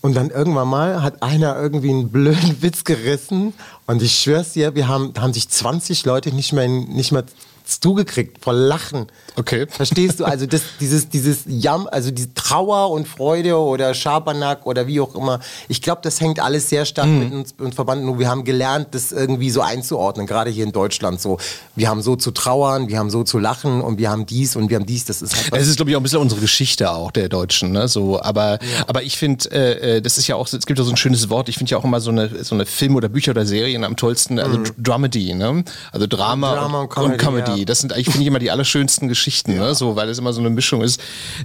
Und 0.02 0.14
dann 0.14 0.30
irgendwann 0.30 0.68
mal 0.68 1.02
hat 1.02 1.22
einer 1.22 1.56
irgendwie 1.56 1.90
einen 1.90 2.10
blöden 2.10 2.56
Witz 2.62 2.84
gerissen. 2.84 3.52
Und 3.86 4.02
ich 4.02 4.18
schwör's 4.18 4.54
dir, 4.54 4.74
wir 4.74 4.88
haben, 4.88 5.12
haben 5.18 5.32
sich 5.32 5.48
20 5.48 6.04
Leute 6.06 6.34
nicht 6.34 6.52
mehr, 6.52 6.68
nicht 6.68 7.12
mehr 7.12 7.24
zugekriegt 7.64 8.42
vor 8.42 8.52
Lachen. 8.52 9.06
Okay. 9.36 9.66
Verstehst 9.68 10.20
du? 10.20 10.24
Also 10.24 10.46
das, 10.46 10.62
dieses, 10.80 11.08
dieses 11.08 11.40
Jam, 11.46 11.88
also 11.90 12.10
die 12.10 12.32
Trauer 12.34 12.90
und 12.90 13.06
Freude 13.06 13.56
oder 13.56 13.94
Schabernack 13.94 14.66
oder 14.66 14.86
wie 14.86 15.00
auch 15.00 15.14
immer. 15.14 15.40
Ich 15.68 15.82
glaube, 15.82 16.00
das 16.02 16.20
hängt 16.20 16.40
alles 16.40 16.68
sehr 16.68 16.84
stark 16.84 17.06
mhm. 17.06 17.18
mit 17.18 17.32
uns 17.32 17.54
und 17.58 17.74
verbunden. 17.74 18.08
Und 18.08 18.18
wir 18.18 18.28
haben 18.28 18.44
gelernt, 18.44 18.88
das 18.92 19.12
irgendwie 19.12 19.50
so 19.50 19.60
einzuordnen, 19.60 20.26
gerade 20.26 20.50
hier 20.50 20.64
in 20.64 20.72
Deutschland 20.72 21.20
so. 21.20 21.38
Wir 21.76 21.88
haben 21.88 22.02
so 22.02 22.16
zu 22.16 22.30
trauern, 22.30 22.88
wir 22.88 22.98
haben 22.98 23.10
so 23.10 23.22
zu 23.24 23.38
lachen 23.38 23.80
und 23.80 23.98
wir 23.98 24.10
haben 24.10 24.26
dies 24.26 24.56
und 24.56 24.70
wir 24.70 24.76
haben 24.76 24.86
dies. 24.86 25.04
Das 25.04 25.22
ist 25.22 25.36
halt 25.36 25.52
Es 25.52 25.68
ist, 25.68 25.76
glaube 25.76 25.90
ich, 25.90 25.96
auch 25.96 26.00
ein 26.00 26.02
bisschen 26.02 26.20
unsere 26.20 26.40
Geschichte 26.40 26.90
auch 26.90 27.10
der 27.10 27.28
Deutschen. 27.28 27.72
Ne? 27.72 27.88
So, 27.88 28.20
aber, 28.20 28.52
ja. 28.52 28.84
aber 28.86 29.02
ich 29.02 29.16
finde, 29.16 29.50
äh, 29.52 29.96
äh, 29.96 30.02
das 30.02 30.18
ist 30.18 30.26
ja 30.26 30.36
auch, 30.36 30.46
es 30.52 30.66
gibt 30.66 30.78
ja 30.78 30.84
so 30.84 30.90
ein 30.90 30.96
schönes 30.96 31.30
Wort. 31.30 31.48
Ich 31.48 31.58
finde 31.58 31.70
ja 31.70 31.78
auch 31.78 31.84
immer 31.84 32.00
so 32.00 32.10
eine, 32.10 32.44
so 32.44 32.54
eine 32.54 32.66
Film 32.66 32.96
oder 32.96 33.08
Bücher 33.08 33.32
oder 33.32 33.46
Serien 33.46 33.84
am 33.84 33.96
tollsten, 33.96 34.38
also 34.38 34.58
mhm. 34.58 34.64
Dramedy, 34.78 35.34
ne? 35.34 35.64
Also 35.92 36.06
Drama, 36.06 36.54
Drama 36.54 36.80
und 36.82 36.88
Comedy. 36.90 37.12
Und 37.12 37.18
Comedy 37.18 37.58
Ja. 37.60 37.64
Das 37.64 37.80
sind 37.80 37.92
eigentlich, 37.92 38.06
finde 38.06 38.22
ich, 38.22 38.26
immer 38.26 38.38
die 38.38 38.50
allerschönsten 38.50 39.08
Geschichten, 39.08 39.20
ja. 39.48 39.54
ne? 39.54 39.74
so, 39.74 39.96
weil 39.96 40.08
es 40.08 40.18
immer 40.18 40.32
so 40.32 40.40
eine 40.40 40.50
Mischung 40.50 40.82
ist. 40.82 41.00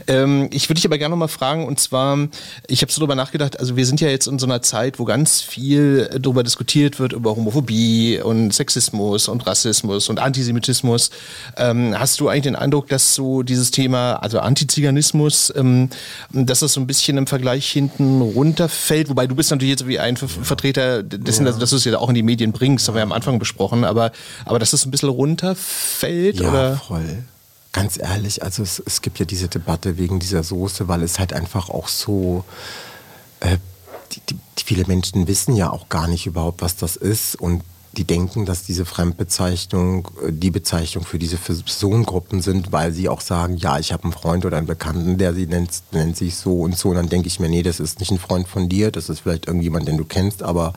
Ähm, 0.08 0.50
ich 0.52 0.70
würde 0.70 0.76
dich 0.76 0.86
aber 0.86 0.98
gerne 0.98 1.14
noch 1.14 1.20
mal 1.20 1.28
fragen, 1.28 1.66
und 1.66 1.80
zwar, 1.80 2.18
ich 2.68 2.82
habe 2.82 2.92
so 2.92 3.00
darüber 3.00 3.16
nachgedacht, 3.16 3.60
also 3.60 3.76
wir 3.76 3.86
sind 3.86 4.02
ja 4.02 4.10
jetzt 4.10 4.28
in 4.28 4.40
so 4.40 4.46
einer 4.46 4.62
Zeit, 4.62 5.00
wo 5.00 5.06
ganz 5.06 5.42
viel 5.42 6.10
darüber 6.20 6.44
diskutiert 6.44 7.00
wird, 7.00 7.14
über 7.14 7.36
Homophobie 7.36 8.20
und 8.22 8.54
Sexismus 8.54 9.28
und 9.28 9.46
Rassismus 9.46 10.10
und 10.10 10.20
Antisemitismus. 10.20 11.10
Ähm, 11.58 11.96
hast 11.98 12.20
du 12.20 12.30
eigentlich 12.30 12.44
den 12.44 12.56
Eindruck, 12.56 12.88
dass 12.88 13.16
so 13.16 13.44
dieses 13.44 13.72
Thema, 13.72 14.16
also 14.16 14.40
Antiziganismus, 14.40 15.54
ähm, 15.56 15.90
dass 16.32 16.60
das 16.60 16.74
so 16.74 16.82
ein 16.82 16.88
bisschen 16.88 17.18
im 17.18 17.28
Vergleich 17.28 17.70
hinten 17.70 18.22
runterfällt? 18.22 19.10
Wobei 19.10 19.28
du 19.28 19.36
bist 19.36 19.52
natürlich 19.52 19.72
jetzt 19.72 19.88
wie 19.88 20.00
ein 20.00 20.18
Vertreter 20.18 21.04
dessen, 21.04 21.46
ja. 21.46 21.52
dass 21.52 21.70
du 21.70 21.76
es 21.76 21.86
ja 21.86 21.98
auch 21.98 22.10
in 22.10 22.16
die 22.16 22.24
Medien 22.24 22.52
bringst, 22.52 22.88
haben 22.88 22.96
wir 22.96 23.04
am 23.04 23.12
Anfang 23.12 23.40
besprochen, 23.40 23.84
aber, 23.84 24.12
aber 24.46 24.60
dass 24.60 24.72
das 24.72 24.86
ein 24.86 24.92
bisschen 24.92 25.10
runterfällt? 25.10 26.40
Ja, 26.40 26.50
oder? 26.50 26.78
voll. 26.78 27.24
Ganz 27.76 27.98
ehrlich, 27.98 28.42
also 28.42 28.64
es, 28.64 28.82
es 28.86 29.02
gibt 29.02 29.20
ja 29.20 29.26
diese 29.26 29.50
Debatte 29.50 29.98
wegen 29.98 30.22
dieser 30.22 30.44
Soße, 30.44 30.88
weil 30.88 31.04
es 31.04 31.20
halt 31.20 31.34
einfach 31.34 31.70
auch 31.70 31.90
so, 31.90 32.46
äh, 33.42 33.58
die, 34.14 34.22
die, 34.30 34.64
viele 34.64 34.86
Menschen 34.86 35.28
wissen 35.28 35.58
ja 35.58 35.70
auch 35.70 35.90
gar 35.90 36.08
nicht 36.08 36.26
überhaupt, 36.26 36.62
was 36.62 36.78
das 36.78 36.96
ist 36.96 37.36
und 37.36 37.64
die 37.98 38.06
denken, 38.06 38.46
dass 38.46 38.64
diese 38.64 38.86
Fremdbezeichnung 38.86 40.08
äh, 40.26 40.32
die 40.32 40.52
Bezeichnung 40.52 41.04
für 41.04 41.20
diese 41.20 41.36
Personengruppen 41.36 42.42
sind, 42.42 42.72
weil 42.72 42.94
sie 42.94 43.10
auch 43.10 43.20
sagen, 43.20 43.58
ja, 43.58 43.78
ich 43.78 43.92
habe 43.92 44.04
einen 44.04 44.14
Freund 44.14 44.46
oder 44.46 44.56
einen 44.56 44.68
Bekannten, 44.68 45.18
der 45.18 45.34
sie 45.34 45.46
nennt, 45.46 45.84
nennt 45.92 46.16
sich 46.16 46.38
so 46.38 46.62
und 46.62 46.78
so. 46.78 46.92
Und 46.92 46.96
dann 46.96 47.10
denke 47.10 47.28
ich 47.28 47.42
mir, 47.42 47.50
nee, 47.50 47.62
das 47.62 47.82
ist 47.82 48.00
nicht 48.00 48.12
ein 48.12 48.20
Freund 48.20 48.48
von 48.48 48.70
dir, 48.70 48.90
das 48.90 49.10
ist 49.10 49.20
vielleicht 49.20 49.48
irgendjemand, 49.48 49.86
den 49.90 49.98
du 49.98 50.06
kennst, 50.06 50.44
aber 50.44 50.72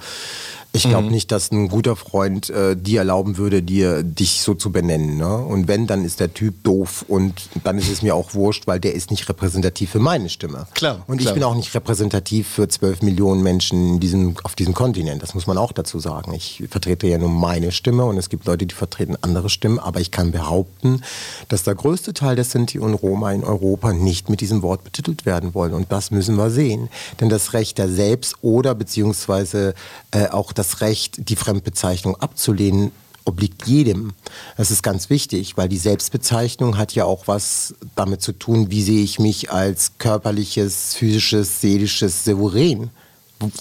ich 0.72 0.82
glaube 0.82 1.06
mhm. 1.06 1.12
nicht, 1.12 1.32
dass 1.32 1.50
ein 1.50 1.68
guter 1.68 1.96
Freund 1.96 2.50
äh, 2.50 2.76
dir 2.76 3.00
erlauben 3.00 3.38
würde, 3.38 3.62
dir 3.62 4.02
dich 4.02 4.42
so 4.42 4.54
zu 4.54 4.70
benennen. 4.70 5.16
Ne? 5.16 5.38
Und 5.38 5.66
wenn, 5.66 5.86
dann 5.86 6.04
ist 6.04 6.20
der 6.20 6.34
Typ 6.34 6.62
doof 6.62 7.06
und 7.08 7.48
dann 7.64 7.78
ist 7.78 7.90
es 7.90 8.02
mir 8.02 8.14
auch 8.14 8.34
wurscht, 8.34 8.66
weil 8.66 8.78
der 8.78 8.94
ist 8.94 9.10
nicht 9.10 9.26
repräsentativ 9.28 9.90
für 9.90 9.98
meine 9.98 10.28
Stimme. 10.28 10.66
Klar. 10.74 11.04
Und 11.06 11.18
klar. 11.18 11.30
ich 11.30 11.34
bin 11.34 11.42
auch 11.42 11.54
nicht 11.54 11.74
repräsentativ 11.74 12.48
für 12.48 12.68
zwölf 12.68 13.00
Millionen 13.00 13.42
Menschen 13.42 13.94
in 13.94 14.00
diesem, 14.00 14.36
auf 14.42 14.54
diesem 14.56 14.74
Kontinent. 14.74 15.22
Das 15.22 15.34
muss 15.34 15.46
man 15.46 15.56
auch 15.56 15.72
dazu 15.72 15.98
sagen. 16.00 16.34
Ich 16.34 16.62
vertrete 16.70 17.06
ja 17.06 17.16
nur 17.16 17.30
meine 17.30 17.72
Stimme 17.72 18.04
und 18.04 18.18
es 18.18 18.28
gibt 18.28 18.44
Leute, 18.44 18.66
die 18.66 18.74
vertreten 18.74 19.16
andere 19.22 19.48
Stimmen. 19.48 19.78
Aber 19.78 20.00
ich 20.00 20.10
kann 20.10 20.32
behaupten, 20.32 21.02
dass 21.48 21.62
der 21.62 21.76
größte 21.76 22.12
Teil 22.12 22.36
der 22.36 22.44
Sinti 22.44 22.78
und 22.78 22.92
Roma 22.92 23.32
in 23.32 23.42
Europa 23.42 23.94
nicht 23.94 24.28
mit 24.28 24.42
diesem 24.42 24.60
Wort 24.60 24.84
betitelt 24.84 25.24
werden 25.24 25.54
wollen. 25.54 25.72
Und 25.72 25.90
das 25.90 26.10
müssen 26.10 26.36
wir 26.36 26.50
sehen. 26.50 26.90
Denn 27.20 27.30
das 27.30 27.54
Recht 27.54 27.78
der 27.78 27.88
Selbst- 27.88 28.36
oder 28.42 28.74
beziehungsweise 28.74 29.74
äh, 30.10 30.28
auch 30.28 30.52
das 30.58 30.80
Recht, 30.80 31.28
die 31.28 31.36
Fremdbezeichnung 31.36 32.16
abzulehnen, 32.16 32.92
obliegt 33.24 33.66
jedem. 33.66 34.14
Das 34.56 34.70
ist 34.70 34.82
ganz 34.82 35.10
wichtig, 35.10 35.56
weil 35.56 35.68
die 35.68 35.78
Selbstbezeichnung 35.78 36.78
hat 36.78 36.94
ja 36.94 37.04
auch 37.04 37.28
was 37.28 37.74
damit 37.94 38.22
zu 38.22 38.32
tun, 38.32 38.70
wie 38.70 38.82
sehe 38.82 39.02
ich 39.02 39.18
mich 39.18 39.52
als 39.52 39.92
körperliches, 39.98 40.94
physisches, 40.94 41.60
seelisches 41.60 42.24
Souverän. 42.24 42.90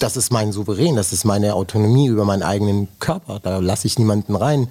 Das 0.00 0.16
ist 0.16 0.32
mein 0.32 0.52
Souverän, 0.52 0.96
das 0.96 1.12
ist 1.12 1.24
meine 1.24 1.54
Autonomie 1.54 2.08
über 2.08 2.24
meinen 2.24 2.42
eigenen 2.42 2.88
Körper. 2.98 3.38
Da 3.40 3.58
lasse 3.58 3.86
ich 3.86 3.98
niemanden 3.98 4.34
rein 4.34 4.68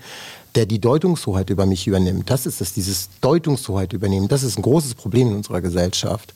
der 0.58 0.66
die 0.66 0.80
Deutungshoheit 0.80 1.52
über 1.52 1.68
mich 1.68 1.86
übernimmt. 1.86 2.32
Das 2.32 2.48
ist 2.48 2.62
es, 2.62 2.74
dieses 2.74 3.10
Deutungshoheit 3.22 3.94
übernehmen. 3.94 4.28
Das 4.28 4.42
ist 4.42 4.58
ein 4.58 4.64
großes 4.64 4.96
Problem 4.96 5.30
in 5.30 5.36
unserer 5.36 5.62
Gesellschaft. 5.62 6.34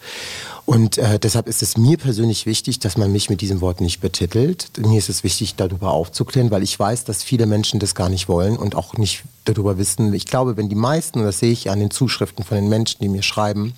Und 0.66 1.00
äh, 1.00 1.18
deshalb 1.18 1.48
ist 1.48 1.64
es 1.64 1.76
mir 1.76 1.98
persönlich 1.98 2.46
wichtig, 2.46 2.78
dass 2.78 2.98
man 2.98 3.12
mich 3.12 3.32
mit 3.32 3.42
diesem 3.42 3.62
Wort 3.62 3.82
nicht 3.82 4.00
betitelt. 4.00 4.70
Mir 4.78 5.00
ist 5.00 5.10
es 5.10 5.24
wichtig, 5.24 5.56
darüber 5.56 5.92
aufzuklären, 5.92 6.52
weil 6.52 6.62
ich 6.62 6.78
weiß, 6.78 7.04
dass 7.04 7.24
viele 7.24 7.48
Menschen 7.48 7.80
das 7.80 7.96
gar 7.96 8.10
nicht 8.10 8.30
wollen 8.30 8.58
und 8.58 8.76
auch 8.76 8.94
nicht 8.94 9.24
darüber 9.46 9.80
wissen. 9.80 10.14
Ich 10.14 10.28
glaube, 10.28 10.56
wenn 10.56 10.70
die 10.70 10.76
meisten, 10.76 11.20
und 11.20 11.26
das 11.26 11.40
sehe 11.40 11.52
ich 11.52 11.72
an 11.72 11.80
den 11.80 11.90
Zuschriften 11.90 12.46
von 12.46 12.58
den 12.58 12.70
Menschen, 12.70 13.00
die 13.02 13.10
mir 13.10 13.24
schreiben, 13.24 13.74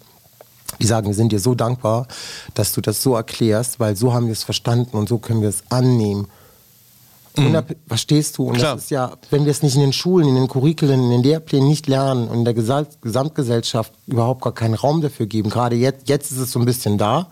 die 0.82 0.88
sagen, 0.88 1.08
wir 1.08 1.14
sind 1.14 1.32
dir 1.32 1.40
so 1.40 1.56
dankbar, 1.56 2.08
dass 2.54 2.74
du 2.74 2.82
das 2.82 3.02
so 3.02 3.16
erklärst, 3.16 3.80
weil 3.80 3.96
so 3.96 4.14
haben 4.14 4.28
wir 4.28 4.34
es 4.34 4.44
verstanden 4.44 4.98
und 4.98 5.10
so 5.10 5.18
können 5.18 5.42
wir 5.42 5.50
es 5.50 5.64
annehmen. 5.70 6.28
Mhm. 7.36 7.64
Verstehst 7.88 8.38
du? 8.38 8.50
Und 8.50 8.58
Klar. 8.58 8.76
das 8.76 8.86
ist 8.86 8.92
ja, 8.92 9.14
wenn 9.32 9.46
wir 9.46 9.52
es 9.52 9.64
nicht 9.64 9.76
in 9.76 9.82
den 9.82 9.94
Schulen, 9.94 10.28
in 10.28 10.36
den 10.36 10.48
Curriculen, 10.48 11.04
in 11.04 11.10
den 11.10 11.24
Lehrplänen 11.24 11.68
nicht 11.68 11.88
lernen 11.88 12.28
und 12.28 12.40
in 12.40 12.46
der 12.46 12.54
Gesamtgesellschaft 12.54 13.92
überhaupt 14.06 14.42
gar 14.42 14.54
keinen 14.54 14.76
Raum 14.76 15.02
dafür 15.02 15.26
geben, 15.26 15.50
gerade 15.50 15.76
jetzt, 15.76 16.10
jetzt 16.10 16.32
ist 16.32 16.38
es 16.38 16.52
so 16.52 16.60
ein 16.60 16.66
bisschen 16.66 16.98
da, 16.98 17.30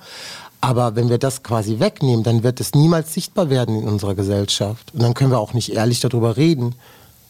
aber 0.60 0.96
wenn 0.96 1.10
wir 1.10 1.18
das 1.18 1.44
quasi 1.44 1.80
wegnehmen, 1.80 2.24
dann 2.24 2.44
wird 2.44 2.60
es 2.60 2.74
niemals 2.74 3.14
sichtbar 3.14 3.50
werden 3.50 3.80
in 3.82 3.88
unserer 3.88 4.16
Gesellschaft. 4.16 4.94
Und 4.94 5.02
dann 5.02 5.14
können 5.14 5.32
wir 5.32 5.40
auch 5.40 5.54
nicht 5.54 5.70
ehrlich 5.70 6.00
darüber 6.00 6.38
reden, 6.38 6.76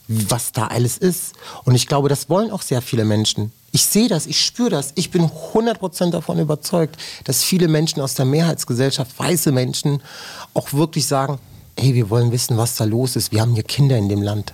was 0.07 0.51
da 0.51 0.67
alles 0.67 0.97
ist. 0.97 1.33
Und 1.63 1.75
ich 1.75 1.87
glaube, 1.87 2.09
das 2.09 2.29
wollen 2.29 2.51
auch 2.51 2.61
sehr 2.61 2.81
viele 2.81 3.05
Menschen. 3.05 3.51
Ich 3.71 3.85
sehe 3.85 4.09
das, 4.09 4.27
ich 4.27 4.43
spüre 4.43 4.69
das. 4.69 4.91
Ich 4.95 5.11
bin 5.11 5.29
100% 5.53 6.11
davon 6.11 6.39
überzeugt, 6.39 6.97
dass 7.23 7.43
viele 7.43 7.67
Menschen 7.67 8.01
aus 8.01 8.15
der 8.15 8.25
Mehrheitsgesellschaft, 8.25 9.17
weiße 9.17 9.51
Menschen, 9.51 10.01
auch 10.53 10.73
wirklich 10.73 11.05
sagen, 11.07 11.39
hey, 11.77 11.93
wir 11.93 12.09
wollen 12.09 12.31
wissen, 12.31 12.57
was 12.57 12.75
da 12.75 12.83
los 12.83 13.15
ist. 13.15 13.31
Wir 13.31 13.41
haben 13.41 13.53
hier 13.53 13.63
Kinder 13.63 13.97
in 13.97 14.09
dem 14.09 14.21
Land. 14.21 14.53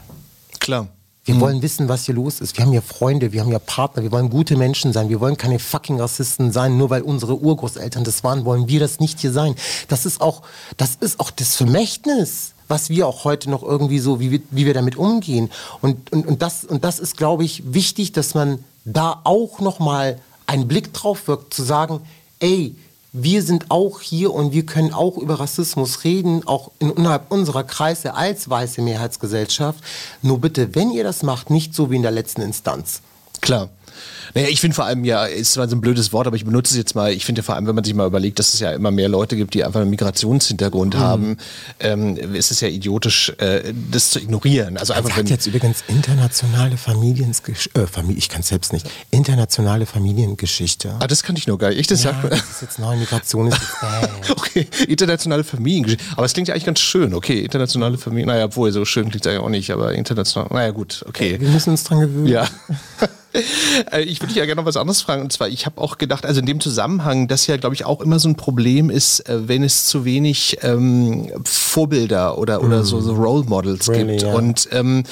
Klar. 0.59 0.87
Wir 1.27 1.35
mhm. 1.35 1.41
wollen 1.41 1.61
wissen, 1.61 1.89
was 1.89 2.05
hier 2.05 2.15
los 2.15 2.39
ist. 2.39 2.55
Wir 2.57 2.63
haben 2.63 2.71
hier 2.71 2.81
Freunde, 2.81 3.33
wir 3.33 3.41
haben 3.41 3.49
hier 3.49 3.59
Partner, 3.59 4.01
wir 4.01 4.11
wollen 4.13 4.29
gute 4.29 4.55
Menschen 4.55 4.93
sein. 4.93 5.09
Wir 5.09 5.19
wollen 5.19 5.35
keine 5.35 5.59
fucking 5.59 5.99
Rassisten 5.99 6.53
sein, 6.53 6.77
nur 6.77 6.89
weil 6.89 7.01
unsere 7.01 7.37
Urgroßeltern 7.37 8.05
das 8.05 8.23
waren, 8.23 8.45
wollen 8.45 8.69
wir 8.69 8.79
das 8.79 9.01
nicht 9.01 9.19
hier 9.19 9.33
sein. 9.33 9.55
Das 9.89 10.05
ist 10.05 10.21
auch, 10.21 10.43
das 10.77 10.95
ist 11.01 11.19
auch 11.19 11.29
das 11.31 11.55
Vermächtnis, 11.55 12.53
was 12.67 12.89
wir 12.89 13.07
auch 13.07 13.23
heute 13.23 13.49
noch 13.49 13.63
irgendwie 13.63 13.99
so, 13.99 14.19
wie 14.19 14.31
wir, 14.31 14.41
wie 14.51 14.65
wir 14.65 14.73
damit 14.73 14.95
umgehen. 14.95 15.49
Und, 15.81 16.11
und, 16.11 16.27
und, 16.27 16.41
das, 16.41 16.65
und 16.65 16.83
das 16.83 16.99
ist, 16.99 17.17
glaube 17.17 17.43
ich, 17.43 17.73
wichtig, 17.73 18.11
dass 18.11 18.33
man 18.33 18.63
da 18.85 19.21
auch 19.23 19.59
nochmal 19.59 20.19
einen 20.45 20.67
Blick 20.67 20.93
drauf 20.93 21.27
wirkt, 21.27 21.53
zu 21.53 21.63
sagen, 21.63 22.01
ey, 22.39 22.75
wir 23.13 23.41
sind 23.41 23.71
auch 23.71 24.01
hier 24.01 24.33
und 24.33 24.51
wir 24.53 24.65
können 24.65 24.93
auch 24.93 25.17
über 25.17 25.39
Rassismus 25.39 26.03
reden, 26.03 26.45
auch 26.45 26.71
innerhalb 26.79 27.31
unserer 27.31 27.63
Kreise 27.63 28.13
als 28.13 28.49
weiße 28.49 28.81
Mehrheitsgesellschaft. 28.81 29.83
Nur 30.21 30.39
bitte, 30.39 30.75
wenn 30.75 30.91
ihr 30.91 31.03
das 31.03 31.23
macht, 31.23 31.49
nicht 31.49 31.73
so 31.73 31.89
wie 31.89 31.95
in 31.95 32.01
der 32.01 32.11
letzten 32.11 32.41
Instanz. 32.41 33.01
Klar. 33.41 33.69
Naja, 34.33 34.47
ich 34.49 34.61
finde 34.61 34.75
vor 34.75 34.85
allem 34.85 35.03
ja, 35.05 35.25
ist 35.25 35.53
zwar 35.53 35.67
so 35.67 35.75
ein 35.75 35.81
blödes 35.81 36.13
Wort, 36.13 36.27
aber 36.27 36.35
ich 36.35 36.45
benutze 36.45 36.73
es 36.73 36.77
jetzt 36.77 36.95
mal. 36.95 37.11
Ich 37.11 37.25
finde 37.25 37.39
ja 37.39 37.43
vor 37.43 37.55
allem, 37.55 37.67
wenn 37.67 37.75
man 37.75 37.83
sich 37.83 37.93
mal 37.93 38.07
überlegt, 38.07 38.39
dass 38.39 38.53
es 38.53 38.59
ja 38.59 38.71
immer 38.71 38.91
mehr 38.91 39.09
Leute 39.09 39.35
gibt, 39.35 39.53
die 39.53 39.63
einfach 39.63 39.81
einen 39.81 39.89
Migrationshintergrund 39.89 40.95
mhm. 40.95 40.99
haben, 40.99 41.37
ähm, 41.79 42.17
ist 42.33 42.51
es 42.51 42.61
ja 42.61 42.67
idiotisch, 42.67 43.33
äh, 43.37 43.73
das 43.91 44.11
zu 44.11 44.19
ignorieren. 44.19 44.77
Also 44.77 44.93
einfach, 44.93 45.09
das 45.09 45.19
hat 45.19 45.29
jetzt 45.29 45.47
übrigens 45.47 45.83
internationale 45.87 46.77
Familiengeschichte, 46.77 47.81
äh, 47.81 47.87
Familie, 47.87 48.17
ich 48.17 48.29
kann 48.29 48.41
es 48.41 48.49
selbst 48.49 48.73
nicht, 48.73 48.89
internationale 49.11 49.85
Familiengeschichte. 49.85 50.95
Ah, 50.99 51.07
das 51.07 51.23
kann 51.23 51.35
ich 51.35 51.47
nur 51.47 51.57
gar 51.57 51.69
nicht. 51.69 51.89
Das, 51.89 52.03
ja, 52.03 52.11
sagt, 52.11 52.31
das 52.31 52.39
ist 52.39 52.61
jetzt 52.61 52.79
neu, 52.79 52.95
Migration 52.95 53.47
ist 53.47 53.57
jetzt 53.57 54.29
Okay, 54.29 54.67
internationale 54.87 55.43
Familiengeschichte. 55.43 56.03
Aber 56.15 56.25
es 56.25 56.33
klingt 56.33 56.47
ja 56.47 56.53
eigentlich 56.53 56.65
ganz 56.65 56.79
schön. 56.79 57.13
Okay, 57.13 57.39
internationale 57.39 57.97
Familie, 57.97 58.27
naja, 58.27 58.45
obwohl 58.45 58.71
so 58.71 58.85
schön 58.85 59.09
klingt 59.09 59.25
es 59.25 59.31
eigentlich 59.31 59.43
auch 59.43 59.49
nicht, 59.49 59.71
aber 59.71 59.93
international, 59.93 60.49
naja 60.51 60.71
gut, 60.71 61.03
okay. 61.07 61.39
Wir 61.39 61.49
müssen 61.49 61.71
uns 61.71 61.83
dran 61.83 62.01
gewöhnen. 62.01 62.27
Ja. 62.27 62.47
Äh, 63.91 64.01
ich 64.01 64.19
würde 64.19 64.27
dich 64.27 64.37
ja 64.37 64.45
gerne 64.45 64.61
noch 64.61 64.67
was 64.67 64.77
anderes 64.77 65.01
fragen. 65.01 65.21
Und 65.21 65.31
zwar, 65.31 65.47
ich 65.49 65.65
habe 65.65 65.79
auch 65.81 65.97
gedacht, 65.97 66.25
also 66.25 66.39
in 66.39 66.45
dem 66.45 66.59
Zusammenhang, 66.59 67.27
dass 67.27 67.47
ja, 67.47 67.57
glaube 67.57 67.75
ich, 67.75 67.85
auch 67.85 68.01
immer 68.01 68.19
so 68.19 68.29
ein 68.29 68.35
Problem 68.35 68.89
ist, 68.89 69.21
äh, 69.29 69.47
wenn 69.47 69.63
es 69.63 69.85
zu 69.85 70.05
wenig 70.05 70.57
ähm, 70.61 71.29
Vorbilder 71.43 72.37
oder, 72.37 72.63
oder 72.63 72.81
mm. 72.81 72.85
so, 72.85 73.01
so 73.01 73.13
Role 73.13 73.45
Models 73.45 73.89
really, 73.89 74.17
gibt. 74.17 74.23
Yeah. 74.23 74.35
Und 74.35 74.67
ähm, 74.71 75.03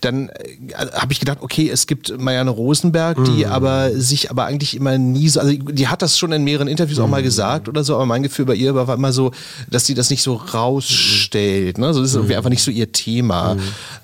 dann 0.00 0.28
äh, 0.28 0.86
habe 0.94 1.12
ich 1.12 1.20
gedacht, 1.20 1.38
okay, 1.40 1.68
es 1.70 1.86
gibt 1.86 2.18
Marianne 2.18 2.50
Rosenberg, 2.50 3.24
die 3.24 3.44
mm. 3.44 3.48
aber 3.48 3.90
sich 3.92 4.30
aber 4.30 4.46
eigentlich 4.46 4.76
immer 4.76 4.98
nie 4.98 5.28
so, 5.28 5.40
also 5.40 5.52
die 5.52 5.88
hat 5.88 6.02
das 6.02 6.18
schon 6.18 6.32
in 6.32 6.44
mehreren 6.44 6.68
Interviews 6.68 6.98
mm. 6.98 7.02
auch 7.02 7.08
mal 7.08 7.20
mm. 7.20 7.24
gesagt 7.24 7.68
oder 7.68 7.84
so, 7.84 7.94
aber 7.94 8.06
mein 8.06 8.22
Gefühl 8.22 8.46
bei 8.46 8.54
ihr 8.54 8.74
war 8.74 8.88
immer 8.94 9.12
so, 9.12 9.32
dass 9.70 9.86
sie 9.86 9.94
das 9.94 10.10
nicht 10.10 10.22
so 10.22 10.34
rausstellt. 10.34 11.78
Ne? 11.78 11.92
So, 11.94 12.00
das 12.00 12.10
ist 12.10 12.16
irgendwie 12.16 12.34
mm. 12.34 12.38
einfach 12.38 12.50
nicht 12.50 12.62
so 12.62 12.70
ihr 12.70 12.90
Thema. 12.92 13.56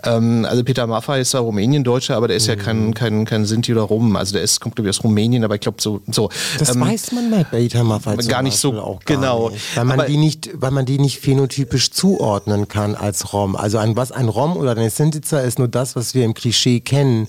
Ähm, 0.05 0.47
also 0.49 0.65
Peter 0.65 0.87
Maffay 0.87 1.21
ist 1.21 1.35
ja 1.35 1.41
Rumänien-Deutscher, 1.41 2.17
aber 2.17 2.29
der 2.29 2.37
ist 2.37 2.47
ja 2.47 2.57
kein, 2.57 2.95
kein, 2.95 3.25
kein 3.25 3.45
Sinti 3.45 3.73
oder 3.73 3.83
Rom. 3.83 4.17
Also 4.21 4.35
der 4.35 4.43
ist, 4.43 4.61
kommt 4.61 4.77
glaube 4.77 4.89
ich 4.89 4.97
aus 4.97 5.03
Rumänien, 5.03 5.45
aber 5.45 5.57
ich 5.57 5.61
glaube 5.61 5.81
so, 5.81 6.01
so. 6.07 6.31
Das 6.59 6.75
ähm, 6.75 6.83
weiß 6.83 7.13
man 7.13 7.31
bei 7.31 7.45
Beta 7.45 7.83
Maffei 7.83 8.17
Gar 8.17 8.43
nicht 8.43 8.59
so, 8.59 8.73
auch 8.81 9.05
gar 9.05 9.17
genau. 9.17 9.51
Nicht, 9.51 9.77
weil 9.77 9.85
man 9.85 10.01
aber 10.01 10.09
die 10.09 10.17
nicht, 10.17 10.51
weil 10.55 10.71
man 10.71 10.87
die 10.87 10.99
nicht 10.99 11.19
phänotypisch 11.19 11.91
zuordnen 11.91 12.69
kann 12.69 12.95
als 12.95 13.33
Rom. 13.33 13.57
Also 13.57 13.79
ein, 13.79 13.97
was 13.97 14.13
ein 14.13 14.29
Rom 14.29 14.57
oder 14.57 14.73
eine 14.73 14.91
Sintiza 14.91 15.41
ist 15.41 15.59
nur 15.59 15.69
das, 15.69 15.97
was 15.97 16.15
wir 16.15 16.25
im 16.25 16.35
Klischee 16.35 16.81
kennen. 16.81 17.29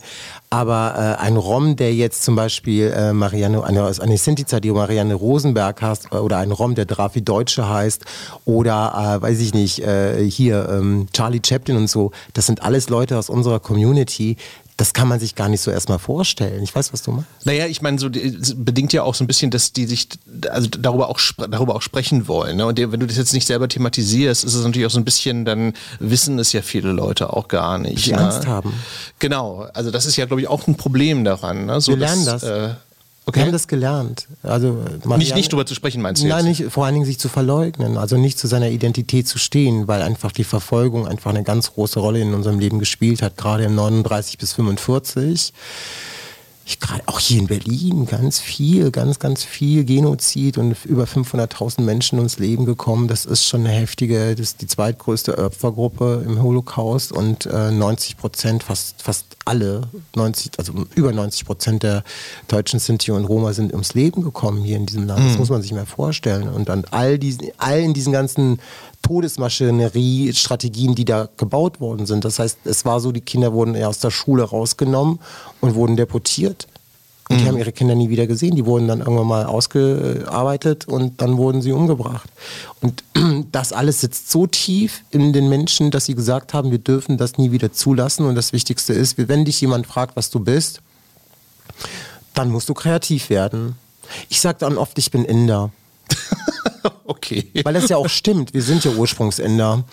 Aber 0.54 1.18
äh, 1.18 1.24
ein 1.24 1.38
Rom, 1.38 1.78
der 1.78 1.96
jetzt 1.96 2.24
zum 2.24 2.36
Beispiel 2.36 2.92
äh, 2.94 3.14
Marianne, 3.14 3.64
eine, 3.64 3.86
eine 3.86 4.18
Sintiza, 4.18 4.60
die 4.60 4.70
Marianne 4.70 5.14
Rosenberg 5.14 5.82
heißt, 5.82 6.10
äh, 6.12 6.18
oder 6.18 6.40
ein 6.40 6.52
Rom, 6.52 6.76
der 6.76 6.84
Drafi 6.84 7.22
Deutsche 7.22 7.70
heißt, 7.70 8.04
oder 8.44 9.18
äh, 9.18 9.22
weiß 9.22 9.40
ich 9.40 9.54
nicht, 9.54 9.80
äh, 9.80 10.30
hier 10.30 10.68
ähm, 10.70 11.08
Charlie 11.14 11.40
Chaplin 11.42 11.78
und 11.78 11.90
so, 11.90 12.12
das 12.34 12.48
sind 12.48 12.64
alles 12.64 12.90
Leute 12.90 13.18
aus 13.18 13.30
unserer 13.30 13.62
Community, 13.62 14.36
das 14.78 14.94
kann 14.94 15.08
man 15.08 15.20
sich 15.20 15.36
gar 15.36 15.50
nicht 15.50 15.62
so 15.62 15.70
erstmal 15.70 16.00
vorstellen. 16.00 16.64
Ich 16.64 16.74
weiß, 16.74 16.92
was 16.94 17.04
du 17.04 17.12
meinst. 17.12 17.28
Naja, 17.46 17.68
ich 17.68 17.82
meine, 17.82 18.00
so 18.00 18.10
bedingt 18.10 18.94
ja 18.94 19.04
auch 19.04 19.16
so 19.16 19.24
ein 19.24 19.28
bisschen, 19.28 19.52
dass 19.52 19.74
die 19.74 19.86
sich 19.86 20.08
also 20.50 20.70
darüber 20.70 21.10
auch 21.10 21.20
darüber 21.50 21.76
auch 21.76 21.82
sprechen 21.82 22.28
wollen. 22.28 22.58
Ne? 22.58 22.66
Und 22.66 22.78
wenn 22.78 23.00
du 23.00 23.08
das 23.08 23.18
jetzt 23.18 23.34
nicht 23.34 23.48
selber 23.48 23.68
thematisierst, 23.68 24.44
ist 24.44 24.54
es 24.54 24.64
natürlich 24.64 24.88
auch 24.88 24.92
so 24.92 25.00
ein 25.00 25.06
bisschen, 25.06 25.46
dann 25.46 25.74
wissen 26.00 26.40
es 26.40 26.52
ja 26.54 26.62
viele 26.62 26.92
Leute 26.92 27.34
auch 27.34 27.48
gar 27.48 27.78
nicht. 27.78 28.06
Die 28.06 28.12
ne? 28.12 28.20
Angst 28.20 28.48
haben. 28.48 28.74
Genau, 29.20 29.68
also 29.74 29.92
das 29.92 30.06
ist 30.06 30.16
ja, 30.16 30.26
glaube 30.26 30.42
ich, 30.42 30.48
auch 30.48 30.68
ein 30.68 30.76
Problem 30.76 31.24
daran. 31.24 31.66
Ne? 31.68 31.82
So, 31.82 31.92
Wir 31.92 32.00
lernen 32.00 32.26
dass, 32.26 32.42
das. 32.42 32.72
Äh, 32.72 32.76
Okay. 33.26 33.40
Wir 33.40 33.46
haben 33.46 33.52
das 33.52 33.68
gelernt. 33.68 34.28
Also 34.42 34.84
Marianne, 35.04 35.18
nicht, 35.18 35.36
nicht 35.36 35.52
drüber 35.52 35.66
zu 35.66 35.76
sprechen, 35.76 36.02
meinst 36.02 36.24
du? 36.24 36.28
Nein, 36.28 36.48
jetzt? 36.48 36.60
nicht, 36.60 36.72
vor 36.72 36.86
allen 36.86 36.96
Dingen 36.96 37.06
sich 37.06 37.20
zu 37.20 37.30
verleugnen, 37.30 37.98
also 37.98 38.18
nicht 38.18 38.40
zu 38.40 38.48
seiner 38.48 38.70
Identität 38.70 39.28
zu 39.28 39.38
stehen, 39.38 39.88
weil 39.88 40.02
einfach 40.02 40.32
die 40.32 40.44
Verfolgung 40.44 41.08
einfach 41.08 41.30
eine 41.30 41.44
ganz 41.44 41.74
große 41.74 42.00
Rolle 42.00 42.20
in 42.20 42.34
unserem 42.34 42.58
Leben 42.58 42.80
gespielt 42.80 43.22
hat, 43.22 43.38
gerade 43.38 43.64
im 43.64 43.76
39 43.76 44.40
bis 44.40 44.54
45 44.54 45.54
ich 46.66 46.80
gerade 46.80 47.02
auch 47.08 47.20
hier 47.20 47.40
in 47.40 47.48
Berlin 47.48 48.06
ganz 48.06 48.40
viel, 48.40 48.92
ganz, 48.92 49.20
ganz 49.20 49.44
viel 49.44 49.84
Genozid 49.84 50.58
und 50.58 50.76
über 50.86 51.06
500.000 51.06 51.82
Menschen 51.82 52.20
ums 52.20 52.38
Leben 52.38 52.66
gekommen. 52.66 53.08
Das 53.08 53.26
ist 53.26 53.48
schon 53.48 53.62
eine 53.62 53.70
heftige, 53.70 54.36
das 54.36 54.48
ist 54.48 54.62
die 54.62 54.68
zweitgrößte 54.68 55.38
Opfergruppe 55.38 56.24
im 56.26 56.42
Holocaust 56.42 57.12
und 57.12 57.48
äh, 57.48 57.72
90 57.72 58.18
Prozent, 58.18 58.64
fast, 58.64 59.02
fast 59.02 59.26
alle, 59.46 59.82
90, 60.16 60.52
also 60.60 60.74
über 60.96 61.12
90 61.12 61.46
Prozent 61.46 61.84
der 61.84 62.04
Deutschen, 62.48 62.80
Sinti 62.80 63.12
und 63.12 63.26
Roma 63.26 63.54
sind 63.54 63.72
ums 63.74 63.96
Leben 63.96 64.22
gekommen 64.22 64.64
hier 64.64 64.78
in 64.78 64.86
diesem 64.86 65.08
Land. 65.08 65.26
Das 65.26 65.34
mhm. 65.34 65.40
muss 65.40 65.50
man 65.50 65.62
sich 65.62 65.74
mal 65.74 65.86
vorstellen. 65.86 66.48
Und 66.48 66.70
an 66.70 66.86
all 66.92 67.18
diesen, 67.18 67.48
all 67.58 67.80
in 67.80 67.94
diesen 67.94 68.14
ganzen 68.14 68.60
Todesmaschinerie, 69.02 70.34
Strategien, 70.34 70.96
die 70.96 71.06
da 71.06 71.30
gebaut 71.38 71.80
worden 71.80 72.06
sind. 72.06 72.26
Das 72.26 72.40
heißt, 72.40 72.60
es 72.66 72.86
war 72.86 73.00
so, 73.00 73.12
die 73.12 73.22
Kinder 73.22 73.54
wurden 73.54 73.82
aus 73.84 74.00
der 74.00 74.12
Schule 74.12 74.44
rausgenommen 74.44 75.20
und 75.60 75.76
wurden 75.76 75.96
deportiert. 75.96 76.68
Und 77.30 77.38
die 77.38 77.44
mhm. 77.44 77.48
haben 77.48 77.58
ihre 77.58 77.72
Kinder 77.72 77.96
nie 77.96 78.10
wieder 78.10 78.28
gesehen. 78.28 78.56
Die 78.56 78.66
wurden 78.66 78.90
dann 78.90 79.00
irgendwann 79.00 79.28
mal 79.28 79.46
ausgearbeitet 79.46 80.88
und 80.88 81.22
dann 81.22 81.38
wurden 81.38 81.62
sie 81.62 81.72
umgebracht. 81.72 82.30
Und 82.82 83.04
das 83.52 83.72
alles 83.72 84.02
sitzt 84.02 84.30
so 84.30 84.48
tief 84.48 85.04
in 85.12 85.32
den 85.32 85.48
Menschen, 85.48 85.92
dass 85.92 86.06
sie 86.06 86.16
gesagt 86.16 86.54
haben, 86.54 86.72
wir 86.72 86.80
dürfen 86.80 87.18
das 87.18 87.38
nie 87.38 87.52
wieder 87.52 87.72
zulassen. 87.72 88.26
Und 88.26 88.36
das 88.36 88.52
Wichtigste 88.52 88.94
ist, 88.94 89.18
wenn 89.18 89.46
dich 89.46 89.62
jemand 89.62 89.88
fragt, 89.88 90.18
was 90.18 90.30
du 90.30 90.40
bist, 90.40 90.82
dann 92.34 92.50
musst 92.50 92.68
du 92.68 92.74
kreativ 92.74 93.30
werden. 93.30 93.76
Ich 94.28 94.42
sage 94.42 94.58
dann 94.60 94.78
oft, 94.78 94.98
ich 94.98 95.10
bin 95.10 95.24
Inder. 95.24 95.72
okay. 97.06 97.50
Weil 97.64 97.74
das 97.74 97.90
ja 97.90 97.98
auch 97.98 98.10
stimmt. 98.10 98.54
Wir 98.54 98.62
sind 98.62 98.84
ja 98.84 98.92
Ursprungsinder. 98.92 99.84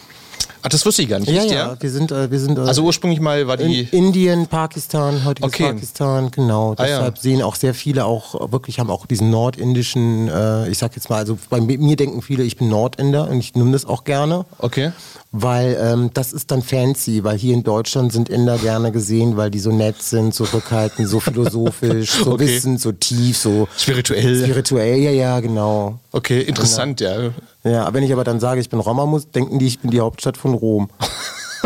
Ach, 0.63 0.69
das 0.69 0.85
wusste 0.85 1.03
ich 1.03 1.09
gar 1.09 1.21
nicht. 1.21 1.31
Ja, 1.31 1.45
ja, 1.45 1.53
ja. 1.53 1.77
wir 1.79 1.91
sind, 1.91 2.11
äh, 2.11 2.31
wir 2.31 2.41
sind. 2.41 2.59
Äh, 2.59 2.63
also 2.63 2.83
ursprünglich 2.83 3.21
mal 3.21 3.47
war 3.47 3.57
die. 3.57 3.83
In 3.83 4.07
Indien, 4.07 4.47
Pakistan, 4.49 5.25
heutiges 5.25 5.53
okay. 5.53 5.73
Pakistan, 5.73 6.31
genau. 6.31 6.73
Ah, 6.73 6.85
Deshalb 6.85 7.17
ja. 7.17 7.23
sehen 7.23 7.43
auch 7.43 7.55
sehr 7.55 7.75
viele 7.75 8.05
auch 8.05 8.53
wirklich 8.53 8.81
haben 8.81 8.91
auch 8.91 9.07
diesen 9.07 9.31
nordindischen, 9.31 10.29
äh, 10.29 10.69
ich 10.69 10.79
sag 10.79 10.95
jetzt 10.97 11.11
mal, 11.11 11.17
also 11.17 11.39
bei 11.49 11.61
mir 11.61 11.97
denken 11.97 12.23
viele, 12.23 12.43
ich 12.43 12.57
bin 12.57 12.69
Nordinder 12.69 13.29
und 13.31 13.39
ich 13.39 13.55
nehme 13.55 13.73
das 13.73 13.85
auch 13.85 14.05
gerne. 14.05 14.45
Okay. 14.59 14.93
Weil 15.31 15.79
ähm, 15.81 16.11
das 16.15 16.33
ist 16.33 16.51
dann 16.51 16.63
fancy, 16.63 17.23
weil 17.23 17.37
hier 17.37 17.53
in 17.55 17.63
Deutschland 17.63 18.13
sind 18.13 18.31
Inder 18.31 18.57
gerne 18.57 18.93
gesehen, 18.93 19.37
weil 19.37 19.51
die 19.51 19.59
so 19.59 19.71
nett 19.71 20.03
sind, 20.03 20.35
so 20.35 20.45
rückhaltend, 20.45 21.07
so 21.07 21.21
philosophisch, 21.21 22.11
so 22.25 22.33
okay. 22.33 22.47
wissend, 22.47 22.81
so 22.81 22.93
tief, 22.93 23.37
so 23.37 23.69
spirituell. 23.77 24.43
Spirituell, 24.43 24.97
ja, 24.97 25.11
ja, 25.11 25.41
genau. 25.41 25.99
Okay, 26.13 26.41
interessant, 26.41 27.01
genau. 27.01 27.21
ja. 27.21 27.31
Ja, 27.65 27.93
wenn 27.93 28.05
ich 28.05 28.13
aber 28.13 28.25
dann 28.25 28.41
sage, 28.41 28.61
ich 28.61 28.69
bin 28.69 28.79
Roma, 28.79 29.07
muss, 29.07 29.31
denken 29.31 29.59
die, 29.59 29.67
ich 29.67 29.81
bin 29.81 29.91
die 29.91 30.01
Hauptstadt 30.01 30.37
von 30.37 30.55
Rom. 30.55 30.91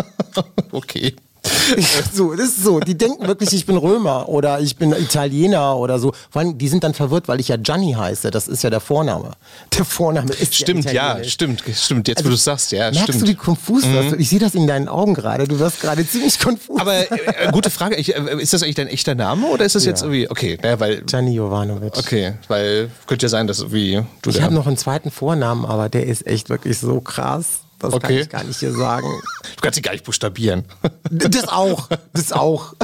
okay. 0.72 1.14
so, 2.12 2.34
das 2.34 2.48
ist 2.48 2.62
so. 2.62 2.80
Die 2.80 2.96
denken 2.96 3.26
wirklich, 3.26 3.52
ich 3.52 3.66
bin 3.66 3.76
Römer 3.76 4.28
oder 4.28 4.60
ich 4.60 4.76
bin 4.76 4.92
Italiener 4.92 5.76
oder 5.76 5.98
so. 5.98 6.12
Vor 6.30 6.40
allem, 6.40 6.58
die 6.58 6.68
sind 6.68 6.84
dann 6.84 6.94
verwirrt, 6.94 7.28
weil 7.28 7.40
ich 7.40 7.48
ja 7.48 7.56
Gianni 7.56 7.92
heiße. 7.92 8.30
Das 8.30 8.48
ist 8.48 8.62
ja 8.62 8.70
der 8.70 8.80
Vorname. 8.80 9.32
Der 9.76 9.84
Vorname 9.84 10.32
ist 10.32 10.54
Stimmt, 10.54 10.84
ja, 10.92 11.18
ja 11.18 11.24
stimmt, 11.24 11.62
stimmt. 11.74 12.08
Jetzt, 12.08 12.18
also, 12.18 12.28
wo 12.28 12.30
du 12.30 12.34
es 12.36 12.44
sagst, 12.44 12.72
ja, 12.72 12.90
merkst 12.90 13.02
stimmt. 13.02 13.22
du, 13.22 13.26
wie 13.28 13.34
konfus 13.34 13.84
mhm. 13.84 14.16
Ich 14.18 14.28
sehe 14.28 14.38
das 14.38 14.54
in 14.54 14.66
deinen 14.66 14.88
Augen 14.88 15.14
gerade. 15.14 15.48
Du 15.48 15.58
wirst 15.58 15.80
gerade 15.80 16.06
ziemlich 16.06 16.38
konfus. 16.38 16.80
Aber 16.80 17.10
äh, 17.10 17.50
gute 17.52 17.70
Frage. 17.70 17.96
Ich, 17.96 18.14
äh, 18.14 18.40
ist 18.40 18.52
das 18.52 18.62
eigentlich 18.62 18.76
dein 18.76 18.88
echter 18.88 19.14
Name 19.14 19.46
oder 19.46 19.64
ist 19.64 19.74
das 19.74 19.84
ja. 19.84 19.90
jetzt 19.90 20.02
irgendwie, 20.02 20.30
okay, 20.30 20.58
ja, 20.62 20.78
weil... 20.78 21.02
Gianni 21.02 21.34
Jovanovic. 21.34 21.96
Okay, 21.96 22.34
weil 22.48 22.90
könnte 23.06 23.26
ja 23.26 23.30
sein, 23.30 23.46
dass 23.46 23.60
irgendwie 23.60 24.02
du 24.22 24.30
Ich 24.30 24.42
habe 24.42 24.54
noch 24.54 24.66
einen 24.66 24.76
zweiten 24.76 25.10
Vornamen, 25.10 25.64
aber 25.64 25.88
der 25.88 26.06
ist 26.06 26.26
echt 26.26 26.50
wirklich 26.50 26.78
so 26.78 27.00
krass. 27.00 27.60
Das 27.82 27.94
okay. 27.94 28.06
kann 28.06 28.16
ich 28.16 28.28
gar 28.28 28.44
nicht 28.44 28.60
hier 28.60 28.72
sagen. 28.72 29.08
Du 29.56 29.60
kannst 29.60 29.76
sie 29.76 29.82
gar 29.82 29.92
nicht 29.92 30.04
buchstabieren. 30.04 30.64
Das 31.10 31.48
auch. 31.48 31.88
Das 32.12 32.32
auch. 32.32 32.74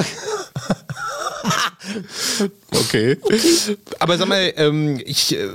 okay. 2.71 3.17
Aber 3.99 4.17
sag 4.17 4.27
mal, 4.27 4.53
ähm, 4.57 5.01
ich 5.05 5.35
äh, 5.35 5.47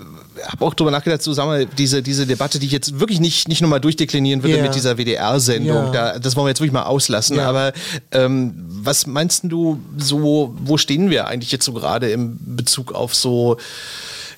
habe 0.47 0.65
auch 0.65 0.75
drüber 0.75 0.91
nachgedacht, 0.91 1.23
so 1.23 1.33
sag 1.33 1.47
mal, 1.47 1.67
diese, 1.67 2.03
diese 2.03 2.27
Debatte, 2.27 2.59
die 2.59 2.67
ich 2.67 2.73
jetzt 2.73 2.99
wirklich 2.99 3.21
nicht, 3.21 3.49
nicht 3.49 3.61
nochmal 3.61 3.81
durchdeklinieren 3.81 4.43
würde 4.43 4.57
yeah. 4.57 4.65
mit 4.65 4.75
dieser 4.75 4.97
WDR-Sendung, 4.97 5.93
yeah. 5.93 6.13
da, 6.13 6.19
das 6.19 6.37
wollen 6.37 6.47
wir 6.47 6.51
jetzt 6.51 6.61
wirklich 6.61 6.73
mal 6.73 6.85
auslassen. 6.85 7.37
Yeah. 7.37 7.49
Aber 7.49 7.73
ähm, 8.13 8.55
was 8.69 9.07
meinst 9.07 9.43
du 9.45 9.81
so, 9.97 10.55
wo 10.59 10.77
stehen 10.77 11.11
wir 11.11 11.29
eigentlich 11.29 11.53
jetzt 11.53 11.65
so 11.65 11.73
gerade 11.73 12.11
im 12.11 12.39
Bezug 12.57 12.93
auf 12.93 13.15
so 13.15 13.59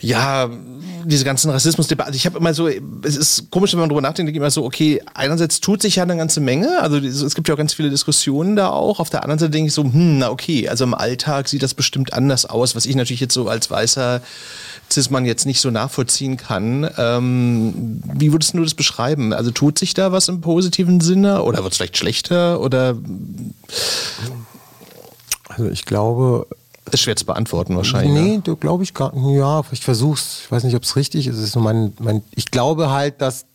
ja, 0.01 0.51
diese 1.07 1.25
ganzen 1.25 1.51
Rassismusdebatten. 1.51 2.09
Also 2.09 2.17
ich 2.17 2.27
habe 2.27 2.39
immer 2.39 2.53
so, 2.53 2.69
es 2.69 3.17
ist 3.17 3.51
komisch, 3.51 3.73
wenn 3.73 3.81
man 3.81 3.89
darüber 3.89 4.03
nachdenkt, 4.03 4.29
denke 4.29 4.33
ich 4.33 4.37
immer 4.37 4.51
so, 4.51 4.65
okay, 4.65 5.01
einerseits 5.15 5.61
tut 5.61 5.81
sich 5.83 5.97
ja 5.97 6.03
eine 6.03 6.17
ganze 6.17 6.41
Menge, 6.41 6.81
also 6.81 6.97
es 6.97 7.35
gibt 7.35 7.49
ja 7.49 7.55
auch 7.55 7.59
ganz 7.59 7.75
viele 7.75 7.91
Diskussionen 7.91 8.57
da 8.57 8.71
auch. 8.71 8.99
Auf 9.01 9.11
der 9.11 9.23
anderen 9.23 9.39
Seite 9.39 9.51
denke 9.51 9.69
ich 9.69 9.75
so, 9.75 9.85
hm, 9.85 10.19
na 10.19 10.31
okay, 10.31 10.69
also 10.69 10.85
im 10.85 10.95
Alltag 10.95 11.49
sieht 11.49 11.63
das 11.63 11.75
bestimmt 11.75 12.13
anders 12.13 12.45
aus, 12.45 12.75
was 12.75 12.87
ich 12.87 12.97
natürlich 12.97 13.21
jetzt 13.21 13.35
so 13.35 13.49
als 13.49 13.71
weißer 13.71 14.21
Cis-Mann 14.91 15.27
jetzt 15.27 15.47
nicht 15.47 15.61
so 15.61 15.71
nachvollziehen 15.71 16.37
kann. 16.37 16.89
Ähm, 16.97 18.03
wie 18.15 18.33
würdest 18.33 18.55
du 18.55 18.63
das 18.63 18.75
beschreiben? 18.75 19.33
Also 19.33 19.51
tut 19.51 19.79
sich 19.79 19.95
da 19.95 20.13
was 20.13 20.29
im 20.29 20.41
positiven 20.41 21.01
Sinne 21.01 21.43
oder 21.43 21.63
wird 21.63 21.73
es 21.73 21.79
vielleicht 21.79 21.97
schlechter 21.97 22.61
oder? 22.61 22.97
Also 25.49 25.71
ich 25.71 25.85
glaube, 25.85 26.47
ist 26.93 27.01
schwer 27.01 27.17
zu 27.17 27.27
beantworten 27.27 27.77
wahrscheinlich. 27.77 28.13
Nee, 28.13 28.43
ne? 28.47 28.57
glaube 28.57 28.85
ich 28.85 28.95
gar 28.95 29.15
nicht. 29.15 29.37
Ja, 29.37 29.63
ich 29.71 29.81
versuch's. 29.81 30.43
Ich 30.45 30.51
weiß 30.51 30.65
nicht, 30.65 30.77
ob 30.77 30.83
es 30.83 30.97
richtig 30.97 31.27
ist. 31.27 31.39
ist 31.39 31.57
mein, 31.57 31.93
mein, 31.99 32.23
ich 32.35 32.51
glaube 32.51 32.91
halt, 32.91 33.21
dass 33.21 33.47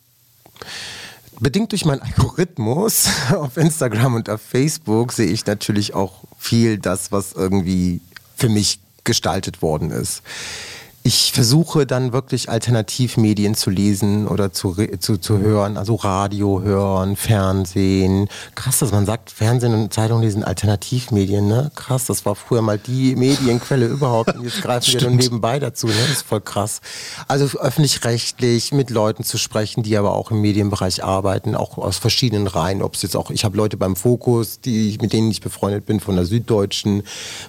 bedingt 1.40 1.72
durch 1.72 1.84
meinen 1.84 2.02
Algorithmus 2.02 3.08
auf 3.34 3.56
Instagram 3.56 4.14
und 4.14 4.30
auf 4.30 4.40
Facebook 4.40 5.12
sehe 5.12 5.26
ich 5.26 5.46
natürlich 5.46 5.94
auch 5.94 6.20
viel 6.38 6.78
das, 6.78 7.10
was 7.10 7.32
irgendwie 7.32 8.00
für 8.36 8.48
mich 8.48 8.80
gestaltet 9.04 9.62
worden 9.62 9.90
ist 9.90 10.22
ich 11.04 11.32
versuche 11.32 11.84
dann 11.84 12.12
wirklich 12.12 12.48
Alternativmedien 12.48 13.56
zu 13.56 13.70
lesen 13.70 14.28
oder 14.28 14.52
zu, 14.52 14.76
zu, 15.00 15.16
zu 15.16 15.38
hören, 15.38 15.76
also 15.76 15.96
Radio 15.96 16.62
hören, 16.62 17.16
Fernsehen. 17.16 18.28
Krass, 18.54 18.78
dass 18.78 18.92
man 18.92 19.04
sagt, 19.04 19.30
Fernsehen 19.30 19.74
und 19.74 19.92
Zeitung 19.92 20.20
lesen 20.20 20.44
Alternativmedien, 20.44 21.48
ne? 21.48 21.72
Krass, 21.74 22.06
das 22.06 22.24
war 22.24 22.36
früher 22.36 22.62
mal 22.62 22.78
die 22.78 23.16
Medienquelle 23.16 23.86
überhaupt 23.86 24.36
und 24.36 24.44
jetzt 24.44 24.62
greifen 24.62 24.92
wir 24.92 25.00
dann 25.00 25.16
nebenbei 25.16 25.58
dazu, 25.58 25.88
ne? 25.88 25.94
Das 26.02 26.18
ist 26.18 26.22
voll 26.22 26.40
krass. 26.40 26.80
Also 27.26 27.58
öffentlich-rechtlich 27.58 28.72
mit 28.72 28.90
Leuten 28.90 29.24
zu 29.24 29.38
sprechen, 29.38 29.82
die 29.82 29.96
aber 29.96 30.14
auch 30.14 30.30
im 30.30 30.40
Medienbereich 30.40 31.02
arbeiten, 31.02 31.56
auch 31.56 31.78
aus 31.78 31.98
verschiedenen 31.98 32.46
Reihen, 32.46 32.80
ob 32.80 32.94
es 32.94 33.02
jetzt 33.02 33.16
auch, 33.16 33.30
ich 33.30 33.44
habe 33.44 33.56
Leute 33.56 33.76
beim 33.76 33.96
Fokus, 33.96 34.60
die, 34.60 34.96
mit 35.00 35.12
denen 35.12 35.32
ich 35.32 35.40
befreundet 35.40 35.84
bin, 35.84 35.98
von 35.98 36.14
der 36.14 36.26
Süddeutschen 36.26 37.02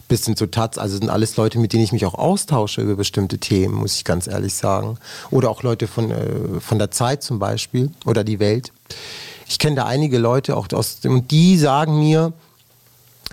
bis 0.08 0.26
hin 0.26 0.36
zu 0.36 0.48
Taz, 0.48 0.80
also 0.80 0.98
sind 0.98 1.10
alles 1.10 1.38
Leute, 1.38 1.60
mit 1.60 1.72
denen 1.74 1.84
ich 1.84 1.92
mich 1.92 2.08
auch 2.08 2.16
austausche 2.16 2.82
über 2.82 2.96
bestimmte 2.96 3.43
Themen, 3.44 3.76
muss 3.76 3.96
ich 3.96 4.06
ganz 4.06 4.28
ehrlich 4.28 4.54
sagen. 4.54 4.98
Oder 5.30 5.50
auch 5.50 5.64
Leute 5.64 5.88
von, 5.88 6.12
äh, 6.12 6.60
von 6.60 6.80
der 6.80 6.92
Zeit 6.92 7.22
zum 7.22 7.40
Beispiel 7.40 7.92
oder 8.06 8.24
die 8.24 8.40
Welt. 8.40 8.72
Ich 9.48 9.60
kenne 9.60 9.76
da 9.76 9.86
einige 9.86 10.18
Leute 10.18 10.56
auch 10.56 10.68
aus 10.74 11.02
dem, 11.02 11.28
die 11.28 11.58
sagen 11.58 12.00
mir, 12.00 12.34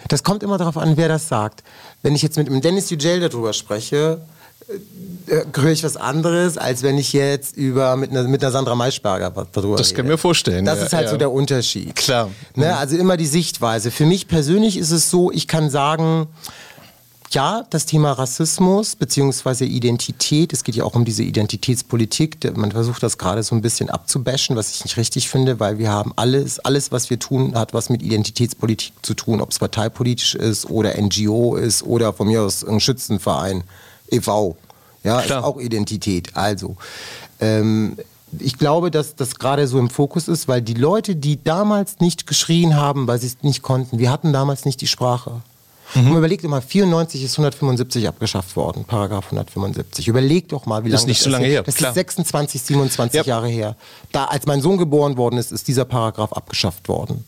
das 0.08 0.24
kommt 0.24 0.42
immer 0.42 0.58
darauf 0.58 0.76
an, 0.76 0.96
wer 0.96 1.08
das 1.08 1.28
sagt. 1.28 1.62
Wenn 2.02 2.14
ich 2.14 2.22
jetzt 2.22 2.36
mit 2.36 2.48
dem 2.48 2.60
Dennis 2.60 2.90
Yücel 2.90 3.20
darüber 3.20 3.52
spreche, 3.52 4.20
äh, 5.26 5.44
höre 5.54 5.70
ich 5.70 5.84
was 5.84 5.96
anderes, 5.96 6.58
als 6.58 6.82
wenn 6.82 6.98
ich 6.98 7.12
jetzt 7.12 7.56
über 7.56 7.96
mit 7.96 8.10
einer, 8.10 8.24
mit 8.24 8.42
einer 8.42 8.50
Sandra 8.50 8.74
Maischberger 8.74 9.46
darüber 9.52 9.76
Das 9.76 9.94
kann 9.94 10.06
mir 10.06 10.18
vorstellen. 10.18 10.64
Das 10.64 10.80
ja, 10.80 10.86
ist 10.86 10.92
halt 10.92 11.04
ja. 11.04 11.10
so 11.10 11.16
der 11.16 11.30
Unterschied. 11.30 11.94
Klar. 11.94 12.30
Ne? 12.56 12.66
Mhm. 12.66 12.72
Also 12.72 12.96
immer 12.96 13.16
die 13.16 13.26
Sichtweise. 13.26 13.90
Für 13.90 14.06
mich 14.06 14.26
persönlich 14.26 14.76
ist 14.76 14.90
es 14.90 15.10
so, 15.10 15.30
ich 15.30 15.46
kann 15.46 15.70
sagen, 15.70 16.26
ja, 17.30 17.64
das 17.70 17.86
Thema 17.86 18.12
Rassismus 18.12 18.96
bzw. 18.96 19.64
Identität, 19.64 20.52
es 20.52 20.64
geht 20.64 20.74
ja 20.74 20.84
auch 20.84 20.96
um 20.96 21.04
diese 21.04 21.22
Identitätspolitik, 21.22 22.38
man 22.56 22.72
versucht 22.72 23.02
das 23.04 23.18
gerade 23.18 23.44
so 23.44 23.54
ein 23.54 23.62
bisschen 23.62 23.88
abzubashen, 23.88 24.56
was 24.56 24.74
ich 24.74 24.84
nicht 24.84 24.96
richtig 24.96 25.28
finde, 25.28 25.60
weil 25.60 25.78
wir 25.78 25.90
haben 25.90 26.12
alles, 26.16 26.58
alles, 26.58 26.90
was 26.90 27.08
wir 27.08 27.20
tun, 27.20 27.54
hat 27.54 27.72
was 27.72 27.88
mit 27.88 28.02
Identitätspolitik 28.02 28.92
zu 29.02 29.14
tun, 29.14 29.40
ob 29.40 29.52
es 29.52 29.60
parteipolitisch 29.60 30.34
ist 30.34 30.68
oder 30.68 31.00
NGO 31.00 31.54
ist 31.54 31.84
oder 31.84 32.12
von 32.12 32.26
mir 32.26 32.42
aus 32.42 32.64
ein 32.64 32.80
Schützenverein, 32.80 33.62
e.V., 34.10 34.56
ja, 35.02 35.22
Klar. 35.22 35.38
ist 35.38 35.44
auch 35.44 35.58
Identität. 35.58 36.36
Also, 36.36 36.76
ähm, 37.40 37.96
ich 38.38 38.58
glaube, 38.58 38.90
dass 38.90 39.16
das 39.16 39.36
gerade 39.36 39.66
so 39.66 39.78
im 39.78 39.88
Fokus 39.88 40.28
ist, 40.28 40.46
weil 40.46 40.62
die 40.62 40.74
Leute, 40.74 41.16
die 41.16 41.42
damals 41.42 42.00
nicht 42.00 42.26
geschrien 42.26 42.76
haben, 42.76 43.06
weil 43.06 43.18
sie 43.18 43.28
es 43.28 43.42
nicht 43.42 43.62
konnten, 43.62 43.98
wir 43.98 44.10
hatten 44.10 44.32
damals 44.32 44.66
nicht 44.66 44.80
die 44.80 44.86
Sprache. 44.86 45.42
Mhm. 45.94 46.10
Und 46.10 46.16
überlegt 46.18 46.44
doch 46.44 46.48
mal, 46.48 46.60
94 46.60 47.24
ist 47.24 47.32
175 47.32 48.08
abgeschafft 48.08 48.56
worden, 48.56 48.84
Paragraph 48.84 49.26
175. 49.26 50.08
Überlegt 50.08 50.52
doch 50.52 50.66
mal, 50.66 50.84
wie 50.84 50.88
lange 50.88 50.92
das 50.92 51.02
ist. 51.02 51.06
nicht 51.08 51.22
so 51.22 51.30
lange 51.30 51.46
her. 51.46 51.62
Das 51.62 51.76
klar. 51.76 51.90
ist 51.90 51.94
26, 51.94 52.62
27 52.62 53.16
ja. 53.18 53.24
Jahre 53.24 53.48
her. 53.48 53.76
Da, 54.12 54.26
als 54.26 54.46
mein 54.46 54.60
Sohn 54.60 54.78
geboren 54.78 55.16
worden 55.16 55.38
ist, 55.38 55.52
ist 55.52 55.68
dieser 55.68 55.84
Paragraph 55.84 56.32
abgeschafft 56.32 56.88
worden. 56.88 57.24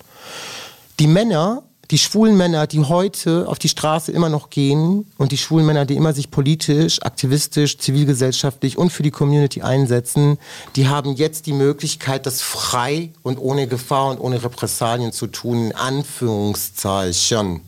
Die 0.98 1.06
Männer 1.06 1.62
die 1.92 1.98
schwulen 1.98 2.38
Männer, 2.38 2.66
die 2.66 2.80
heute 2.80 3.46
auf 3.46 3.58
die 3.58 3.68
Straße 3.68 4.12
immer 4.12 4.30
noch 4.30 4.48
gehen 4.48 5.04
und 5.18 5.30
die 5.30 5.36
schwulen 5.36 5.66
Männer, 5.66 5.84
die 5.84 5.94
immer 5.94 6.14
sich 6.14 6.30
politisch, 6.30 7.02
aktivistisch, 7.02 7.76
zivilgesellschaftlich 7.76 8.78
und 8.78 8.90
für 8.90 9.02
die 9.02 9.10
Community 9.10 9.60
einsetzen, 9.60 10.38
die 10.74 10.88
haben 10.88 11.14
jetzt 11.16 11.44
die 11.44 11.52
Möglichkeit, 11.52 12.24
das 12.24 12.40
frei 12.40 13.10
und 13.22 13.38
ohne 13.38 13.66
Gefahr 13.66 14.10
und 14.10 14.20
ohne 14.20 14.42
Repressalien 14.42 15.12
zu 15.12 15.26
tun, 15.26 15.66
in 15.66 15.72
Anführungszeichen. 15.74 17.60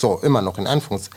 So, 0.00 0.18
immer 0.22 0.40
noch 0.40 0.56
in 0.56 0.66
Anführungszeichen. 0.66 1.14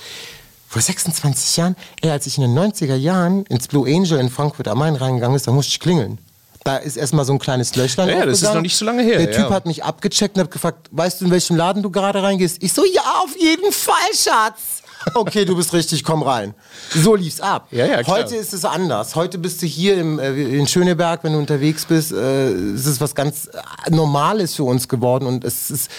Vor 0.68 0.82
26 0.82 1.56
Jahren, 1.56 1.76
ey, 2.02 2.10
als 2.10 2.28
ich 2.28 2.38
in 2.38 2.42
den 2.42 2.58
90er 2.58 2.96
Jahren 2.96 3.46
ins 3.46 3.70
Blue 3.70 3.88
Angel 3.88 4.20
in 4.20 4.30
Frankfurt 4.30 4.68
am 4.68 4.80
Main 4.80 4.96
reingegangen 4.96 5.38
ist, 5.38 5.48
da 5.48 5.52
musste 5.52 5.70
ich 5.70 5.80
klingeln. 5.80 6.18
Da 6.66 6.78
ist 6.78 6.98
erstmal 6.98 7.24
so 7.24 7.32
ein 7.32 7.40
kleines 7.40 7.76
Löchlein. 7.76 8.10
Ja, 8.10 8.26
das 8.26 8.42
ist 8.42 8.54
noch 8.54 8.62
nicht 8.62 8.76
so 8.76 8.84
lange 8.84 9.04
her. 9.04 9.20
Der 9.20 9.32
Typ 9.32 9.46
ja. 9.46 9.52
hat 9.52 9.66
mich 9.66 9.84
abgecheckt 9.84 10.36
und 10.36 10.44
hat 10.44 10.52
gefragt, 10.52 10.90
weißt 10.92 11.22
du, 11.22 11.26
in 11.26 11.32
welchem 11.32 11.56
Laden 11.56 11.82
du 11.82 11.92
gerade 11.92 12.24
reingehst? 12.24 12.62
Ich 12.62 12.74
so, 12.74 12.84
ja, 12.86 13.02
auf 13.24 13.38
jeden 13.38 13.72
Fall, 13.72 13.96
Schatz. 14.14 14.84
Okay, 15.14 15.46
du 15.46 15.56
bist 15.56 15.74
richtig, 15.74 16.04
komm 16.04 16.24
rein. 16.24 16.54
So 16.96 17.16
lief's 17.16 17.42
ab. 17.42 17.68
Ja, 17.72 17.86
ja. 17.86 18.08
Heute 18.08 18.36
ist 18.36 18.54
es 18.54 18.66
anders. 18.66 19.16
Heute 19.16 19.38
bist 19.38 19.62
du 19.62 19.66
hier 19.66 19.98
im, 19.98 20.20
äh, 20.20 20.32
in 20.32 20.68
Schöneberg, 20.68 21.24
wenn 21.24 21.34
du 21.34 21.40
unterwegs 21.40 21.86
bist, 21.86 22.12
äh, 22.12 22.52
ist 22.52 22.86
es 22.86 23.02
was 23.02 23.14
ganz 23.14 23.48
äh, 23.48 23.92
Normales 23.92 24.56
für 24.56 24.64
uns 24.64 24.88
geworden 24.88 25.26
und 25.26 25.44
es 25.44 25.70
ist 25.70 25.92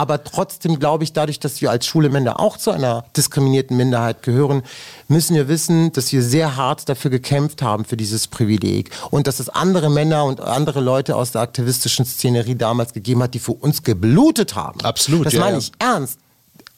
aber 0.00 0.24
trotzdem 0.24 0.78
glaube 0.78 1.04
ich, 1.04 1.12
dadurch, 1.12 1.40
dass 1.40 1.60
wir 1.60 1.70
als 1.70 1.84
schwule 1.84 2.08
Männer 2.08 2.40
auch 2.40 2.56
zu 2.56 2.70
einer 2.70 3.04
diskriminierten 3.14 3.76
Minderheit 3.76 4.22
gehören, 4.22 4.62
müssen 5.08 5.36
wir 5.36 5.46
wissen, 5.46 5.92
dass 5.92 6.10
wir 6.10 6.22
sehr 6.22 6.56
hart 6.56 6.88
dafür 6.88 7.10
gekämpft 7.10 7.60
haben, 7.60 7.84
für 7.84 7.98
dieses 7.98 8.26
Privileg. 8.26 8.88
Und 9.10 9.26
dass 9.26 9.40
es 9.40 9.50
andere 9.50 9.90
Männer 9.90 10.24
und 10.24 10.40
andere 10.40 10.80
Leute 10.80 11.16
aus 11.16 11.32
der 11.32 11.42
aktivistischen 11.42 12.06
Szenerie 12.06 12.54
damals 12.54 12.94
gegeben 12.94 13.22
hat, 13.22 13.34
die 13.34 13.40
für 13.40 13.52
uns 13.52 13.82
geblutet 13.82 14.54
haben. 14.54 14.80
Absolut. 14.80 15.26
Das 15.26 15.34
ja, 15.34 15.40
meine 15.40 15.58
ich 15.58 15.68
ja. 15.82 15.92
ernst 15.96 16.18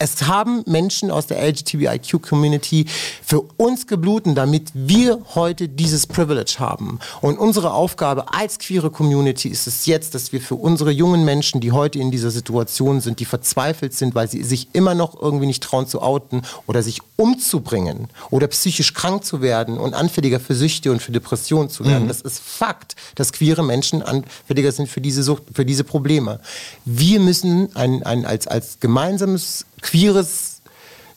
es 0.03 0.25
haben 0.25 0.65
Menschen 0.67 1.13
aus 1.13 1.29
der 1.29 1.41
LGBTIQ-Community 1.41 2.87
für 3.25 3.41
uns 3.57 3.87
gebluten, 3.87 4.35
damit 4.35 4.73
wir 4.75 5.21
heute 5.37 5.69
dieses 5.69 6.09
Privilege 6.09 6.57
haben. 6.59 6.99
Und 7.21 7.39
unsere 7.39 7.73
Aufgabe 7.73 8.35
als 8.35 8.59
queere 8.59 8.91
Community 8.91 9.49
ist 9.49 9.69
es 9.69 9.87
jetzt, 9.87 10.17
dass 10.17 10.33
wir 10.33 10.41
für 10.41 10.57
unsere 10.57 10.91
jungen 10.91 11.25
Menschen, 11.25 11.61
die 11.61 11.71
heute 11.71 12.01
in 12.01 12.11
dieser 12.11 12.33
Situation 12.33 13.01
sind, 13.01 13.21
die 13.21 13.25
verzweifelt 13.25 13.95
sind, 13.95 14.17
weil 14.17 14.29
sie 14.29 14.43
sich 14.43 14.69
immer 14.73 14.97
noch 14.97 15.21
irgendwie 15.21 15.47
nicht 15.47 15.63
trauen 15.63 15.87
zu 15.87 16.03
outen 16.03 16.43
oder 16.67 16.83
sich 16.83 17.01
umzubringen 17.15 18.09
oder 18.31 18.49
psychisch 18.49 18.95
krank 18.95 19.25
zu 19.25 19.41
werden 19.41 19.79
und 19.79 19.95
anfälliger 19.95 20.41
für 20.41 20.57
Süchte 20.57 20.91
und 20.91 21.01
für 21.01 21.13
Depressionen 21.13 21.71
zu 21.71 21.85
werden. 21.85 22.05
Mhm. 22.05 22.09
Das 22.09 22.23
ist 22.23 22.41
Fakt, 22.41 22.97
dass 23.15 23.33
queere 23.33 23.63
Menschen 23.63 24.03
anfälliger 24.03 24.73
sind 24.73 24.89
für 24.89 25.01
diese, 25.01 25.23
Sucht, 25.23 25.45
für 25.55 25.65
diese 25.65 25.85
Probleme. 25.85 26.41
Wir 26.85 27.21
müssen 27.21 27.75
ein, 27.77 28.03
ein, 28.03 28.27
als, 28.27 28.49
als 28.49 28.81
gemeinsames 28.81 29.65
queeres 29.83 30.63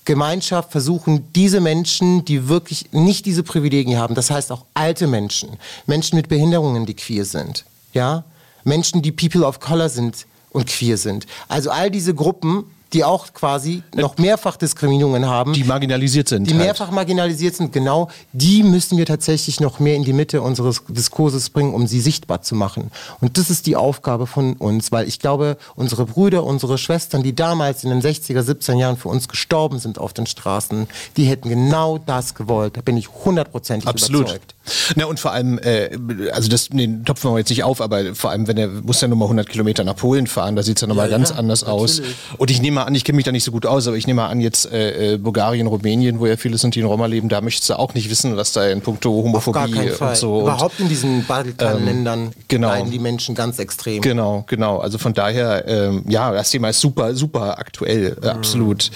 Gemeinschaft 0.03 0.72
versuchen, 0.72 1.32
diese 1.34 1.61
Menschen, 1.61 2.26
die 2.26 2.47
wirklich 2.47 2.91
nicht 2.91 3.26
diese 3.26 3.41
Privilegien 3.43 3.97
haben, 3.97 4.13
das 4.13 4.30
heißt 4.30 4.51
auch 4.51 4.66
alte 4.74 5.07
Menschen, 5.07 5.57
Menschen 5.88 6.16
mit 6.16 6.30
Behinderungen, 6.30 6.86
die 6.86 6.93
queer 6.93 7.26
sind, 7.26 7.66
ja, 7.93 8.24
Menschen, 8.63 9.01
die 9.01 9.11
People 9.11 9.45
of 9.45 9.59
Color 9.59 9.89
sind 9.89 10.28
und 10.51 10.68
queer 10.68 10.97
sind. 10.97 11.26
Also 11.47 11.72
all 11.72 11.89
diese 11.89 12.13
Gruppen 12.13 12.66
die 12.95 13.03
auch 13.03 13.33
quasi 13.33 13.83
noch 13.93 14.17
mehrfach 14.17 14.55
Diskriminierungen 14.55 15.25
haben. 15.27 15.51
Die 15.53 15.65
marginalisiert 15.65 16.29
sind. 16.29 16.45
Die 16.45 16.53
halt. 16.53 16.63
mehrfach 16.63 16.91
marginalisiert 16.91 17.55
sind, 17.55 17.73
genau. 17.73 18.09
Die 18.31 18.63
müssen 18.63 18.97
wir 18.97 19.05
tatsächlich 19.05 19.59
noch 19.59 19.79
mehr 19.79 19.95
in 19.95 20.05
die 20.05 20.13
Mitte 20.13 20.41
unseres 20.41 20.81
Diskurses 20.87 21.49
bringen, 21.49 21.73
um 21.73 21.87
sie 21.87 21.99
sichtbar 21.99 22.41
zu 22.41 22.55
machen. 22.55 22.91
Und 23.19 23.37
das 23.37 23.49
ist 23.49 23.67
die 23.67 23.75
Aufgabe 23.75 24.27
von 24.27 24.53
uns, 24.53 24.93
weil 24.93 25.07
ich 25.07 25.19
glaube, 25.19 25.57
unsere 25.75 26.05
Brüder, 26.05 26.45
unsere 26.45 26.77
Schwestern, 26.77 27.21
die 27.21 27.35
damals 27.35 27.83
in 27.83 27.89
den 27.89 28.01
60er, 28.01 28.41
17 28.41 28.77
Jahren 28.77 28.95
für 28.95 29.09
uns 29.09 29.27
gestorben 29.27 29.79
sind 29.79 29.99
auf 29.99 30.13
den 30.13 30.25
Straßen, 30.25 30.87
die 31.17 31.25
hätten 31.25 31.49
genau 31.49 31.97
das 31.97 32.33
gewollt. 32.33 32.77
Da 32.77 32.81
bin 32.81 32.95
ich 32.95 33.09
hundertprozentig 33.09 33.89
überzeugt. 33.89 34.55
Na 34.95 35.05
und 35.05 35.20
vor 35.20 35.32
allem, 35.32 35.59
äh, 35.59 35.89
also 36.32 36.49
das, 36.49 36.70
den 36.70 37.05
Topf 37.05 37.24
wir 37.24 37.38
jetzt 37.38 37.49
nicht 37.49 37.63
auf, 37.63 37.82
aber 37.82 38.16
vor 38.16 38.32
allem, 38.32 38.47
wenn 38.47 38.57
er 38.57 38.68
muss 38.68 39.01
ja 39.01 39.07
nur 39.07 39.18
mal 39.18 39.26
100 39.26 39.49
Kilometer 39.49 39.84
nach 39.84 39.95
Polen 39.95 40.28
fahren, 40.28 40.55
da 40.55 40.63
sieht 40.63 40.78
es 40.78 40.82
ja 40.82 40.88
nochmal 40.88 41.09
ja, 41.09 41.18
ganz 41.18 41.30
ja, 41.30 41.36
anders 41.36 41.61
natürlich. 41.61 41.82
aus. 41.82 42.01
Und 42.38 42.51
ich 42.51 42.61
nehme 42.61 42.76
mal 42.76 42.84
an, 42.84 42.95
ich 42.95 43.03
kenne 43.03 43.16
mich 43.16 43.26
da 43.26 43.32
nicht 43.32 43.43
so 43.43 43.51
gut 43.51 43.66
aus, 43.66 43.88
aber 43.88 43.97
ich 43.97 44.07
nehme 44.07 44.22
mal 44.22 44.30
an, 44.30 44.41
jetzt 44.41 44.72
äh, 44.72 45.13
äh, 45.13 45.18
Bulgarien, 45.18 45.68
Rumänien, 45.68 46.20
wo 46.20 46.26
ja 46.26 46.38
viele 46.38 46.57
sind, 46.57 46.76
die 46.76 46.80
in 46.80 46.86
Roma 46.86 47.05
leben, 47.05 47.30
da 47.30 47.41
möchtest 47.41 47.70
du 47.70 47.80
auch 47.80 47.93
nicht 47.93 48.09
wissen, 48.09 48.38
was 48.38 48.53
da 48.53 48.68
in 48.68 48.82
puncto 48.82 49.09
Homophobie 49.11 49.91
und 49.99 50.16
so. 50.16 50.41
Überhaupt 50.41 50.80
in 50.80 50.89
diesen 50.89 51.26
Balkanländern 51.26 52.26
ähm, 52.26 52.32
genau. 52.47 52.70
leiden 52.70 52.91
die 52.91 52.99
Menschen 52.99 53.36
ganz 53.36 53.59
extrem. 53.59 54.01
Genau, 54.01 54.43
genau. 54.47 54.80
Also 54.80 54.97
von 54.97 55.13
daher, 55.13 55.68
ähm, 55.68 56.03
ja, 56.07 56.32
das 56.32 56.51
Thema 56.51 56.70
ist 56.70 56.80
super, 56.80 57.16
super 57.16 57.59
aktuell, 57.59 58.18
mhm. 58.22 58.28
absolut. 58.28 58.91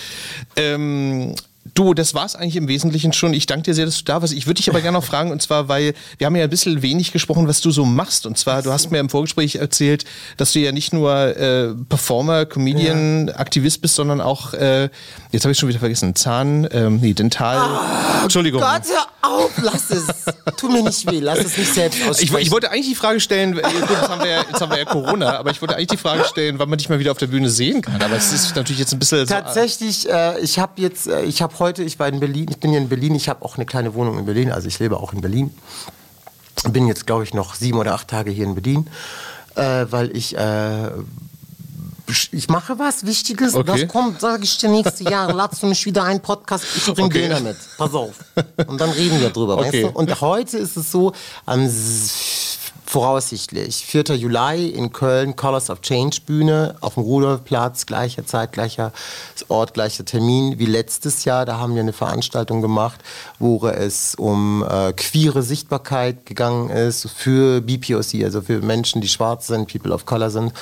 Ähm, 0.56 1.36
Du, 1.74 1.94
das 1.94 2.14
war's 2.14 2.36
eigentlich 2.36 2.56
im 2.56 2.68
Wesentlichen 2.68 3.14
schon. 3.14 3.34
Ich 3.34 3.46
danke 3.46 3.64
dir 3.64 3.74
sehr, 3.74 3.86
dass 3.86 3.98
du 3.98 4.04
da 4.06 4.22
warst. 4.22 4.34
Ich 4.34 4.48
würde 4.48 4.58
dich 4.58 4.70
aber 4.70 4.82
gerne 4.82 4.98
noch 4.98 5.04
fragen, 5.04 5.32
und 5.32 5.42
zwar, 5.42 5.68
weil 5.68 5.94
wir 6.18 6.28
haben 6.28 6.36
ja 6.36 6.44
ein 6.44 6.50
bisschen 6.50 6.82
wenig 6.82 7.12
gesprochen, 7.12 7.48
was 7.48 7.62
du 7.62 7.72
so 7.72 7.86
machst. 7.86 8.26
Und 8.26 8.38
zwar, 8.38 8.62
du 8.62 8.72
hast 8.72 8.92
mir 8.92 9.00
im 9.00 9.10
Vorgespräch 9.10 9.56
erzählt, 9.56 10.06
dass 10.38 10.54
du 10.54 10.60
ja 10.60 10.72
nicht 10.72 10.94
nur 10.94 11.14
äh, 11.14 11.74
Performer, 11.88 12.46
Comedian, 12.46 13.28
ja. 13.28 13.36
Aktivist 13.36 13.82
bist, 13.82 13.96
sondern 13.96 14.22
auch, 14.22 14.54
äh, 14.54 14.90
jetzt 15.32 15.44
habe 15.44 15.52
ich 15.52 15.60
schon 15.60 15.70
wieder 15.70 15.80
vergessen, 15.80 16.16
Zahn, 16.16 16.68
ähm, 16.72 17.00
nee, 17.02 17.14
Dental. 17.14 17.60
Oh, 17.60 18.24
Entschuldigung. 18.24 18.62
Gott, 18.62 18.82
hör 18.88 19.30
auf, 19.30 19.52
lass 19.62 19.90
es. 19.92 20.08
Tu 20.58 20.70
mir 20.70 20.84
nicht 20.84 21.10
weh, 21.10 21.20
lass 21.20 21.40
es 21.40 21.58
nicht 21.58 21.74
selbst 21.74 22.02
aussprechen. 22.02 22.38
Ich, 22.38 22.46
ich 22.46 22.52
wollte 22.52 22.72
eigentlich 22.72 22.88
die 22.88 22.96
Frage 22.96 23.20
stellen, 23.20 23.58
äh, 23.58 23.62
gut, 23.62 23.90
jetzt, 23.90 24.10
haben 24.10 24.24
wir 24.24 24.30
ja, 24.30 24.42
jetzt 24.42 24.60
haben 24.60 24.72
wir 24.72 24.80
ja 24.80 24.86
Corona, 24.86 25.38
aber 25.38 25.52
ich 25.52 25.62
wollte 25.62 25.76
eigentlich 25.76 25.88
die 25.88 25.98
Frage 25.98 26.24
stellen, 26.26 26.60
wann 26.60 26.70
man 26.70 26.78
dich 26.78 26.90
mal 26.90 27.00
wieder 27.00 27.12
auf 27.12 27.18
der 27.18 27.28
Bühne 27.28 27.50
sehen 27.50 27.82
kann. 27.82 28.02
Aber 28.02 28.16
es 28.16 28.34
ist 28.34 28.56
natürlich 28.56 28.80
jetzt 28.80 28.94
ein 28.94 29.00
bisschen... 29.00 29.28
Tatsächlich, 29.28 30.02
so, 30.02 30.10
äh, 30.10 30.40
ich 30.40 30.60
habe 30.60 30.82
jetzt, 30.82 31.08
äh, 31.08 31.22
ich 31.24 31.42
habe 31.42 31.58
heute, 31.60 31.84
ich 31.84 32.00
war 32.00 32.08
in 32.08 32.20
Berlin, 32.20 32.48
ich 32.50 32.58
bin 32.58 32.72
hier 32.72 32.80
in 32.80 32.90
Berlin, 32.90 33.16
ich 33.16 33.30
habe 33.30 33.46
auch 33.46 33.56
eine 33.56 33.66
kleine 33.66 33.94
Wohnung 33.94 34.18
in 34.18 34.26
Berlin, 34.26 34.52
also 34.52 34.68
ich 34.68 34.80
lebe 34.80 34.98
auch 34.98 35.14
in 35.14 35.22
Berlin. 35.22 35.54
Bin 36.72 36.88
jetzt, 36.88 37.08
glaube 37.08 37.24
ich, 37.24 37.34
noch 37.34 37.56
sieben 37.56 37.78
oder 37.78 37.94
acht 37.94 38.10
Tage 38.10 38.32
hier 38.32 38.46
in 38.46 38.56
Berlin, 38.56 38.88
äh, 39.56 39.86
weil 39.90 40.16
ich 40.16 40.36
äh, 40.36 40.90
ich 42.32 42.50
mache 42.50 42.78
was 42.80 43.06
Wichtiges, 43.06 43.56
okay. 43.56 43.82
das 43.82 43.88
kommt, 43.88 44.22
sage 44.22 44.44
ich 44.44 44.58
dir 44.58 44.70
nächstes 44.70 45.00
Jahr, 45.00 45.32
ladst 45.34 45.64
du 45.64 45.68
mich 45.68 45.86
wieder 45.86 46.04
einen 46.04 46.22
Podcast, 46.22 46.66
ich 46.76 46.86
bringe 46.86 47.08
okay. 47.08 47.28
Döner 47.28 47.40
mit, 47.40 47.58
pass 47.78 47.94
auf. 47.94 48.16
Und 48.68 48.80
dann 48.80 48.90
reden 48.90 49.20
wir 49.22 49.30
drüber, 49.30 49.58
okay. 49.58 49.84
weißt 49.84 49.96
du? 49.96 49.98
Und 49.98 50.22
heute 50.22 50.58
ist 50.58 50.78
es 50.78 50.92
so, 50.92 51.14
am 51.46 51.70
voraussichtlich 52.90 53.86
4. 53.86 54.16
Juli 54.16 54.70
in 54.70 54.92
Köln, 54.92 55.36
Colors 55.36 55.70
of 55.70 55.82
Change 55.82 56.22
Bühne 56.26 56.76
auf 56.82 56.96
dem 56.96 57.04
Rudolfplatz, 57.04 57.86
gleicher 57.86 58.26
Zeit, 58.26 58.52
gleicher 58.52 58.92
Ort, 59.48 59.76
gleicher 59.76 60.06
Termin 60.06 60.58
wie 60.58 60.66
letztes 60.66 61.24
Jahr. 61.24 61.46
Da 61.46 61.60
haben 61.60 61.76
wir 61.76 61.84
eine 61.84 61.94
Veranstaltung 61.94 62.64
gemacht, 62.64 63.00
wo 63.38 63.68
es 63.68 64.16
um 64.16 64.66
äh, 64.68 64.92
queere 64.94 65.44
Sichtbarkeit 65.44 66.26
gegangen 66.26 66.72
ist 66.72 67.08
für 67.12 67.62
BPOC, 67.62 68.24
also 68.24 68.42
für 68.42 68.60
Menschen, 68.62 69.02
die 69.02 69.08
schwarz 69.08 69.46
sind, 69.46 69.72
People 69.72 69.94
of 69.94 70.08
Color 70.08 70.32
sind. 70.32 70.54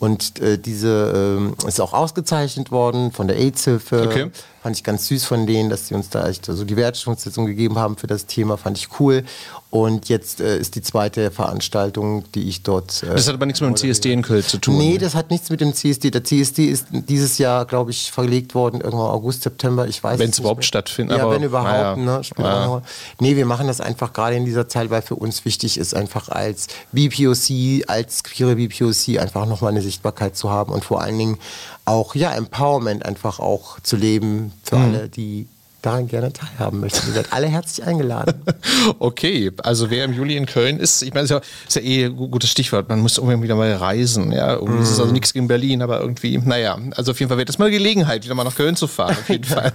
Und 0.00 0.40
äh, 0.40 0.58
diese 0.58 1.52
äh, 1.62 1.68
ist 1.68 1.80
auch 1.80 1.92
ausgezeichnet 1.92 2.72
worden 2.72 3.12
von 3.12 3.28
der 3.28 3.36
AIDS-Hilfe. 3.36 4.02
Okay. 4.02 4.30
Fand 4.66 4.74
ich 4.74 4.82
ganz 4.82 5.06
süß 5.06 5.24
von 5.26 5.46
denen, 5.46 5.70
dass 5.70 5.86
sie 5.86 5.94
uns 5.94 6.08
da 6.08 6.28
echt 6.28 6.46
so 6.46 6.64
die 6.64 6.74
Wertschätzung 6.74 7.46
gegeben 7.46 7.78
haben 7.78 7.96
für 7.96 8.08
das 8.08 8.26
Thema. 8.26 8.56
Fand 8.56 8.76
ich 8.76 8.88
cool. 8.98 9.22
Und 9.70 10.08
jetzt 10.08 10.40
äh, 10.40 10.58
ist 10.58 10.74
die 10.74 10.82
zweite 10.82 11.30
Veranstaltung, 11.30 12.24
die 12.34 12.48
ich 12.48 12.64
dort. 12.64 13.04
Äh, 13.04 13.10
das 13.14 13.28
hat 13.28 13.34
aber 13.34 13.46
nichts 13.46 13.60
mit 13.60 13.70
dem 13.70 13.76
CSD 13.76 14.12
in 14.12 14.22
Köln 14.22 14.42
zu 14.42 14.58
tun. 14.58 14.76
Nee, 14.76 14.98
das 14.98 15.14
hat 15.14 15.30
nichts 15.30 15.50
mit 15.50 15.60
dem 15.60 15.72
CSD. 15.72 16.10
Der 16.10 16.24
CSD 16.24 16.64
ist 16.64 16.86
dieses 16.90 17.38
Jahr, 17.38 17.64
glaube 17.64 17.92
ich, 17.92 18.10
verlegt 18.10 18.56
worden, 18.56 18.80
irgendwann 18.80 19.06
August, 19.06 19.42
September. 19.42 19.86
Ich 19.86 20.02
weiß 20.02 20.18
Wenn 20.18 20.30
es 20.30 20.40
überhaupt 20.40 20.64
stattfindet. 20.64 21.16
Ja, 21.16 21.30
wenn 21.30 21.44
überhaupt. 21.44 21.70
Ja. 21.72 21.94
Ne, 21.94 22.20
ja. 22.38 22.82
Nee, 23.20 23.36
wir 23.36 23.46
machen 23.46 23.68
das 23.68 23.80
einfach 23.80 24.12
gerade 24.12 24.34
in 24.34 24.46
dieser 24.46 24.66
Zeit, 24.66 24.90
weil 24.90 25.02
für 25.02 25.14
uns 25.14 25.44
wichtig 25.44 25.78
ist, 25.78 25.94
einfach 25.94 26.28
als 26.28 26.66
BPOC, 26.90 27.88
als 27.88 28.24
queere 28.24 28.56
BPOC 28.56 29.20
einfach 29.20 29.46
nochmal 29.46 29.70
eine 29.70 29.82
Sichtbarkeit 29.82 30.36
zu 30.36 30.50
haben 30.50 30.72
und 30.72 30.84
vor 30.84 31.02
allen 31.02 31.18
Dingen 31.18 31.38
auch 31.86 32.16
ja 32.16 32.32
Empowerment 32.32 33.06
einfach 33.06 33.38
auch 33.38 33.78
zu 33.80 33.96
leben 33.96 34.52
für 34.62 34.76
mhm. 34.76 34.82
alle, 34.84 35.08
die 35.08 35.46
daran 35.86 36.08
gerne 36.08 36.32
teilhaben 36.32 36.80
möchten. 36.80 37.06
Ihr 37.06 37.14
seid 37.14 37.32
alle 37.32 37.46
herzlich 37.46 37.86
eingeladen. 37.86 38.34
okay, 38.98 39.52
also 39.62 39.88
wer 39.88 40.04
im 40.04 40.12
Juli 40.12 40.36
in 40.36 40.46
Köln 40.46 40.78
ist, 40.80 41.02
ich 41.02 41.14
meine, 41.14 41.24
ist 41.24 41.30
ja, 41.30 41.40
ist 41.66 41.76
ja 41.76 41.82
eh 41.82 42.04
ein 42.06 42.16
gutes 42.16 42.50
Stichwort, 42.50 42.88
man 42.88 43.00
muss 43.00 43.18
irgendwie 43.18 43.42
wieder 43.42 43.54
mal 43.54 43.72
reisen. 43.72 44.32
Ja? 44.32 44.60
Mm. 44.60 44.82
Es 44.82 44.90
ist 44.90 45.00
also 45.00 45.12
nichts 45.12 45.32
gegen 45.32 45.46
Berlin, 45.46 45.82
aber 45.82 46.00
irgendwie, 46.00 46.38
naja, 46.38 46.76
also 46.96 47.12
auf 47.12 47.20
jeden 47.20 47.28
Fall 47.28 47.38
wird 47.38 47.48
das 47.48 47.58
mal 47.58 47.66
eine 47.66 47.76
Gelegenheit, 47.76 48.24
wieder 48.24 48.34
mal 48.34 48.44
nach 48.44 48.56
Köln 48.56 48.74
zu 48.74 48.88
fahren, 48.88 49.16
auf 49.18 49.28
jeden 49.28 49.44
Fall. 49.56 49.72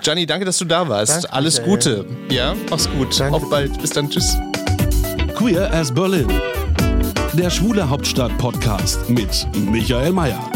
Gianni, 0.00 0.26
danke, 0.26 0.44
dass 0.44 0.58
du 0.58 0.64
da 0.64 0.88
warst. 0.88 1.12
Danke, 1.12 1.32
Alles 1.32 1.62
Gute. 1.62 2.06
Ja, 2.30 2.54
mach's 2.70 2.88
gut. 2.88 3.18
Danke. 3.18 3.34
Auf 3.34 3.50
bald. 3.50 3.80
Bis 3.80 3.90
dann. 3.90 4.08
Tschüss. 4.08 4.36
Queer 5.34 5.72
as 5.72 5.92
Berlin. 5.92 6.28
Der 7.32 7.50
Schwule 7.50 7.88
Hauptstadt 7.88 8.36
Podcast 8.38 9.10
mit 9.10 9.46
Michael 9.70 10.12
Mayer. 10.12 10.55